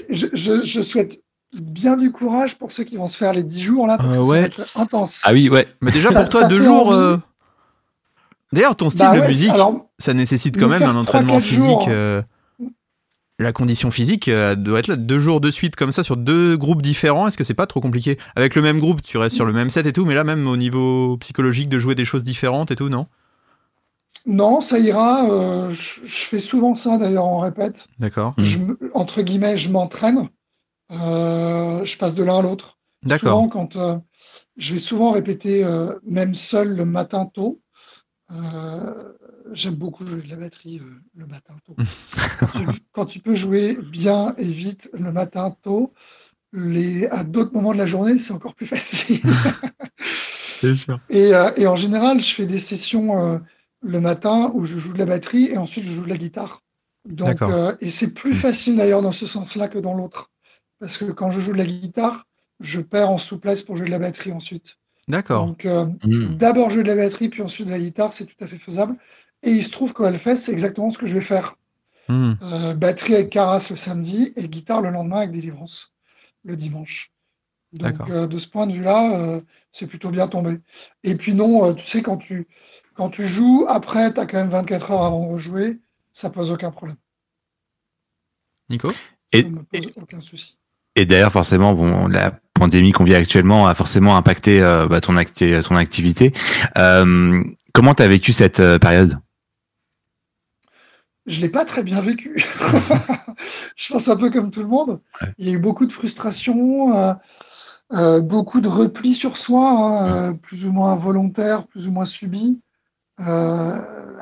[0.09, 1.21] Je, je- je souhaite
[1.53, 4.23] bien du courage pour ceux qui vont se faire les 10 jours là, parce Euh,
[4.23, 4.35] que ouais.
[4.35, 5.21] ça va être intense.
[5.25, 5.67] Ah oui, ouais.
[5.81, 6.93] Mais déjà Ça- pour toi, deux jours.
[8.53, 11.39] D'ailleurs, ton style Bah de ouais, musique, alors, ça nécessite quand me même un entraînement
[11.39, 11.87] physique.
[11.87, 12.21] euh,
[13.39, 16.55] La condition physique euh, doit être là deux jours de suite comme ça sur deux
[16.55, 17.27] groupes différents.
[17.27, 18.17] Est-ce que c'est pas trop compliqué?
[18.35, 20.47] Avec le même groupe, tu restes sur le même set et tout, mais là même
[20.47, 23.07] au niveau psychologique de jouer des choses différentes et tout, non?
[24.25, 25.29] Non, ça ira.
[25.29, 27.87] euh, je, je fais souvent ça d'ailleurs en répète.
[27.99, 28.33] D'accord.
[28.37, 28.43] Mm.
[28.43, 30.29] Je me- entre guillemets, je m'entraîne.
[30.91, 32.79] Euh, je passe de l'un à l'autre.
[33.03, 33.33] D'accord.
[33.33, 33.97] Souvent, quand euh,
[34.57, 37.59] je vais souvent répéter, euh, même seul le matin tôt.
[38.31, 39.13] Euh,
[39.51, 41.75] J'aime beaucoup jouer de la batterie euh, le matin tôt.
[42.39, 45.93] quand, tu, quand tu peux jouer bien et vite le matin tôt,
[46.51, 49.21] les, à d'autres moments de la journée, c'est encore plus facile.
[50.75, 50.99] Sûr.
[51.09, 53.39] Et, euh, et en général, je fais des sessions
[53.81, 56.63] le matin où je joue de la batterie et ensuite je joue de la guitare.
[57.07, 57.43] Donc,
[57.81, 60.31] et c'est plus facile d'ailleurs dans ce sens-là que dans l'autre.
[60.79, 62.25] Parce que quand je joue de la guitare,
[62.59, 64.79] je perds en souplesse pour jouer de la batterie ensuite.
[65.07, 65.45] D'accord.
[65.45, 66.35] Donc, euh, Mm.
[66.37, 68.95] d'abord jouer de la batterie, puis ensuite de la guitare, c'est tout à fait faisable.
[69.43, 71.55] Et il se trouve qu'au Hellfest, c'est exactement ce que je vais faire.
[72.07, 72.33] Hmm.
[72.41, 75.93] Euh, batterie avec Caras le samedi et guitare le lendemain avec Délivrance
[76.43, 77.11] le dimanche.
[77.73, 78.07] Donc, D'accord.
[78.11, 79.41] euh, de ce point de vue-là, euh,
[79.71, 80.59] c'est plutôt bien tombé.
[81.03, 82.47] Et puis non, euh, tu sais, quand tu,
[82.93, 85.79] quand tu joues, après, tu as quand même 24 heures avant de rejouer,
[86.13, 86.97] ça pose aucun problème.
[88.69, 88.91] Nico?
[89.33, 90.57] Et- ça me pose aucun souci.
[90.95, 95.15] Et d'ailleurs, forcément, bon, la pandémie qu'on vit actuellement a forcément impacté euh, bah, ton,
[95.15, 96.33] acti- ton activité.
[96.77, 99.19] Euh, comment tu as vécu cette euh, période?
[101.27, 102.43] Je l'ai pas très bien vécu.
[103.75, 105.01] je pense un peu comme tout le monde.
[105.21, 105.27] Ouais.
[105.37, 107.15] Il y a eu beaucoup de frustration,
[107.93, 112.61] euh, beaucoup de repli sur soi, hein, plus ou moins volontaire, plus ou moins subi.
[113.21, 113.81] Euh,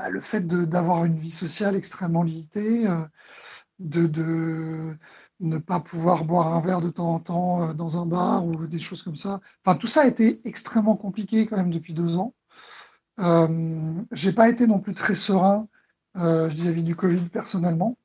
[0.10, 2.86] le fait d'avoir une vie sociale extrêmement limitée,
[3.80, 4.96] de, de
[5.40, 8.68] ne pas pouvoir boire un verre de temps en temps euh, dans un bar ou
[8.68, 9.40] des choses comme ça.
[9.66, 12.34] Enfin, tout ça a été extrêmement compliqué quand même depuis deux ans.
[13.20, 15.68] Euh, j'ai pas été non plus très serein
[16.18, 17.98] euh, vis-à-vis du Covid personnellement,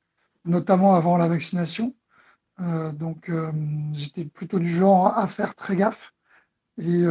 [0.45, 1.95] notamment avant la vaccination.
[2.59, 3.31] Euh, donc,
[3.93, 6.13] j'étais plutôt du genre à faire très gaffe
[6.77, 7.03] et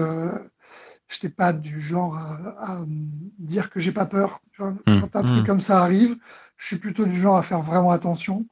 [1.09, 2.85] j'étais pas du genre à, à
[3.39, 4.41] dire que j'ai pas peur.
[4.53, 5.27] Tu vois, Mm, quand un mm.
[5.27, 6.17] truc comme ça arrive,
[6.57, 8.47] je suis plutôt du genre à faire vraiment attention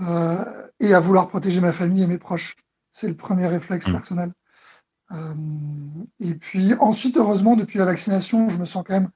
[0.00, 0.44] euh,
[0.80, 2.56] et à vouloir protéger ma famille et mes proches.
[2.90, 3.92] C'est le premier réflexe Mm.
[3.92, 4.32] personnel.
[5.12, 5.34] Euh,
[6.20, 9.10] et puis ensuite, heureusement, depuis la vaccination, je me sens quand même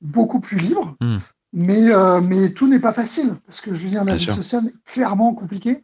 [0.00, 0.96] beaucoup plus libre.
[1.00, 1.16] Mm.
[1.52, 4.24] Mais, euh, mais tout n'est pas facile, parce que je veux dire, la Bien vie
[4.24, 4.34] sûr.
[4.34, 5.82] sociale est clairement compliquée.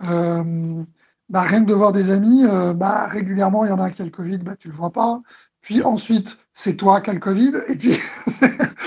[0.00, 2.42] Bah, rien que de voir des amis,
[2.74, 4.90] bah, régulièrement, il y en a un qui a le Covid, bah, tu le vois
[4.90, 5.20] pas.
[5.60, 7.52] Puis ensuite, c'est toi qui as le Covid.
[7.68, 7.96] Et puis,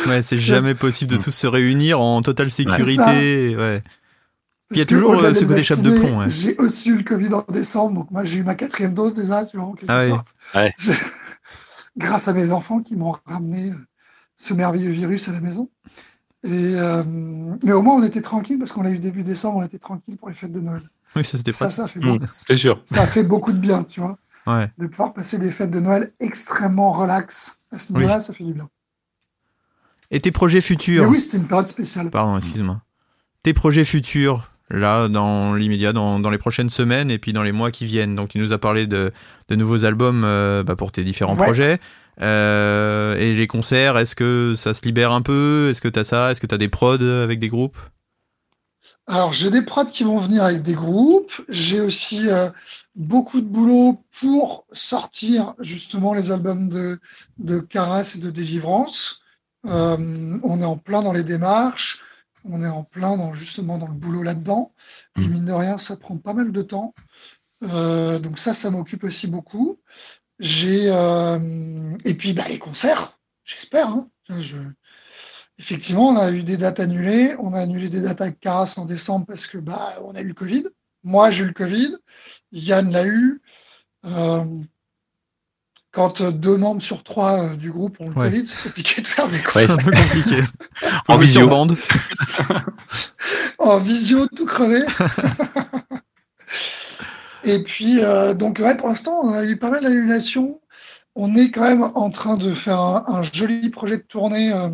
[0.08, 1.22] Ouais, c'est jamais possible de Hmm.
[1.22, 3.56] tous se réunir en totale sécurité.
[3.56, 3.82] Ouais.
[4.74, 6.30] Il y a toujours, euh, ce côté chape de plomb, ouais.
[6.30, 9.46] J'ai aussi eu le Covid en décembre, donc moi j'ai eu ma quatrième dose déjà,
[9.46, 10.36] tu vois, en quelque Ah sorte.
[10.56, 10.74] Ouais.
[10.80, 10.92] Je-
[11.98, 13.76] Grâce à mes enfants qui m'ont ramené euh,
[14.36, 15.70] ce merveilleux virus à la maison.
[16.44, 17.04] Et, euh,
[17.64, 20.18] mais au moins on était tranquille parce qu'on l'a eu début décembre, on était tranquille
[20.18, 20.82] pour les fêtes de Noël.
[21.16, 21.72] Oui, ça c'était Ça, pas.
[21.72, 22.26] ça a fait, Mm.
[22.30, 22.82] C'est sûr.
[22.84, 24.18] ça a fait beaucoup de bien, tu vois,
[24.48, 24.70] Ouais.
[24.78, 27.60] de pouvoir passer des fêtes de Noël extrêmement relax.
[27.72, 28.68] À ce niveau-là, ça fait du bien.
[30.12, 32.10] Et tes projets Mais futurs oui, c'était une période spéciale.
[32.12, 32.82] Pardon, excuse-moi.
[33.44, 37.52] Tes projets futurs, là, dans l'immédiat, dans, dans les prochaines semaines et puis dans les
[37.54, 38.16] mois qui viennent.
[38.16, 39.12] Donc, tu nous as parlé de,
[39.48, 41.46] de nouveaux albums euh, bah, pour tes différents Ouais.
[41.46, 41.80] projets.
[42.22, 45.70] Euh, et les concerts, est-ce que ça se libère un peu?
[45.70, 46.32] Est-ce que tu as ça?
[46.32, 47.78] Est-ce que tu as des prods avec des groupes?
[49.08, 51.42] Alors, j'ai des prods qui vont venir avec des groupes.
[51.50, 52.50] J'ai aussi euh,
[52.96, 57.00] beaucoup de boulot pour sortir justement les albums de,
[57.38, 59.22] de Caras et de Délivrance.
[59.66, 62.00] On est en plein dans les démarches.
[62.46, 64.74] On est en plein dans justement dans le boulot là-dedans.
[65.20, 66.94] Et mine de rien, ça prend pas mal de temps.
[67.64, 69.80] Euh, donc ça, ça m'occupe aussi beaucoup.
[70.40, 73.88] J'ai euh, et puis bah, les concerts, j'espère.
[73.88, 74.10] hein.
[74.40, 74.58] Je,
[75.60, 77.36] effectivement, on a eu des dates annulées.
[77.40, 80.28] On a annulé des dates avec Caras en décembre parce que bah, on a eu
[80.28, 80.66] le Covid.
[81.04, 81.96] Moi, j'ai eu le Covid.
[82.52, 83.42] Yann l'a eu.
[84.06, 84.62] Euh,
[85.94, 88.30] quand euh, deux membres sur trois euh, du groupe ont le Ouais.
[88.32, 90.44] Covid, c'est compliqué de faire des C'est concerts un peu compliqué.
[91.08, 91.48] En visio.
[91.48, 91.76] bande.
[93.60, 94.84] en visio, tout crevé.
[97.44, 100.62] Et puis, euh, donc, ouais, pour l'instant, on a eu pas mal d'annulations.
[101.16, 104.70] On est quand même en train de faire un, un joli projet de tournée euh,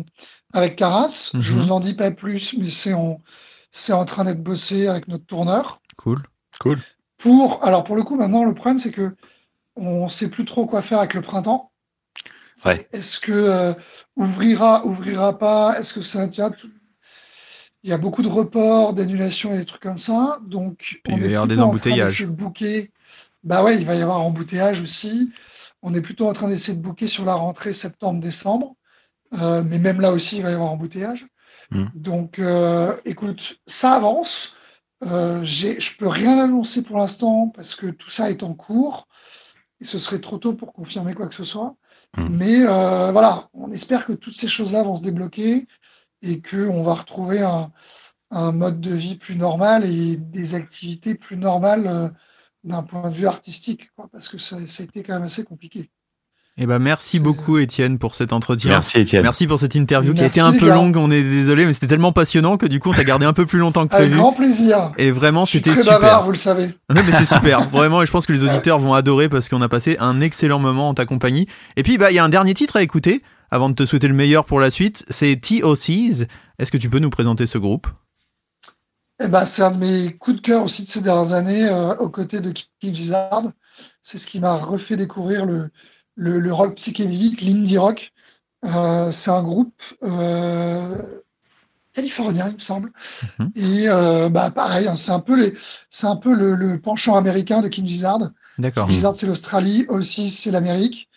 [0.54, 1.30] avec Caras.
[1.38, 1.60] Je Mhm.
[1.60, 3.20] vous en dis pas plus, mais c'est en,
[3.72, 5.80] c'est en train d'être bossé avec notre tourneur.
[5.96, 6.22] Cool.
[6.60, 6.78] Cool.
[7.18, 9.14] Pour, alors pour le coup, maintenant, le problème, c'est que
[9.80, 11.72] on sait plus trop quoi faire avec le printemps.
[12.64, 12.86] Ouais.
[12.92, 13.72] Est-ce que euh,
[14.16, 15.78] ouvrira, ouvrira pas?
[15.78, 16.70] Est-ce que ça tient tout-
[17.82, 20.38] Il y a beaucoup de reports, d'annulations et des trucs comme ça.
[20.46, 22.20] Donc, on il va y est avoir des plutôt en train embouteillages.
[22.20, 22.90] de booker.
[23.42, 25.32] Bah ouais, il va y avoir embouteillage aussi.
[25.82, 28.74] On est plutôt en train d'essayer de booker sur la rentrée septembre-décembre.
[29.40, 31.26] Euh, mais même là aussi, il va y avoir embouteillage.
[31.70, 31.86] Mm.
[31.94, 34.56] Donc, euh, écoute, ça avance.
[35.06, 39.08] Euh, je peux rien annoncer pour l'instant parce que tout ça est en cours
[39.80, 41.76] et ce serait trop tôt pour confirmer quoi que ce soit.
[42.16, 42.36] Mm.
[42.36, 45.66] Mais euh, voilà, on espère que toutes ces choses-là vont se débloquer
[46.22, 47.72] et qu'on va retrouver un,
[48.30, 52.08] un mode de vie plus normal et des activités plus normales euh,
[52.64, 55.44] d'un point de vue artistique, quoi, parce que ça, ça a été quand même assez
[55.44, 55.90] compliqué.
[56.56, 58.70] Eh ben, merci beaucoup, Étienne, pour cet entretien.
[58.70, 59.22] Merci Étienne.
[59.22, 60.74] Merci pour cette interview qui a été un peu gars.
[60.74, 63.32] longue, on est désolé, mais c'était tellement passionnant que du coup on t'a gardé un
[63.32, 64.20] peu plus longtemps que Avec prévu.
[64.20, 64.92] grand plaisir.
[64.98, 66.00] Et vraiment, c'était très super.
[66.00, 66.64] bavard, vous le savez.
[66.90, 69.62] Ouais, mais c'est super, vraiment, et je pense que les auditeurs vont adorer parce qu'on
[69.62, 71.46] a passé un excellent moment en ta compagnie.
[71.76, 74.08] Et puis, bah, il y a un dernier titre à écouter avant de te souhaiter
[74.08, 75.06] le meilleur pour la suite.
[75.08, 76.26] C'est TOCs.
[76.58, 77.86] Est-ce que tu peux nous présenter ce groupe?
[79.22, 81.94] Eh ben, c'est un de mes coups de cœur aussi de ces dernières années, euh,
[81.96, 83.44] aux côtés de King Gizzard.
[84.02, 85.70] C'est ce qui m'a refait découvrir le,
[86.16, 88.12] le, le rock psychédélique, l'indie rock.
[88.64, 91.20] Euh, c'est un groupe euh,
[91.94, 92.92] californien, il me semble.
[93.38, 93.52] Mhm.
[93.56, 95.54] Et euh, bah, pareil, hein, c'est un peu, les,
[95.88, 98.30] c'est un peu le, le penchant américain de King Gizzard.
[98.58, 98.86] D'accord.
[98.86, 101.08] King Gizzard, c'est l'Australie, aussi c'est l'Amérique.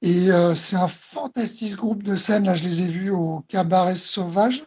[0.00, 2.44] Et c'est un fantastique groupe de scène.
[2.44, 4.64] Là, je les ai vus au Cabaret Sauvage.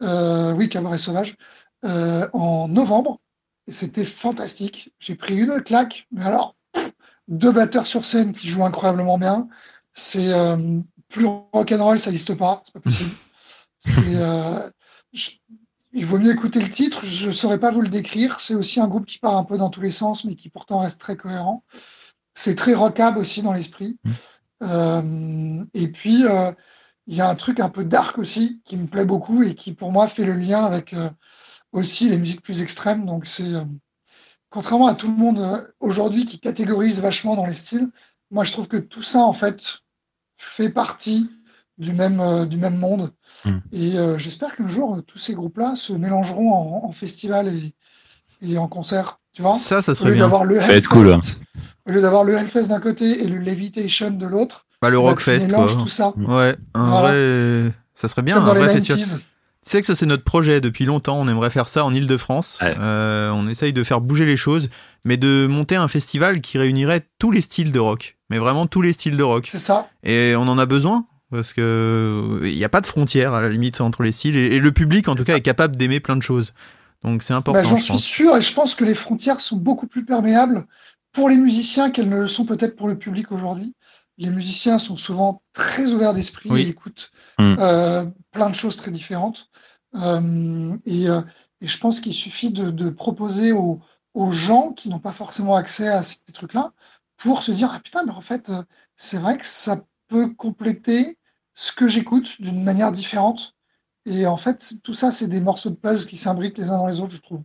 [0.00, 1.36] Oui, Cabaret Sauvage.
[1.82, 3.20] en novembre.
[3.66, 4.94] Et c'était fantastique.
[4.98, 6.06] J'ai pris une claque.
[6.10, 6.56] Mais alors,
[7.28, 9.48] deux batteurs sur scène qui jouent incroyablement bien.
[9.92, 12.60] C'est euh, plus rock'n'roll, ça n'existe pas.
[12.64, 13.10] C'est pas possible.
[13.78, 14.68] C'est, euh,
[15.12, 15.30] je-
[15.92, 17.04] il vaut mieux écouter le titre.
[17.04, 18.40] Je ne saurais pas vous le décrire.
[18.40, 20.80] C'est aussi un groupe qui part un peu dans tous les sens, mais qui pourtant
[20.80, 21.64] reste très cohérent.
[22.34, 23.98] C'est très rockable aussi dans l'esprit.
[24.62, 26.24] Euh, et puis,
[27.06, 29.72] il y a un truc un peu dark aussi qui me plaît beaucoup et qui,
[29.72, 30.94] pour moi, fait le lien avec
[31.72, 33.06] aussi les musiques plus extrêmes.
[33.06, 33.52] Donc, c'est
[34.50, 37.88] contrairement à tout le monde euh, aujourd'hui qui catégorise vachement dans les styles,
[38.30, 39.80] moi, je trouve que tout ça, en fait,
[40.36, 41.30] fait partie
[41.78, 43.12] du même, euh, du même monde.
[43.44, 43.50] Mm.
[43.72, 47.74] Et euh, j'espère qu'un jour, tous ces groupes-là se mélangeront en, en festival et,
[48.42, 49.20] et en concert.
[49.32, 50.24] Tu vois Ça, ça Au serait lieu bien.
[50.24, 51.08] d'avoir le Hellfest, cool.
[51.86, 55.02] au lieu d'avoir le Hellfest d'un côté et le Levitation de l'autre, Bah, le bah,
[55.04, 55.66] Rockfest, quoi.
[55.68, 56.12] tout ça.
[56.16, 57.08] Ouais, un Voilà.
[57.10, 57.72] vrai.
[57.94, 59.20] Ça serait bien, comme un dans les vrai festival.
[59.62, 59.64] 90s.
[59.64, 62.60] Tu sais que ça c'est notre projet depuis longtemps, on aimerait faire ça en Ile-de-France.
[62.62, 62.74] Ouais.
[62.78, 64.70] Euh, on essaye de faire bouger les choses,
[65.04, 68.16] mais de monter un festival qui réunirait tous les styles de rock.
[68.30, 69.46] Mais vraiment tous les styles de rock.
[69.48, 69.88] C'est ça.
[70.04, 73.48] Et on en a besoin, parce que il n'y a pas de frontière à la
[73.48, 76.16] limite entre les styles, et, et le public en tout cas est capable d'aimer plein
[76.16, 76.54] de choses.
[77.04, 78.04] Donc c'est important, Bah, J'en je suis pense.
[78.04, 80.64] sûr et je pense que les frontières sont beaucoup plus perméables
[81.12, 83.72] pour les musiciens qu'elles ne le sont peut-être pour le public aujourd'hui.
[84.20, 86.62] Les musiciens sont souvent très ouverts d'esprit Oui.
[86.62, 87.10] et écoutent
[87.40, 87.54] Mm.
[87.60, 88.04] euh,
[88.38, 89.50] plein de choses très différentes.
[89.94, 91.20] Euh, et, euh,
[91.60, 93.80] et je pense qu'il suffit de, de proposer aux,
[94.14, 96.72] aux gens qui n'ont pas forcément accès à ces trucs-là
[97.16, 98.62] pour se dire Ah putain, mais en fait, euh,
[98.96, 101.18] c'est vrai que ça peut compléter
[101.54, 103.56] ce que j'écoute d'une manière différente.
[104.06, 106.86] Et en fait, tout ça, c'est des morceaux de puzzle qui s'imbriquent les uns dans
[106.86, 107.42] les autres, je trouve.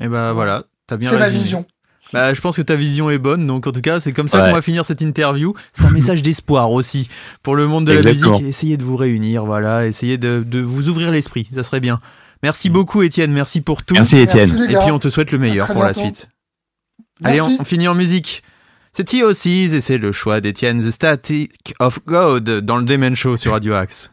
[0.00, 1.64] Et bah voilà, t'as bien C'est ma vision.
[2.12, 4.42] Bah, je pense que ta vision est bonne, donc en tout cas, c'est comme ça
[4.42, 4.48] Ouais.
[4.50, 5.54] qu'on va finir cette interview.
[5.72, 7.08] C'est un message d'espoir aussi
[7.42, 8.42] pour le monde de la musique.
[8.42, 12.00] Essayez de vous réunir, voilà, essayez de, de vous ouvrir l'esprit, ça serait bien.
[12.42, 13.94] Merci beaucoup, Étienne, merci pour tout.
[13.94, 14.50] Merci Étienne.
[14.56, 16.28] Merci, Et puis on te souhaite le meilleur pour la suite.
[17.24, 18.42] Allez, on, finit en musique.
[18.92, 23.36] C'est TOCs et c'est le choix d'Étienne The Static of God dans le Demen Show
[23.36, 24.12] sur Radio Axe.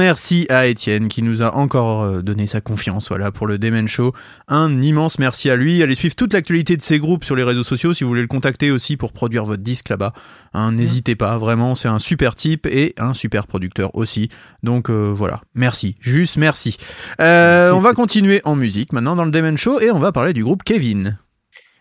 [0.00, 3.86] Merci à Étienne qui nous a encore euh, donné sa confiance voilà, pour le Demen
[3.86, 4.12] Show.
[4.48, 5.82] Un immense merci à lui.
[5.82, 8.26] Allez suivre toute l'actualité de ces groupes sur les réseaux sociaux si vous voulez le
[8.26, 10.12] contacter aussi pour produire votre disque là-bas.
[10.54, 14.30] Hein, N'hésitez pas, vraiment, c'est un super type et un super producteur aussi.
[14.62, 16.76] Donc euh, voilà, merci, juste merci.
[17.20, 17.74] Euh, Merci.
[17.74, 20.42] on va continuer en musique maintenant dans le Demen Show et on va parler du
[20.42, 21.18] groupe Kevin.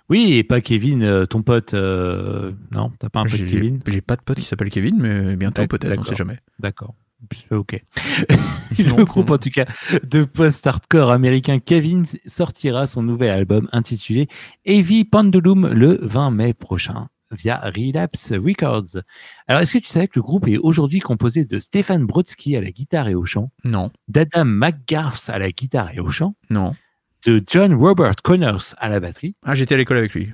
[0.10, 1.74] Oui, et pas Kevin, ton pote.
[1.74, 3.80] euh, Non, t'as pas un pote Kevin?
[3.88, 6.38] j'ai pas de pote qui s'appelle Kevin, mais bientôt peut-être, on sait jamais.
[6.60, 6.96] D'accord.
[7.52, 7.82] Ok.
[8.80, 9.66] le groupe, en tout cas,
[10.04, 14.28] de post-hardcore américain Kevin sortira son nouvel album intitulé
[14.66, 19.02] Heavy Pendulum le 20 mai prochain via Relapse Records.
[19.48, 22.62] Alors, est-ce que tu savais que le groupe est aujourd'hui composé de Stéphane Brodsky à
[22.62, 26.76] la guitare et au chant, Non, d'Adam McGarth à la guitare et au chant, non.
[27.28, 30.34] de John Robert Connors à la batterie, Ah, j'étais à l'école avec lui.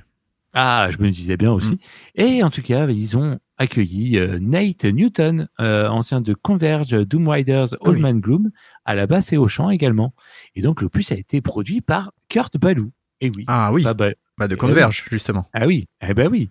[0.54, 1.72] ah, je me disais bien aussi.
[1.72, 1.78] Mm.
[2.14, 7.28] Et en tout cas, ils ont accueilli euh, Nate Newton, euh, ancien de Converge, Doom
[7.28, 7.88] Riders, Ah oui.
[7.90, 8.50] Old Man Gloom,
[8.84, 10.14] à la basse et au chant également.
[10.54, 12.92] Et donc, le plus a été produit par Kurt Ballou.
[13.20, 13.44] Et oui.
[13.46, 13.94] Ah oui, bah,
[14.48, 15.46] de Eh Converge, justement.
[15.54, 16.50] ah oui, eh ben oui.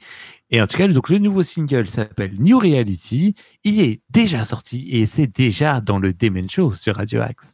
[0.50, 3.36] Et en tout cas, donc le nouveau single s'appelle New Reality.
[3.64, 7.54] Il est déjà sorti et c'est déjà dans le Demon Show sur Radio Axe.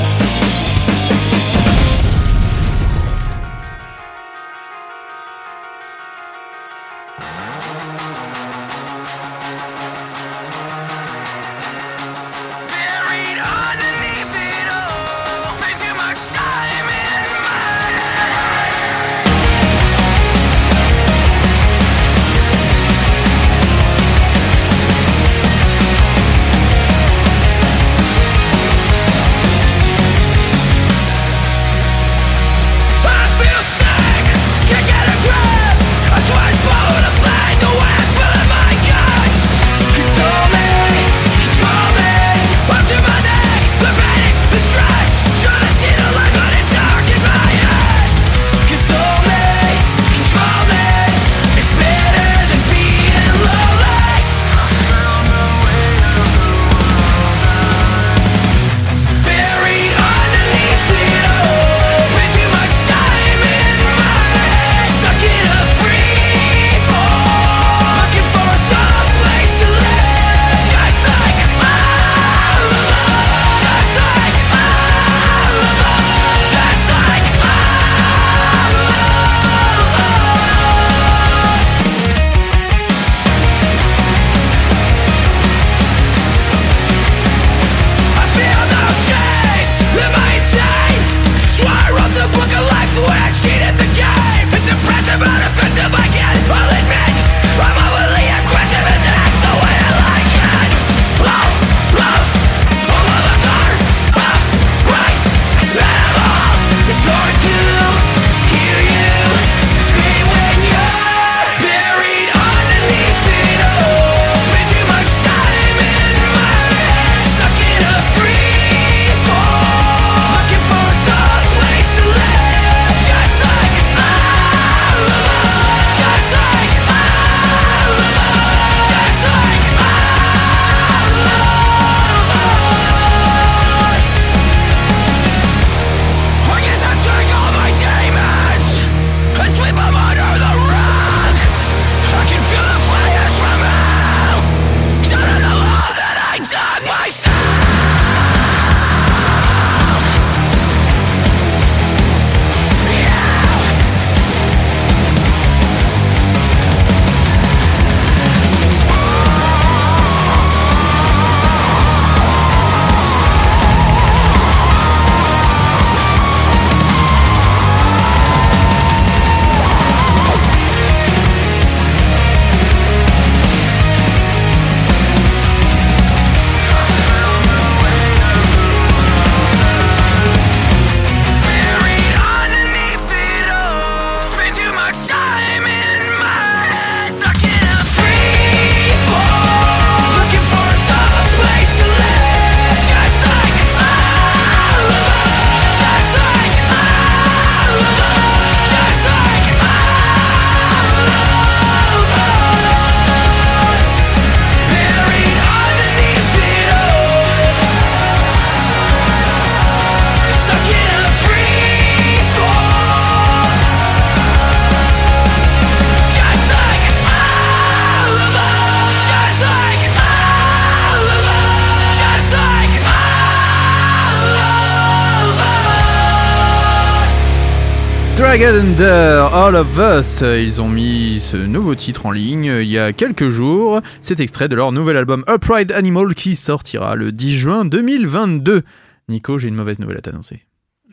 [228.33, 232.79] Under, All of Us, ils ont mis ce nouveau titre en ligne euh, il y
[232.79, 233.81] a quelques jours.
[234.01, 238.63] C'est extrait de leur nouvel album Upright Animal qui sortira le 10 juin 2022.
[239.09, 240.43] Nico, j'ai une mauvaise nouvelle à t'annoncer.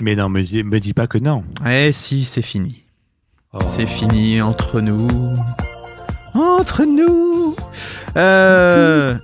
[0.00, 1.44] Mais non, me me dis pas que non.
[1.64, 2.82] Eh si, c'est fini.
[3.52, 3.58] Oh.
[3.70, 5.06] C'est fini entre nous.
[6.34, 7.54] Entre nous.
[8.16, 9.14] Euh,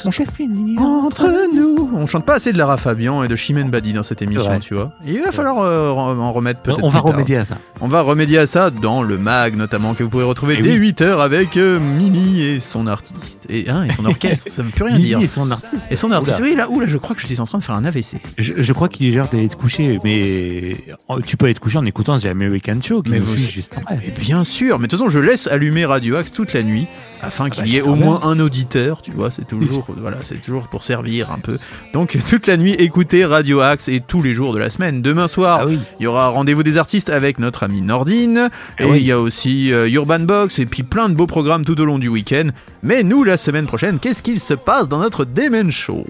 [0.00, 0.76] Ton chef fini.
[0.78, 1.90] entre nous.
[1.94, 4.74] On chante pas assez de Lara Fabian et de Chimène Badi dans cette émission, tu
[4.74, 4.92] vois.
[5.06, 6.84] Il va falloir euh, en remettre peut-être.
[6.84, 7.12] On va plus tard.
[7.16, 7.58] remédier à ça.
[7.80, 10.78] On va remédier à ça dans le mag notamment que vous pourrez retrouver Eh dès
[10.78, 10.92] oui.
[10.92, 14.84] 8h avec euh, Mimi et son artiste et, hein, et son orchestre, ça veut plus
[14.84, 15.20] rien Mimi dire.
[15.20, 15.82] et son artiste.
[15.90, 16.38] Et son artiste.
[16.38, 16.48] Oula.
[16.48, 18.20] Oui, là, oula, je crois que je suis en train de faire un AVC.
[18.36, 20.72] Je, je crois qu'il est l'heure d'aller te coucher, mais
[21.08, 23.74] oh, tu peux aller te coucher en écoutant The American Show qui Mais vous- juste
[23.78, 23.98] après.
[24.06, 26.62] Et bien sûr, mais de toute façon, je laisse allumer Radio Axe tout toute la
[26.62, 26.86] nuit
[27.20, 30.40] afin qu'il bah, y ait au moins un auditeur, tu vois, c'est toujours voilà, c'est
[30.40, 31.58] toujours pour servir un peu.
[31.92, 35.02] Donc toute la nuit écoutez Radio Axe et tous les jours de la semaine.
[35.02, 35.78] Demain soir, Ah oui.
[35.98, 38.48] il y aura rendez-vous des artistes avec notre ami Nordine
[38.78, 38.98] Ah et oui.
[39.00, 41.84] il y a aussi euh, Urban Box et puis plein de beaux programmes tout au
[41.84, 42.48] long du week-end.
[42.82, 46.06] Mais nous la semaine prochaine, qu'est-ce qu'il se passe dans notre Demen Show?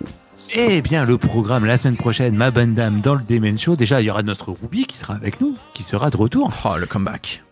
[0.55, 3.77] Eh bien, le programme la semaine prochaine, ma bonne dame, dans le Demen Show.
[3.77, 6.51] Déjà, il y aura notre Ruby qui sera avec nous, qui sera de retour.
[6.65, 7.43] Oh le comeback.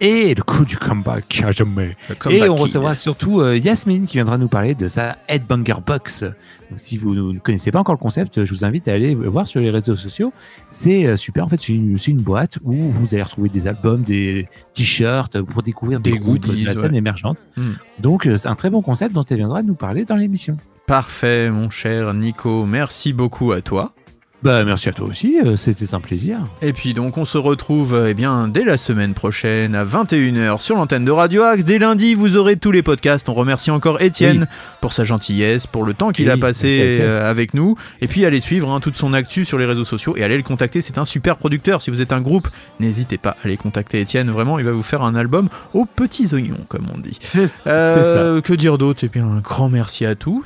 [0.00, 1.96] Et le coup du comeback à jamais.
[2.28, 6.22] Et on recevra surtout euh, Yasmine qui viendra nous parler de sa Headbanger Box.
[6.22, 9.46] Donc, si vous ne connaissez pas encore le concept, je vous invite à aller voir
[9.46, 10.34] sur les réseaux sociaux.
[10.68, 11.44] C'est euh, super.
[11.44, 16.00] En fait, c'est une, boîte où vous allez retrouver des albums, des t-shirts pour découvrir
[16.00, 16.98] des, Des groupes de la scène ouais.
[16.98, 17.38] émergente.
[17.56, 17.72] Hmm.
[17.98, 20.58] Donc, euh, c'est un très bon concept dont elle viendra nous parler dans l'émission.
[20.86, 23.94] Parfait mon cher Nico, merci beaucoup à toi.
[24.42, 25.38] Bah, merci à toi aussi.
[25.44, 26.38] euh, C'était un plaisir.
[26.62, 30.60] Et puis donc on se retrouve euh, eh bien dès la semaine prochaine à 21h
[30.60, 31.64] sur l'antenne de Radio Axe.
[31.64, 33.28] Dès lundi, vous aurez tous les podcasts.
[33.28, 34.46] On remercie encore Étienne
[34.80, 37.76] pour sa gentillesse, pour le temps qu'il Oui, a passé euh, avec nous.
[38.00, 40.42] Et puis allez suivre hein, toute son actu sur les réseaux sociaux et allez le
[40.42, 40.82] contacter.
[40.82, 41.80] C'est un super producteur.
[41.82, 42.46] Si vous êtes un groupe,
[42.78, 44.30] n'hésitez pas à aller contacter Étienne.
[44.30, 47.18] Vraiment, il va vous faire un album aux petits oignons, comme on dit.
[47.22, 48.40] Ça.
[48.44, 49.00] Que dire d'autre?
[49.02, 50.44] Eh bien, un grand merci à tous.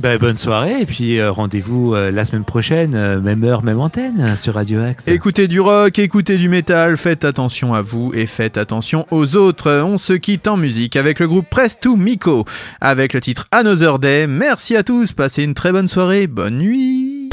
[0.00, 0.80] Bah, bonne soirée.
[0.80, 4.54] Et puis, euh, rendez-vous euh, la semaine prochaine, euh, même heure, même antenne euh, sur
[4.54, 5.08] Radio Axe.
[5.08, 9.82] Écoutez du rock, écoutez du métal, faites attention à vous et faites attention aux autres.
[9.84, 12.44] On se quitte en musique avec le groupe Press to Miko,
[12.80, 14.28] avec le titre Another Day.
[14.28, 17.28] Merci à tous, passez une très bonne soirée, bonne nuit.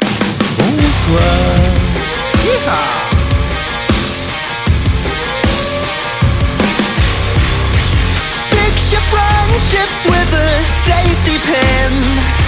[8.91, 12.44] Your friendships with a safety pin.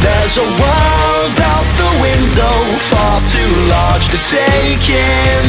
[0.00, 2.56] There's a world out the window
[2.88, 5.46] far too large to take in.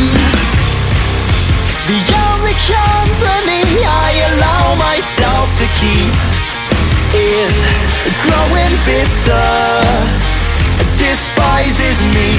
[1.87, 6.13] The only company I allow myself to keep
[7.13, 7.55] is
[8.23, 9.51] growing bitter,
[10.97, 12.31] despises me.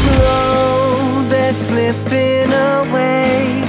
[0.00, 3.64] Slow, they're slipping away.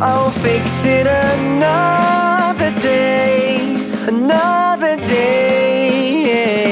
[0.00, 3.76] I'll fix it another day,
[4.08, 6.71] another day.